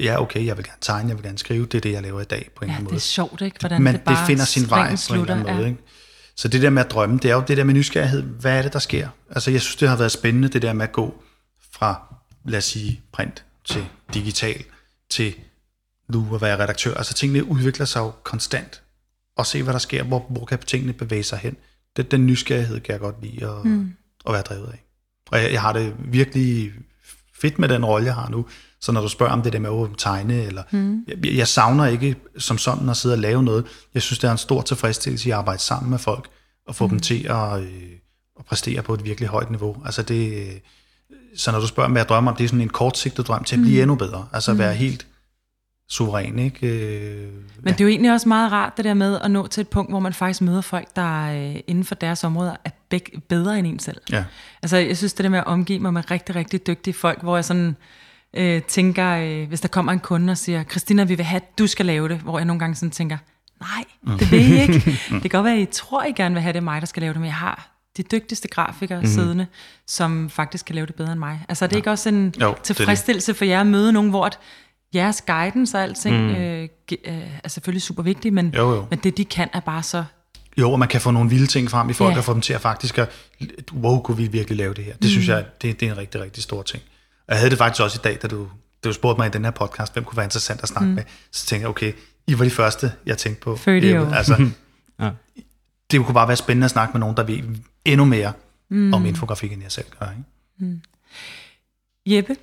[0.00, 2.20] ja okay, jeg vil gerne tegne, jeg vil gerne skrive, det er det, jeg laver
[2.20, 2.96] i dag på en Ja, eller anden det måde.
[2.96, 3.56] er sjovt, ikke?
[3.60, 5.62] Hvordan Men det bare det finder sin vej på en eller anden måde.
[5.62, 5.68] Ja.
[5.70, 5.80] Ikke?
[6.36, 8.22] Så det der med at drømme, det er jo det der med nysgerrighed.
[8.22, 9.08] Hvad er det, der sker?
[9.30, 11.22] Altså jeg synes, det har været spændende, det der med at gå
[11.72, 12.14] fra,
[12.44, 14.64] lad os sige, print til digital,
[15.10, 15.34] til
[16.08, 16.94] nu at være redaktør.
[16.94, 18.82] Altså tingene udvikler sig jo konstant.
[19.36, 20.02] Og se, hvad der sker.
[20.02, 21.56] Hvor, hvor kan tingene bevæge sig hen?
[21.96, 23.94] Det, den nysgerrighed kan jeg godt lide at, mm.
[24.26, 24.83] at være drevet af.
[25.34, 26.72] Og jeg, jeg har det virkelig
[27.40, 28.46] fedt med den rolle, jeg har nu.
[28.80, 31.04] Så når du spørger om det der med at tegne, eller, mm.
[31.08, 33.66] jeg, jeg savner ikke som sådan at sidde og lave noget.
[33.94, 36.28] Jeg synes, det er en stor tilfredsstillelse i at arbejde sammen med folk,
[36.68, 36.90] og få mm.
[36.90, 37.82] dem til at, øh,
[38.38, 39.76] at præstere på et virkelig højt niveau.
[39.84, 40.52] Altså det, øh,
[41.36, 43.56] så når du spørger, hvad jeg drømmer om, det er sådan en kortsigtet drøm til
[43.56, 44.28] at blive endnu bedre.
[44.32, 45.06] Altså at være helt
[45.88, 46.66] suveræn, ikke?
[46.66, 47.32] Øh,
[47.62, 49.68] Men det er jo egentlig også meget rart, det der med at nå til et
[49.68, 51.22] punkt, hvor man faktisk møder folk, der
[51.54, 54.00] øh, inden for deres områder er beg- bedre end en selv.
[54.12, 54.24] ja.
[54.62, 57.36] Altså, jeg synes, det der med at omgive mig med rigtig, rigtig dygtige folk, hvor
[57.36, 57.76] jeg sådan
[58.36, 61.58] øh, tænker, øh, hvis der kommer en kunde og siger, Christina, vi vil have, at
[61.58, 63.18] du skal lave det, hvor jeg nogle gange sådan tænker,
[63.60, 64.74] nej, det vil I ikke.
[65.22, 67.00] det kan godt være, at I tror, I gerne vil have, det mig, der skal
[67.00, 69.12] lave det, men jeg har de dygtigste grafikere mm-hmm.
[69.14, 69.46] siddende,
[69.86, 71.44] som faktisk kan lave det bedre end mig.
[71.48, 71.78] Altså, er det ja.
[71.78, 72.62] ikke også en Jo, det er det.
[72.62, 74.30] tilfredsstillelse for jer at møde nogen, hvor
[74.94, 76.34] jeres guidance og alting mm.
[76.34, 76.68] øh,
[77.04, 78.86] øh, er selvfølgelig super vigtigt, men, Jo, jo.
[78.90, 80.04] men det, de kan, er bare så...
[80.58, 82.18] Jo, og man kan få nogle vilde ting frem i folk, Ja.
[82.18, 83.10] og få dem til at faktisk at,
[83.72, 84.92] wow, kunne vi virkelig lave det her?
[84.92, 85.08] Det Mm.
[85.08, 86.82] synes jeg, det, det er en rigtig, rigtig stor ting.
[87.28, 88.48] Og jeg havde det faktisk også i dag, da du,
[88.84, 90.94] da du spurgte mig i den her podcast, hvem kunne være interessant at snakke mm.
[90.94, 91.02] med.
[91.32, 91.92] Så tænkte jeg, okay,
[92.26, 93.56] I var de første, jeg tænkte på.
[93.64, 94.10] 30 år.
[94.12, 94.50] Altså,
[95.00, 95.10] Ja.
[95.90, 97.38] det kunne bare være spændende at snakke med nogen, der ved
[97.84, 98.32] endnu mere
[98.70, 98.94] mm.
[98.94, 100.06] om infografik, end jeg selv gør.
[100.10, 100.80] Ikke?
[102.06, 102.36] Jeppe,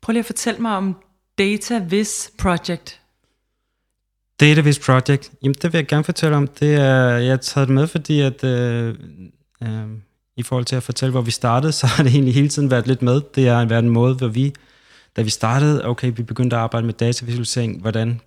[0.00, 0.96] prøv lige at fortælle mig om
[1.38, 3.00] DataVis Project.
[4.40, 6.46] DataVis Project, jamen det vil jeg gerne fortælle om.
[6.46, 8.94] Det er, jeg har taget det med, fordi at øh,
[9.62, 9.86] øh,
[10.36, 12.86] i forhold til at fortælle, hvor vi startede, så har det egentlig hele tiden været
[12.86, 13.20] lidt med.
[13.34, 14.52] Det har været en måde, hvor vi,
[15.16, 18.20] da vi startede, okay, vi begyndte at arbejde med datavisualisering, hvordan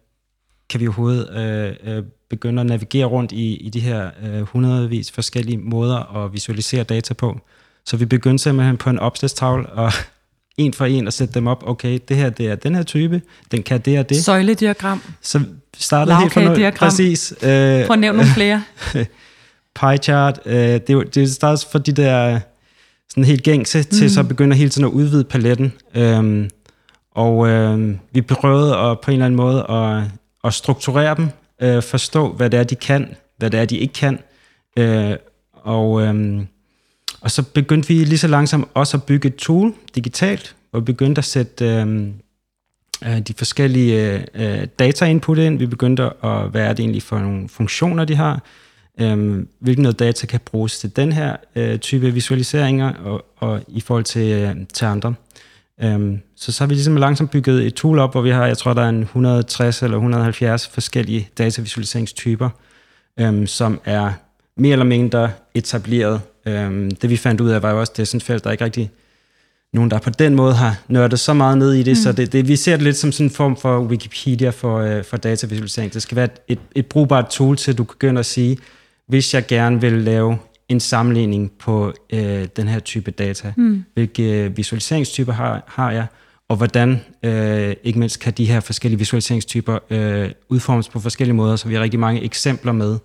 [0.70, 5.12] kan vi overhovedet øh, øh, begynde at navigere rundt i, i de her øh, hundredvis
[5.12, 7.40] forskellige måder at visualisere data på.
[7.86, 9.92] Så vi begyndte simpelthen på en opslagstavle og
[10.66, 11.64] en for en at sætte dem op.
[11.68, 14.24] Okay, det her det er den her type, den kan det og det.
[14.24, 15.02] Søjlediagram.
[15.22, 15.42] Så
[15.78, 16.44] startede helt nul.
[16.44, 16.90] Lagkagediagram.
[16.90, 17.34] Præcis.
[17.44, 17.48] Øh,
[17.86, 18.64] Prøv at nævne nogle flere.
[19.80, 20.40] pie chart.
[20.46, 22.40] Øh, det, er det starter fra de der
[23.10, 23.84] sådan helt gængse, mm.
[23.84, 25.74] til så begynder hele tiden at udvide paletten.
[25.96, 26.50] Øhm,
[27.16, 30.04] og øh, vi prøvede at, på en eller anden måde at,
[30.44, 31.30] at strukturere dem,
[31.62, 34.20] øh, forstå, hvad det er, de kan, hvad det er, de ikke kan.
[34.78, 35.16] Øh,
[35.54, 36.42] og, øh,
[37.22, 40.84] og så begyndte vi lige så langsomt også at bygge et tool digitalt, hvor vi
[40.84, 42.08] begyndte at sætte øh,
[43.06, 45.60] øh de forskellige øh, øh, data input ind.
[45.60, 48.44] Vi begyndte at, hvad er det egentlig for nogle funktioner, de har.
[49.02, 53.82] Øh, hvilken noget data kan bruges til den her øh, type visualiseringer og, og i
[53.82, 55.14] forhold til, øh, til andre.
[55.84, 58.58] Øhm, så så har vi ligesom langsomt bygget et tool op, hvor vi har, jeg
[58.58, 62.50] tror, der er en 160 eller 170 forskellige datavisualiseringstyper,
[63.20, 64.12] øhm, som er
[64.58, 66.22] mere eller mindre etableret.
[66.46, 68.52] Øhm, det vi fandt ud af, var jo også, det er sådan et felt, der
[68.52, 68.92] ikke rigtig
[69.74, 72.04] nogen, der på den måde har nørdet så meget ned i det, mm.
[72.04, 75.04] så det, det, vi ser det lidt som sådan en form for Wikipedia for, øh,
[75.04, 75.94] for datavisualisering.
[75.94, 78.58] Det skal være et, et, brugbart tool til, at du kan begynde at sige,
[79.08, 80.38] hvis jeg gerne vil lave
[80.70, 83.84] en sammenligning på øh, den her type data, mm.
[83.94, 86.06] hvilke visualiseringstyper har, har jeg,
[86.50, 91.56] og hvordan øh, ikke mindst kan de her forskellige visualiseringstyper øh, udformes på forskellige måder,
[91.56, 92.98] så vi har rigtig mange eksempler med.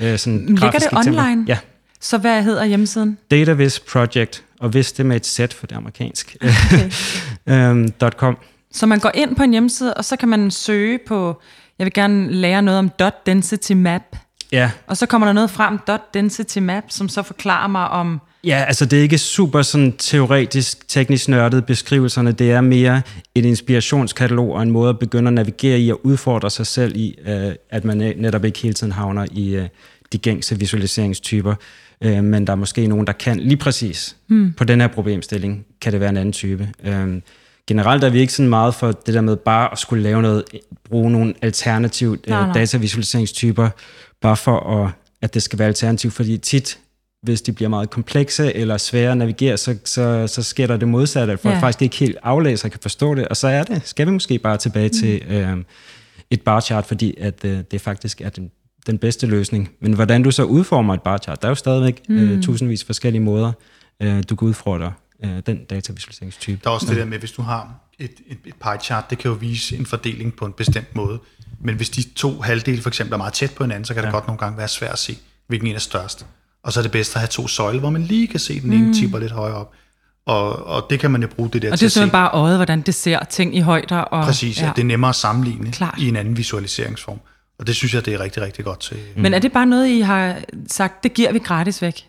[0.00, 1.22] Øh, sådan Ligger det eksempler.
[1.22, 1.44] online?
[1.48, 1.58] Ja,
[2.02, 3.18] Så hvad hedder hjemmesiden?
[3.30, 6.36] Dataviz Project, og hvis det med et sæt, for det er amerikansk,
[7.48, 8.38] øhm, .com.
[8.72, 11.40] Så man går ind på en hjemmeside, og så kan man søge på,
[11.78, 14.02] jeg vil gerne lære noget om dot density map,
[14.52, 18.20] Ja, og så kommer der noget frem, dot density map, som så forklarer mig om,
[18.44, 22.32] Ja, altså det er ikke super sådan teoretisk, teknisk nørdet beskrivelserne.
[22.32, 23.02] Det er mere
[23.34, 27.18] et inspirationskatalog og en måde at begynde at navigere i og udfordre sig selv i,
[27.26, 29.68] øh, at man netop ikke hele tiden havner i øh,
[30.12, 31.54] de gængse visualiseringstyper.
[32.02, 34.52] Øh, men der er måske nogen, der kan lige præcis hmm.
[34.52, 36.68] på den her problemstilling, kan det være en anden type.
[36.84, 37.20] Øh,
[37.66, 40.44] generelt er vi ikke sådan meget for det der med bare at skulle lave noget,
[40.84, 42.52] bruge nogle alternative øh, nej.
[42.54, 43.68] datavisualiseringstyper,
[44.20, 44.90] bare for at,
[45.22, 46.78] at det skal være alternativ, fordi tit
[47.22, 50.88] hvis de bliver meget komplekse eller svære at navigere, så, så, så sker der det
[50.88, 51.60] modsatte, at folk ja.
[51.60, 54.38] faktisk ikke helt aflæser og kan forstå det, og så er det, skal vi måske
[54.38, 54.92] bare tilbage mm.
[54.92, 55.56] til øh,
[56.30, 58.50] et bar chart, fordi at øh, det faktisk er den,
[58.86, 59.70] den bedste løsning.
[59.80, 62.16] Men hvordan du så udformer et bar chart, der er jo stadigvæk mm.
[62.18, 63.52] øh, tusindvis forskellige måder,
[64.00, 64.92] øh, du kan udfordre
[65.24, 66.60] øh, den datavisualiseringstype.
[66.64, 69.18] Der er også det der med, hvis du har et, et, et pie chart, det
[69.18, 71.18] kan jo vise en fordeling på en bestemt måde.
[71.60, 74.06] Men hvis de to halvdele for eksempel er meget tæt på hinanden, så kan det
[74.08, 74.12] Ja.
[74.12, 75.16] godt nogle gange være svært at se,
[75.46, 76.26] hvilken en er størst.
[76.64, 78.72] Og så er det bedst at have to søjler, hvor man lige kan se, den
[78.72, 79.72] ene tipper lidt højere op.
[80.26, 81.94] Og, og det kan man jo bruge det der og det til er at se.
[81.94, 83.96] simpelthen bare øjet, hvordan det ser ting i højder.
[83.98, 84.66] Og, Præcis, ja.
[84.66, 84.72] ja.
[84.76, 85.94] det er nemmere at sammenligne Klart.
[85.98, 87.18] i en anden visualiseringsform.
[87.62, 88.96] Og det synes jeg, det er rigtig, rigtig godt til.
[89.16, 90.36] Men er det bare noget, I har
[90.68, 92.04] sagt, det giver vi gratis væk?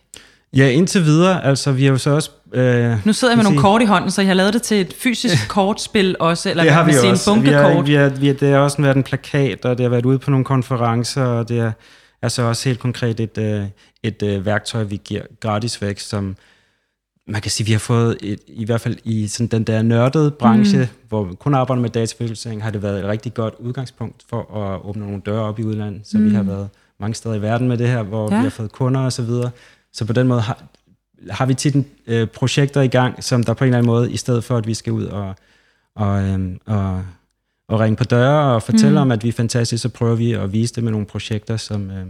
[0.56, 2.30] Ja, indtil videre, altså vi har jo så også...
[2.54, 4.62] Øh, Nu sidder jeg med nogle sige- kort i hånden, så jeg har lavet det
[4.62, 7.34] til et fysisk kortspil også, eller det har vi sige, også.
[7.34, 7.88] en Vi har, bunkekort.
[7.88, 10.20] vi har, vi har, det har også været en plakat, og det har været ude
[10.20, 11.72] på nogle konferencer, og det er
[12.22, 13.64] altså også helt konkret et, øh,
[14.04, 16.36] et øh, værktøj, vi giver gratis væk, som
[17.28, 20.32] man kan sige, vi har fået, et, i hvert fald i sådan den der nørdede
[20.32, 21.08] branche, mm.
[21.10, 24.82] hvor vi kun arbejder med datavisualisering, har det været et rigtig godt udgangspunkt for at
[24.86, 26.26] åbne nogle døre op i udlandet, så mm.
[26.26, 26.70] vi har været
[27.00, 28.38] mange steder i verden med det her, hvor Ja.
[28.38, 29.52] vi har fået kunder og så videre.
[29.94, 30.64] Så på den måde har,
[31.30, 31.76] har vi tit
[32.08, 34.68] øh, projekter i gang, som der på en eller anden måde, i stedet for at
[34.68, 35.36] vi skal ud og,
[35.96, 37.04] og, øhm, og,
[37.70, 39.02] at ringe på døre og fortælle mm.
[39.02, 41.92] om, at vi er fantastiske, så prøver vi at vise det med nogle projekter, som,
[41.92, 42.06] øh,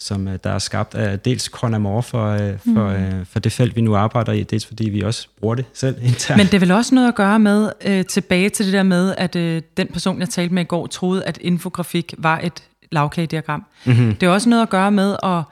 [0.00, 3.18] som øh, der er skabt af dels Conamore for, øh, for, mm.
[3.18, 5.96] øh, for det felt, vi nu arbejder i, dels fordi vi også bruger det selv
[6.02, 6.36] internt.
[6.36, 9.14] Men det er vel også noget at gøre med, øh, tilbage til det der med,
[9.18, 13.64] at øh, den person, jeg talte med i går, troede, at infografik var et lavkagediagram.
[13.84, 14.14] Mm-hmm.
[14.14, 15.42] Det er også noget at gøre med at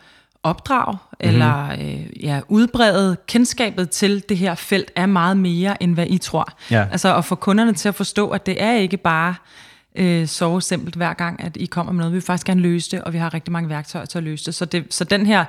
[0.43, 1.29] opdrage mm-hmm.
[1.29, 6.19] eller øh, ja, udbrede kendskabet til det her felt er meget mere, end hvad I
[6.19, 6.53] tror.
[6.71, 6.87] Ja.
[6.93, 9.35] Altså at få kunderne til at forstå, at det er ikke bare
[9.97, 12.13] øh, så simpelt hver gang, at I kommer med noget.
[12.13, 14.47] Vi vil faktisk gerne løse det, og vi har rigtig mange værktøjer til at løse
[14.47, 14.55] det.
[14.55, 15.45] Så, det, så den her,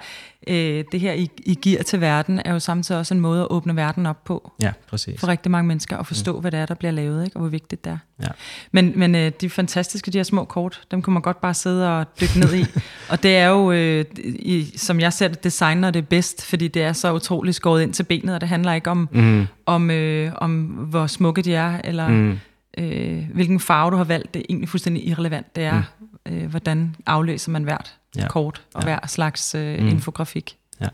[0.48, 3.48] øh, det her, I, I giver til verden, er jo samtidig også en måde at
[3.50, 4.52] åbne verden op på.
[4.62, 5.20] Ja, præcis.
[5.20, 6.42] For rigtig mange mennesker at forstå, mm.
[6.42, 7.36] hvad det er, der bliver lavet, ikke?
[7.36, 7.98] og hvor vigtigt det er.
[8.22, 8.28] Ja.
[8.72, 12.00] Men, men øh, de fantastiske, de her små kort, dem kan man godt bare sidde
[12.00, 12.66] og dykke ned i.
[13.12, 16.84] og det er jo, øh, i, som jeg ser det, designer det bedst, fordi det
[16.84, 19.48] er så utroligt skåret ind til benet, og det handler ikke om, mm.
[19.66, 22.08] om, øh, om hvor smukke de er, eller...
[22.08, 22.40] Mm
[22.78, 25.56] øh, hvilken farve du har valgt, det er egentlig fuldstændig irrelevant.
[25.56, 25.84] Det er,
[26.26, 26.34] mm.
[26.34, 28.28] øh, hvordan aflæser man hvert ja.
[28.28, 28.86] kort og ja.
[28.86, 29.88] hver slags øh, mm.
[29.88, 30.58] infografik.
[30.82, 30.88] Ja.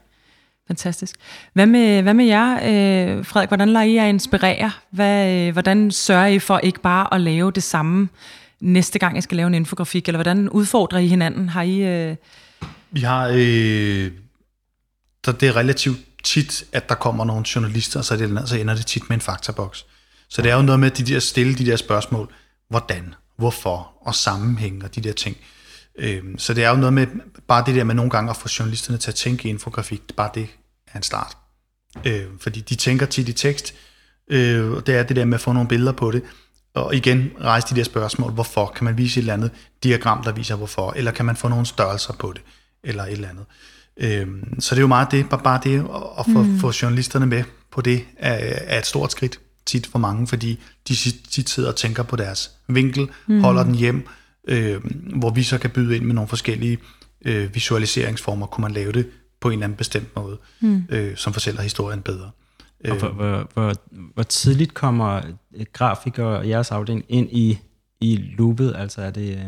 [0.68, 1.16] Fantastisk.
[1.54, 3.50] Hvad med, hvad med jer, øh, Frederik?
[3.50, 4.72] Hvordan lader I jer inspirere?
[4.90, 8.10] Hvad, øh, hvordan sørger I for ikke bare at lave det samme
[8.60, 10.08] næste gang, jeg skal lave en infografik?
[10.08, 11.50] Eller hvordan udfordrer I hinanden?
[11.50, 11.82] Har I...
[11.82, 12.16] Øh...
[12.92, 13.32] Vi har...
[13.36, 14.12] Øh,
[15.26, 18.76] så det er relativt tit, at der kommer nogle journalister, og så, det, så ender
[18.76, 19.86] det tit med en faktaboks.
[20.34, 22.34] Så det er jo noget med de der, stille de der spørgsmål,
[22.70, 25.38] hvordan, hvorfor og sammenhæng og de der ting.
[26.00, 27.08] Øhm, så det er jo noget med
[27.48, 30.30] bare det der med nogle gange at få journalisterne til at tænke i infografik, bare
[30.34, 30.48] det
[30.94, 31.38] er en start.
[32.06, 33.74] Øhm, fordi de tænker tit i tekst,
[34.32, 36.24] øh, og det er det der med at få nogle billeder på det,
[36.74, 38.74] og igen rejse de der spørgsmål, hvorfor?
[38.76, 39.52] Kan man vise et eller andet
[39.84, 40.94] diagram, der viser hvorfor?
[40.96, 42.42] Eller kan man få nogle størrelser på det?
[42.84, 43.46] Eller et eller andet.
[43.98, 45.80] Øhm, så det er jo meget det, bare det
[46.20, 46.60] at få, mm.
[46.60, 48.34] få journalisterne med på det, er,
[48.68, 50.96] er et stort skridt tit for mange, fordi de
[51.30, 53.42] tit sidder og tænker på deres vinkel, mm.
[53.42, 54.08] holder den hjem,
[54.48, 54.82] øh,
[55.16, 56.78] hvor vi så kan byde ind med nogle forskellige
[57.26, 59.10] øh, visualiseringsformer, kunne man lave det
[59.42, 60.84] på en eller anden bestemt måde, mm.
[60.90, 62.32] øh, som fortæller historien bedre.
[62.90, 63.74] Og hvor, hvor, hvor,
[64.14, 65.22] hvor tidligt kommer
[65.74, 67.60] grafikere og jeres afdeling ind i,
[68.02, 68.74] i loopet?
[68.78, 69.40] Altså er det...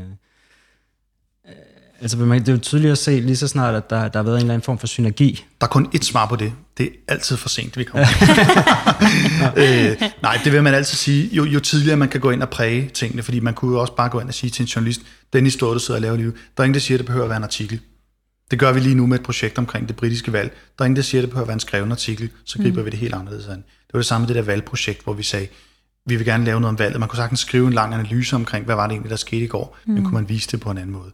[2.01, 4.35] Altså, det er jo tydeligt at se lige så snart, at der, der har været
[4.35, 5.45] en eller anden form for synergi.
[5.61, 6.53] Der er kun et svar på det.
[6.77, 8.07] Det er altid for sent, vi kommer.
[9.61, 11.29] øh, nej, det vil man altid sige.
[11.31, 13.95] Jo, jo tidligere man kan gå ind og præge tingene, fordi man kunne jo også
[13.95, 15.01] bare gå ind og sige til en journalist,
[15.33, 17.25] den historie, du sidder og laver lige Der er ingen, der siger, at det behøver
[17.25, 17.79] at være en artikel.
[18.51, 20.51] Det gør vi lige nu med et projekt omkring det britiske valg.
[20.77, 22.29] Der er ingen, der siger, at det behøver at være en skreven artikel.
[22.45, 22.85] Så griber mm.
[22.85, 23.57] vi det helt anderledes an.
[23.57, 25.47] Det var det samme med det der valgprojekt, hvor vi sagde,
[26.05, 26.99] vi vil gerne lave noget om valget.
[26.99, 29.47] Man kunne sagtens skrive en lang analyse omkring, hvad var det egentlig, der skete i
[29.47, 29.93] går, mm.
[29.93, 31.11] men kunne man vise det på en anden måde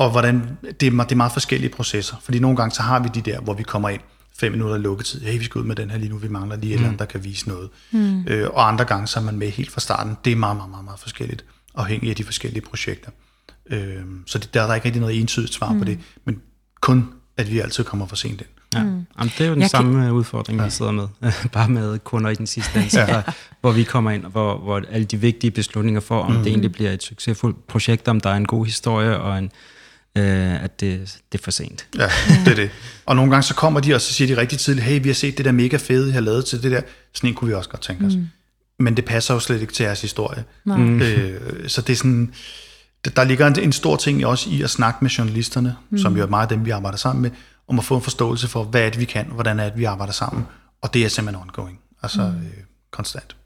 [0.00, 2.16] og hvordan det er, det er meget forskellige processer.
[2.22, 4.00] Fordi nogle gange så har vi de der, hvor vi kommer ind
[4.38, 5.20] fem minutter lukketid.
[5.20, 6.74] Hey, vi skal ud med den her lige nu, vi mangler lige et mm.
[6.74, 7.68] eller andet, der kan vise noget.
[7.90, 8.24] Mm.
[8.26, 10.16] Øh, og andre gange så er man med helt fra starten.
[10.24, 11.44] Det er meget, meget, meget, meget forskelligt,
[11.74, 13.10] afhængig af de forskellige projekter.
[13.70, 15.78] Øh, så det, der er der ikke rigtig noget entydigt svar mm.
[15.78, 16.40] på det, men
[16.80, 18.48] kun, at vi altid kommer for sent ind.
[18.74, 18.82] Ja.
[18.82, 18.88] Mm.
[18.88, 20.12] Jamen, det er jo den jeg samme kan...
[20.12, 20.68] udfordring, vi ja.
[20.68, 21.08] sidder med,
[21.52, 23.22] bare med kunder i den sidste ende, ja.
[23.60, 26.38] hvor vi kommer ind, hvor, hvor alle de vigtige beslutninger for, om mm.
[26.38, 29.50] det egentlig bliver et succesfuldt projekt, om der er en god historie og en,
[30.18, 31.86] øh, at det, det er for sent.
[31.98, 32.10] Ja,
[32.44, 32.70] det er det.
[33.06, 35.14] Og nogle gange så kommer de, og så siger de rigtig tidligt, hey, vi har
[35.14, 36.80] set det der mega fede, I har lavet til det der.
[37.14, 38.14] Sådan en kunne vi også godt tænke os.
[38.14, 38.28] Mm.
[38.78, 40.44] Men det passer jo slet ikke til jeres historie.
[40.64, 41.02] Mm.
[41.02, 42.34] Øh, så det er sådan,
[43.16, 45.98] der ligger en, en stor ting også i at snakke med journalisterne, mm.
[45.98, 47.30] som jo er meget dem, vi arbejder sammen med,
[47.68, 49.78] om at få en forståelse for, hvad er det, vi kan, og hvordan er det,
[49.78, 50.46] vi arbejder sammen.
[50.82, 51.80] Og det er simpelthen ongoing.
[52.02, 52.46] Altså mm.
[52.46, 53.36] øh, konstant.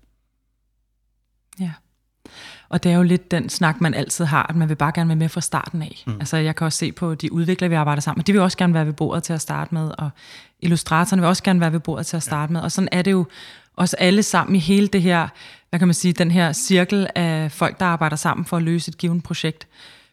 [1.60, 1.70] Ja.
[2.74, 5.08] Og det er jo lidt den snak, man altid har, at man vil bare gerne
[5.08, 6.04] være med fra starten af.
[6.06, 6.12] Mm.
[6.20, 8.58] Altså jeg kan også se på de udviklere, vi arbejder sammen med, de vil også
[8.58, 10.10] gerne være ved bordet til at starte med, og
[10.60, 12.60] illustratorerne vil også gerne være ved bordet til at starte med.
[12.60, 13.26] Og sådan er det jo
[13.76, 15.28] også alle sammen i hele det her,
[15.70, 18.88] hvad kan man sige, den her cirkel af folk, der arbejder sammen for at løse
[18.88, 19.66] et givet projekt.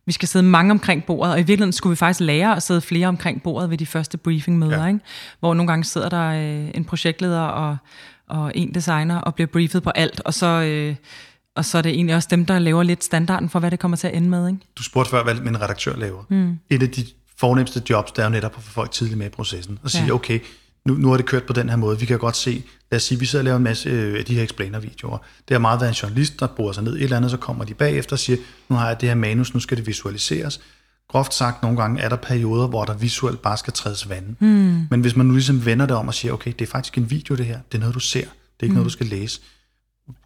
[0.06, 2.82] Vi skal sidde mange omkring bordet, og i virkeligheden skulle vi faktisk lære at sidde
[2.82, 4.88] flere omkring bordet ved de første briefingmøder, ja.
[4.88, 5.00] ikke?
[5.40, 7.78] hvor nogle gange sidder der øh, en projektleder og,
[8.28, 10.48] og en designer og bliver briefet på alt, og så...
[10.48, 10.96] Øh,
[11.56, 13.98] og så er det egentlig også dem, der laver lidt standarden for, hvad det kommer
[13.98, 14.48] til at ende med.
[14.48, 14.60] Ikke?
[14.78, 16.24] Du spurgte før, hvad en redaktør laver.
[16.30, 16.60] Mm.
[16.70, 17.06] Et af de
[17.38, 19.80] fornemmeste jobs, der er jo netop at få folk tidligt med i processen.
[19.84, 20.14] Og sige, ja.
[20.14, 20.40] okay,
[20.86, 22.00] nu, nu er det kørt på den her måde.
[22.00, 24.26] Vi kan godt se, lad os sige, vi sidder og laver en masse øh, af
[24.26, 25.18] de her explainer-videoer.
[25.48, 27.66] Det har meget været en journalist, der bruger sig ned et eller andet, så kommer
[27.66, 28.38] de bagefter og siger,
[28.70, 30.60] nu har jeg det her manus, nu skal det visualiseres.
[31.10, 34.36] Groft sagt, nogle gange er der perioder, hvor der visuelt bare skal trædes vand.
[34.40, 34.88] Mm.
[34.90, 37.10] Men hvis man nu ligesom vender det om og siger, okay, det er faktisk en
[37.10, 38.74] video det her, det er noget, du ser, det er ikke mm.
[38.74, 39.42] noget, du skal læse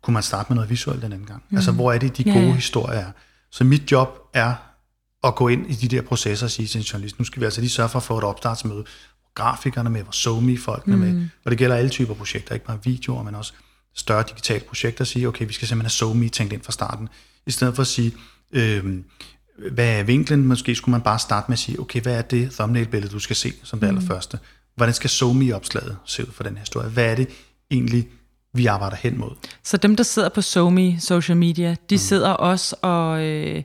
[0.01, 1.43] kunne man starte med noget visuelt den anden gang?
[1.49, 1.57] Mm.
[1.57, 2.53] Altså, hvor er det, de gode ja.
[2.53, 3.11] historier er?
[3.51, 4.53] Så mit job er
[5.23, 7.45] at gå ind i de der processer og sige til en journalist, nu skal vi
[7.45, 8.83] altså lige sørge for at få et opstartsmøde,
[9.35, 11.01] grafikerne med, hvor somi folkene mm.
[11.01, 13.53] med, og det gælder alle typer projekter, ikke bare videoer, men også
[13.95, 17.09] større digitale projekter og sige, okay, vi skal simpelthen have SoMe tænkt ind fra starten,
[17.45, 18.13] i stedet for at sige,
[18.51, 19.03] øh,
[19.71, 20.45] hvad er vinklen?
[20.45, 23.35] Måske skulle man bare starte med at sige, okay, hvad er det thumbnail-billede, du skal
[23.35, 23.97] se som det mm.
[23.97, 24.39] allerførste?
[24.75, 26.89] Hvordan skal SoMe-opslaget se ud for den her historie?
[26.89, 27.29] Hvad er det
[27.71, 28.07] egentlig,
[28.55, 29.29] vi arbejder hen mod?
[29.63, 31.99] Så dem, der sidder på SoMe, social media, de mm.
[31.99, 33.63] sidder også og øh,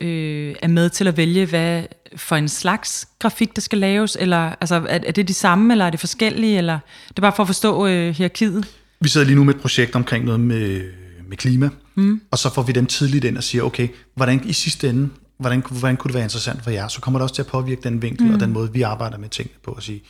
[0.00, 1.82] øh, er med til at vælge, hvad
[2.16, 4.16] for en slags grafik, der skal laves?
[4.20, 6.58] Eller altså, er, er det de samme, eller er det forskellige?
[6.58, 6.78] Eller
[7.08, 8.66] det er bare for at forstå øh, hierarkiet?
[9.00, 10.82] Vi sidder lige nu med et projekt omkring noget med,
[11.28, 12.20] med klima, mm.
[12.30, 15.08] og så får vi dem tidligt ind og siger, okay, hvordan i sidste ende,
[15.38, 16.88] hvordan, hvordan kunne det være interessant for jer?
[16.88, 18.34] Så kommer det også til at påvirke den vinkel mm.
[18.34, 20.02] og den måde, vi arbejder med tingene på, at sige,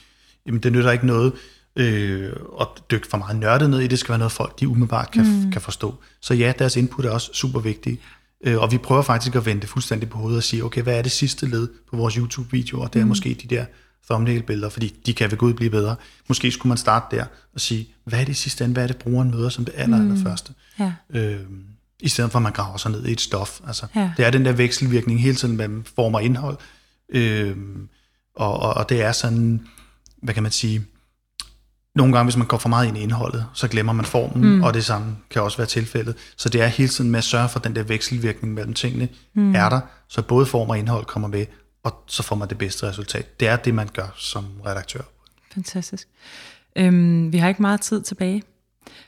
[0.46, 1.32] jamen det nytter ikke noget
[1.78, 5.10] øh, at dykke for meget nørdet ned i, det skal være noget folk, de umiddelbart
[5.10, 5.52] kan, mm.
[5.52, 5.94] kan forstå.
[6.20, 8.00] Så ja, deres input er også super vigtige.
[8.44, 10.98] Øh, og vi prøver faktisk at vende det fuldstændig på hovedet og sige, okay, hvad
[10.98, 12.86] er det sidste led på vores YouTube-videoer?
[12.86, 13.08] Det er mm.
[13.08, 13.64] måske de der
[14.10, 15.96] thumbnail-billeder, fordi de kan ved Gud blive bedre.
[16.28, 17.24] Måske skulle man starte der
[17.54, 18.72] og sige, hvad er det sidste ende?
[18.72, 20.10] Hvad er det, brugeren møder som det aller, mm.
[20.10, 20.52] aller første?
[20.78, 20.92] Ja.
[21.10, 21.40] Øh,
[22.00, 23.60] I stedet for, at man graver sig ned i et stof.
[23.66, 24.12] Altså, ja.
[24.16, 26.58] Det er den der vekselvirkning hele tiden mellem form og indhold.
[27.08, 27.56] Øh,
[28.36, 29.66] og, og, og det er sådan,
[30.22, 30.86] hvad kan man sige,
[31.98, 34.62] nogle gange, hvis man går for meget ind i indholdet, så glemmer man formen, mm.
[34.62, 36.16] og det samme kan også være tilfældet.
[36.36, 39.08] Så det er hele tiden med at sørge for, at den der vekselvirkning mellem tingene
[39.34, 39.54] mm.
[39.54, 41.46] er der, så både form og indhold kommer med,
[41.82, 43.40] og så får man det bedste resultat.
[43.40, 45.00] Det er det, man gør som redaktør.
[45.54, 46.08] Fantastisk.
[46.76, 48.42] Øhm, vi har ikke meget tid tilbage.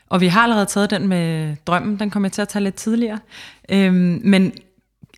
[0.09, 2.75] Og vi har allerede taget den med drømmen, den kommer jeg til at tage lidt
[2.75, 3.19] tidligere.
[3.69, 4.53] Øhm, men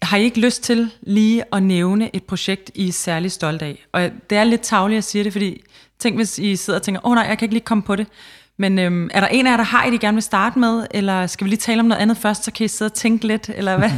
[0.01, 3.86] har I ikke lyst til lige at nævne et projekt, I er særlig stolt af?
[3.91, 5.63] Og det er lidt tavligt at sige det, fordi
[6.04, 7.95] tænk hvis I sidder og tænker, åh oh, nej, jeg kan ikke lige komme på
[7.95, 8.08] det.
[8.58, 10.88] Men øhm, er der en af jer, der har I, de gerne vil starte med?
[10.91, 13.28] Eller skal vi lige tale om noget andet først, så kan I sidde og tænke
[13.28, 13.49] lidt?
[13.56, 13.89] Eller hvad?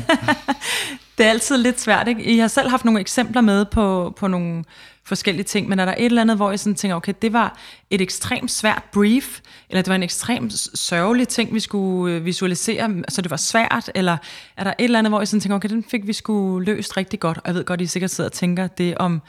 [1.17, 2.23] det er altid lidt svært, ikke?
[2.23, 4.63] I har selv haft nogle eksempler med på, på nogle
[5.03, 7.57] forskellige ting, men er der et eller andet, hvor I sådan tænker, okay, det var
[7.89, 9.39] et ekstremt svært brief,
[9.69, 13.91] eller det var en ekstremt sørgelig ting, vi skulle øh, visualisere, så det var svært,
[13.95, 14.17] eller
[14.57, 16.97] er der et eller andet, hvor I sådan tænker, okay, den fik vi skulle løst
[16.97, 19.21] rigtig godt, og jeg ved godt, I sikkert sidder og tænker det om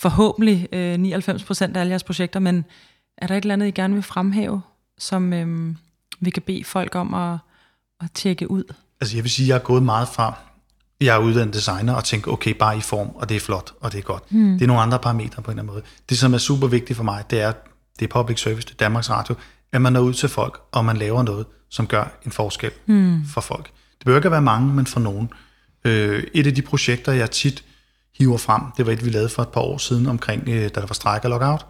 [0.00, 2.64] forhåbentlig øh, 99% af alle jeres projekter, men
[3.18, 4.62] er der et eller andet, I gerne vil fremhæve,
[4.98, 5.74] som øh,
[6.20, 7.38] vi kan bede folk om at,
[8.00, 8.64] at tjekke ud?
[9.00, 10.34] Altså jeg vil sige, at jeg er gået meget fra,
[11.00, 13.92] jeg er uddannet designer og tænker, okay, bare i form, og det er flot, og
[13.92, 14.22] det er godt.
[14.30, 14.52] Hmm.
[14.52, 15.84] Det er nogle andre parametre på en eller anden måde.
[16.08, 17.52] Det, som er super vigtigt for mig, det er,
[17.98, 19.34] det er public service, det er Danmarks Radio,
[19.72, 23.24] at man når ud til folk, og man laver noget, som gør en forskel hmm.
[23.26, 23.64] for folk.
[23.98, 25.30] Det behøver ikke at være mange, men for nogen.
[25.84, 27.64] Øh, et af de projekter, jeg tit
[28.20, 30.68] hiver frem, det var et, vi lavede for et par år siden, omkring, øh, da
[30.68, 31.66] der var stræk og lockout,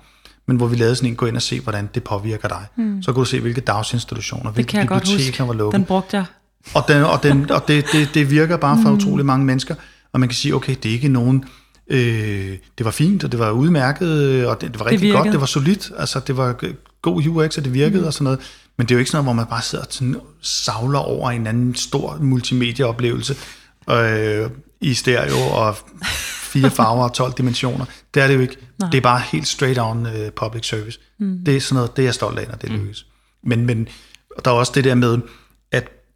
[0.47, 2.67] men hvor vi lavede sådan en, gå ind og se, hvordan det påvirker dig.
[2.77, 3.03] Hmm.
[3.03, 5.79] Så kunne du se, hvilke dagsinstitutioner, hvilke biblioteker var lukket.
[5.79, 6.25] Den brugte jeg
[6.75, 8.97] og, den, og, den, og det, det, det virker bare for mm.
[8.97, 9.75] utrolig mange mennesker.
[10.13, 11.45] Og man kan sige, okay, det er ikke nogen...
[11.89, 15.33] Øh, det var fint, og det var udmærket, og det, det var rigtig det godt,
[15.33, 16.61] det var solidt, altså det var
[17.03, 18.07] god UX, og det virkede mm.
[18.07, 18.41] og sådan noget.
[18.77, 21.31] Men det er jo ikke sådan noget, hvor man bare sidder og sådan, savler over
[21.31, 23.37] en anden stor multimedia-oplevelse
[23.91, 25.77] øh, i stereo og
[26.53, 27.85] fire farver og 12 dimensioner.
[28.15, 28.57] Det er det jo ikke.
[28.79, 28.91] Nej.
[28.91, 30.99] Det er bare helt straight on uh, public service.
[31.19, 31.39] Mm.
[31.47, 32.77] Det er sådan noget, det er jeg stolt af, når det mm.
[32.77, 33.07] lykkes.
[33.45, 33.89] Men, men
[34.45, 35.19] der er også det der med,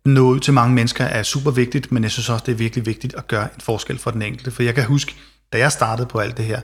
[0.04, 2.86] nå ud til mange mennesker er super vigtigt, men jeg synes også, det er virkelig
[2.86, 4.50] vigtigt at gøre en forskel for den enkelte.
[4.50, 5.14] For jeg kan huske,
[5.52, 6.60] da jeg startede på alt det her,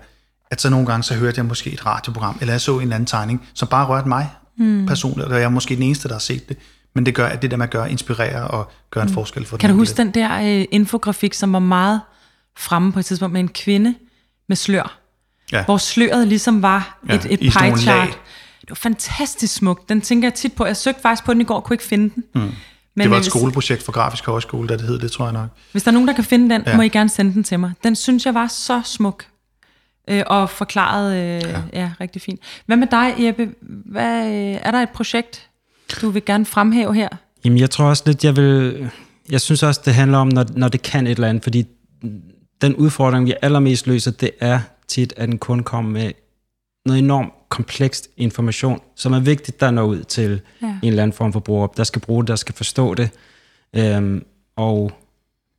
[0.50, 2.94] at så nogle gange så hørte jeg måske et radioprogram, eller jeg så en eller
[2.94, 4.86] anden tegning, som bare rørte mig mm.
[4.86, 6.56] personligt, og jeg er måske den eneste, der har set det.
[6.94, 9.14] Men det gør, at det der med at gøre, inspirere og gøre en mm.
[9.14, 12.00] forskel for Kan den du huske den der øh, infografik, som var meget
[12.58, 13.94] fremme på et tidspunkt med en kvinde
[14.48, 14.98] med slør?
[15.52, 15.64] Ja.
[15.64, 18.18] Hvor sløret ligesom var ja, et, et pie chart.
[18.60, 19.88] Det var fantastisk smukt.
[19.88, 20.66] Den tænker jeg tit på.
[20.66, 22.24] Jeg søgte faktisk på den i går, kunne ikke finde den.
[22.34, 22.40] Mm.
[22.94, 25.48] Men det var et skoleprojekt for Grafisk Højskole, da det hed det, tror jeg nok.
[25.72, 26.76] Hvis der er nogen, der kan finde den, ja.
[26.76, 27.72] må I gerne sende den til mig.
[27.84, 29.24] Den synes jeg var så smuk
[30.08, 31.62] øh, og forklaret øh, ja.
[31.72, 32.40] ja, rigtig fint.
[32.66, 33.48] Hvad med dig, Jeppe?
[33.86, 35.49] Hvad, øh, er der et projekt,
[36.00, 37.08] du vil gerne fremhæve her?
[37.44, 38.90] Jamen, jeg tror også lidt, jeg vil...
[39.30, 41.66] Jeg synes også, det handler om, når, når det kan et eller andet, fordi
[42.60, 46.12] den udfordring, vi allermest løser, det er tit, at en kunde kommer med
[46.86, 50.66] noget enormt komplekst information, som er vigtigt, der når ud til ja.
[50.82, 53.10] en eller anden form for bruger, der skal bruge det, der skal forstå det.
[53.76, 54.24] Øhm,
[54.56, 54.92] og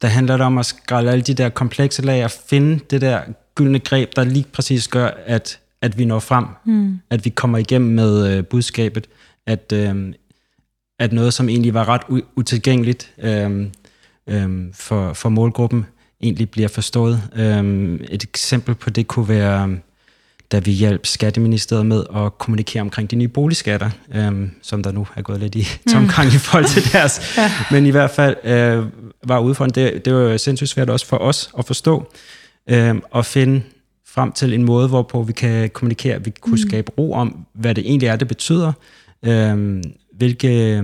[0.01, 3.21] der handler det om at skrælle alle de der komplekse lag og finde det der
[3.55, 6.99] gyldne greb, der lige præcis gør, at, at vi når frem, mm.
[7.09, 9.07] at vi kommer igennem med øh, budskabet,
[9.45, 10.13] at, øh,
[11.01, 13.65] at noget, som egentlig var ret utilgængeligt øh,
[14.27, 15.85] øh, for, for målgruppen,
[16.21, 17.21] egentlig bliver forstået.
[17.35, 19.77] Øh, et eksempel på det kunne være
[20.51, 25.07] da vi hjalp Skatteministeriet med at kommunikere omkring de nye boligskatter, øhm, som der nu
[25.15, 26.35] er gået lidt i tomgang mm.
[26.35, 27.37] i forhold til deres.
[27.37, 27.51] ja.
[27.71, 28.85] Men i hvert fald øh,
[29.23, 32.13] var udfordringen, det, det var sindssygt svært også for os at forstå,
[32.69, 33.61] øh, og finde
[34.07, 36.69] frem til en måde, hvorpå vi kan kommunikere, vi kunne mm.
[36.69, 38.73] skabe ro om, hvad det egentlig er, det betyder,
[39.25, 39.81] øh,
[40.21, 40.83] hvilke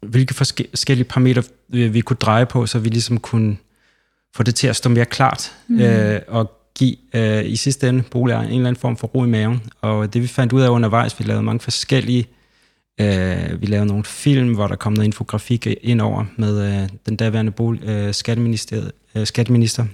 [0.00, 3.56] hvilke forskellige parametre vi, vi kunne dreje på, så vi ligesom kunne
[4.36, 5.80] få det til at stå mere klart, mm.
[5.80, 9.28] øh, og give øh, i sidste ende boligejeren en eller anden form for ro i
[9.28, 9.62] maven.
[9.80, 12.26] Og det vi fandt ud af undervejs, vi lavede mange forskellige,
[13.00, 17.16] øh, vi lavede nogle film, hvor der kom noget infografik ind over med øh, den
[17.16, 19.86] daværende bolig, øh, skatteminister, øh, skatteminister.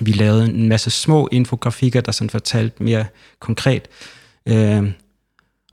[0.00, 3.04] Vi lavede en masse små infografikker, der sådan fortalte mere
[3.40, 3.88] konkret.
[4.48, 4.90] Øh,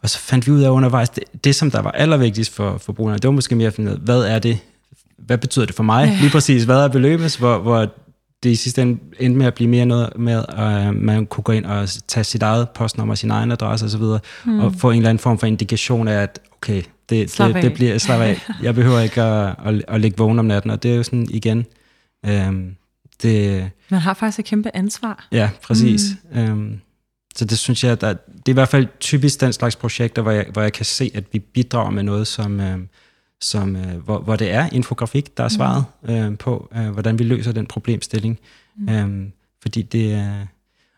[0.04, 2.94] og så fandt vi ud af undervejs, det, det som der var allervigtigst for, for
[2.94, 4.60] brugerne, det var måske mere at finde ud af, hvad er det,
[5.18, 6.08] hvad betyder det for mig?
[6.08, 6.18] Ja.
[6.22, 7.88] Lige præcis, hvad er beløbet, hvor, hvor
[8.44, 11.44] det i sidste ende endte med at blive mere noget med, at uh, man kunne
[11.44, 14.04] gå ind og tage sit eget postnummer, sin egen adresse osv.,
[14.46, 14.60] mm.
[14.60, 17.98] og få en eller anden form for indikation af, at okay, det, det, det bliver
[17.98, 18.42] slap af.
[18.64, 21.28] Jeg behøver ikke at, at, at ligge vågen om natten, og det er jo sådan
[21.30, 21.66] igen...
[22.28, 22.76] Um,
[23.24, 25.28] det, man har faktisk et kæmpe ansvar.
[25.32, 26.02] Ja, præcis.
[26.34, 26.52] Mm.
[26.52, 26.82] Um,
[27.36, 30.32] så det synes jeg, der, det er i hvert fald typisk den slags projekter, hvor
[30.32, 32.80] jeg, hvor jeg kan se, at vi bidrager med noget, som, øh,
[33.42, 35.56] som, øh, hvor, hvor det er infografik, der er mm.
[35.56, 38.40] svaret øh, på, øh, hvordan vi løser den problemstilling.
[38.78, 38.90] Mm.
[38.90, 39.28] Øh,
[39.62, 40.46] fordi det er,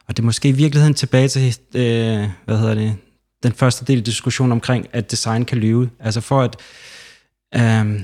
[0.07, 2.95] og det er måske i virkeligheden tilbage til, øh, hvad hedder det,
[3.43, 5.89] den første del af diskussionen omkring, at design kan lyve.
[5.99, 6.55] Altså for at,
[7.55, 8.01] øh,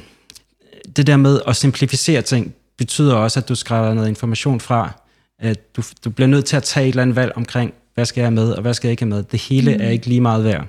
[0.96, 4.92] det der med at simplificere ting, betyder også, at du skræller noget information fra,
[5.40, 8.22] at du, du bliver nødt til at tage et eller andet valg omkring, hvad skal
[8.22, 9.24] jeg have med, og hvad skal jeg ikke have med.
[9.24, 9.82] Det hele mm.
[9.82, 10.68] er ikke lige meget værd.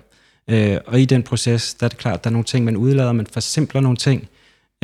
[0.50, 3.12] Øh, og i den proces, der er det klart, der er nogle ting, man udlader,
[3.12, 4.28] man forsimpler nogle ting,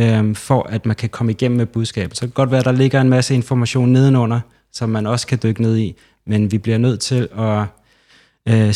[0.01, 2.17] øh, for at man kan komme igennem med budskabet.
[2.17, 4.41] Så det kan godt være, at der ligger en masse information nedenunder,
[4.73, 5.95] som man også kan dykke ned i,
[6.27, 7.65] men vi bliver nødt til at
[8.49, 8.75] øh,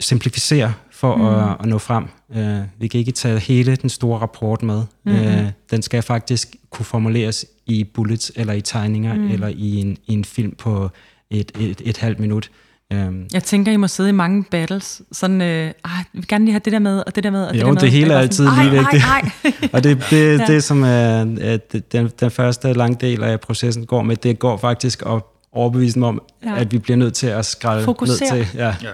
[0.00, 1.26] simplificere for mm.
[1.26, 2.04] at, at nå frem.
[2.36, 4.82] Øh, vi kan ikke tage hele den store rapport med.
[5.04, 5.24] Mm-hmm.
[5.24, 9.30] Øh, den skal faktisk kunne formuleres i bullets, eller i tegninger, mm.
[9.30, 10.90] eller i en, i en film på
[11.30, 12.50] et, et, et, et halvt minut.
[12.92, 13.26] Øhm.
[13.32, 16.60] Jeg tænker, I må sidde i mange battles, sådan, øh, jeg vil gerne lige have
[16.64, 17.80] det der med, og det der med, og det jo, der med.
[17.80, 19.04] det hele er altid lige vigtigt.
[19.74, 20.46] og det, det, ja.
[20.46, 24.56] det, som er, at den, den første lange del af processen går med, det går
[24.56, 26.56] faktisk at overbevise dem om, ja.
[26.56, 28.36] at vi bliver nødt til at skrælle Fokusere.
[28.36, 28.58] ned til.
[28.58, 28.74] Ja.
[28.82, 28.88] ja.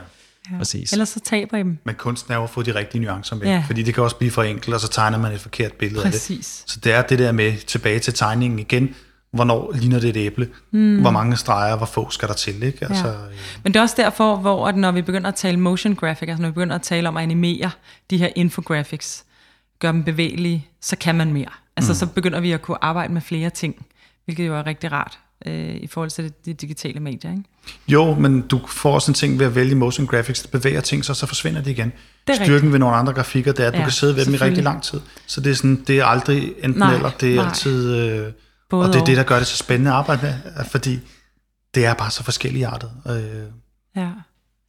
[0.53, 0.59] Ja.
[0.59, 0.93] Præcis.
[0.93, 1.79] Ellers så taber I dem.
[1.85, 3.65] Men kunsten er jo at få de rigtige nuancer med, ja.
[3.67, 6.31] fordi det kan også blive for enkelt, og så tegner man et forkert billede Præcis.
[6.31, 6.73] af det.
[6.73, 8.95] Så det er det der med tilbage til tegningen igen,
[9.33, 11.01] hvornår ligner det et æble, mm.
[11.01, 12.63] hvor mange streger, hvor få skal der til.
[12.63, 12.85] Ikke?
[12.85, 13.15] Altså, ja.
[13.15, 13.33] øh.
[13.65, 16.43] Men det er også derfor, hvor at når vi begynder at tale motion graphic, altså
[16.43, 17.71] når vi begynder at tale om at animere
[18.11, 19.25] de her infographics,
[19.79, 21.51] gøre dem bevægelige, så kan man mere.
[21.77, 21.97] Altså mm.
[21.97, 23.87] så begynder vi at kunne arbejde med flere ting,
[24.25, 27.31] hvilket jo er rigtig rart øh, i forhold til de digitale medier.
[27.31, 27.45] Ikke?
[27.89, 31.05] Jo, men du får også en ting ved at vælge motion graphics, det bevæger ting,
[31.05, 31.93] så, så forsvinder det igen.
[32.27, 32.73] Det Styrken rigtigt.
[32.73, 34.65] ved nogle andre grafikker, det er, at du ja, kan sidde ved dem i rigtig
[34.65, 35.01] lang tid.
[35.27, 37.47] Så det er, sådan, det er aldrig enten nej, eller, det er nej.
[37.47, 37.95] altid...
[37.95, 38.33] Øh,
[38.71, 41.01] Både og det er det, der gør det så spændende at arbejde med, fordi
[41.75, 42.93] det er bare så forskellige artet.
[43.07, 43.47] Øh,
[44.03, 44.11] ja.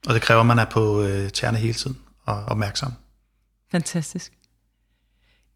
[0.08, 2.94] Og det kræver, at man er på øh, tæerne hele tiden og opmærksom.
[3.72, 4.34] Fantastisk.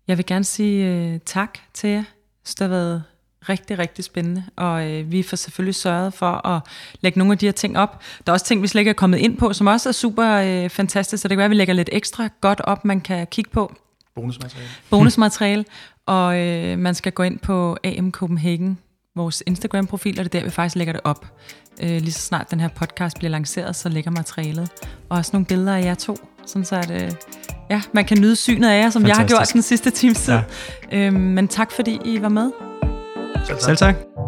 [0.07, 2.03] Jeg vil gerne sige øh, tak til jer.
[2.47, 3.03] Det har været
[3.49, 6.61] rigtig, rigtig spændende, og øh, vi får selvfølgelig sørget for at
[7.01, 8.01] lægge nogle af de her ting op.
[8.25, 10.31] Der er også ting, vi slet ikke er kommet ind på, som også er super
[10.31, 13.27] øh, fantastisk, så det kan være, at vi lægger lidt ekstra godt op, man kan
[13.27, 13.75] kigge på.
[14.15, 14.69] Bonusmateriale.
[14.89, 15.65] Bonusmateriale.
[16.07, 18.79] Og øh, man skal gå ind på AM Copenhagen,
[19.15, 21.25] vores Instagram-profil, og det er der, vi faktisk lægger det op.
[21.81, 24.69] Øh, lige så snart den her podcast bliver lanceret, så lægger materialet.
[25.09, 27.11] Og også nogle billeder af jer to, sådan så at, øh,
[27.69, 29.31] ja, man kan nyde synet af jer, som Fantastisk.
[29.31, 30.33] jeg har gjort den sidste times tid.
[30.91, 30.97] Ja.
[31.07, 32.51] Øh, men tak fordi I var med.
[33.45, 33.61] Selv tak.
[33.61, 34.24] Selv tak.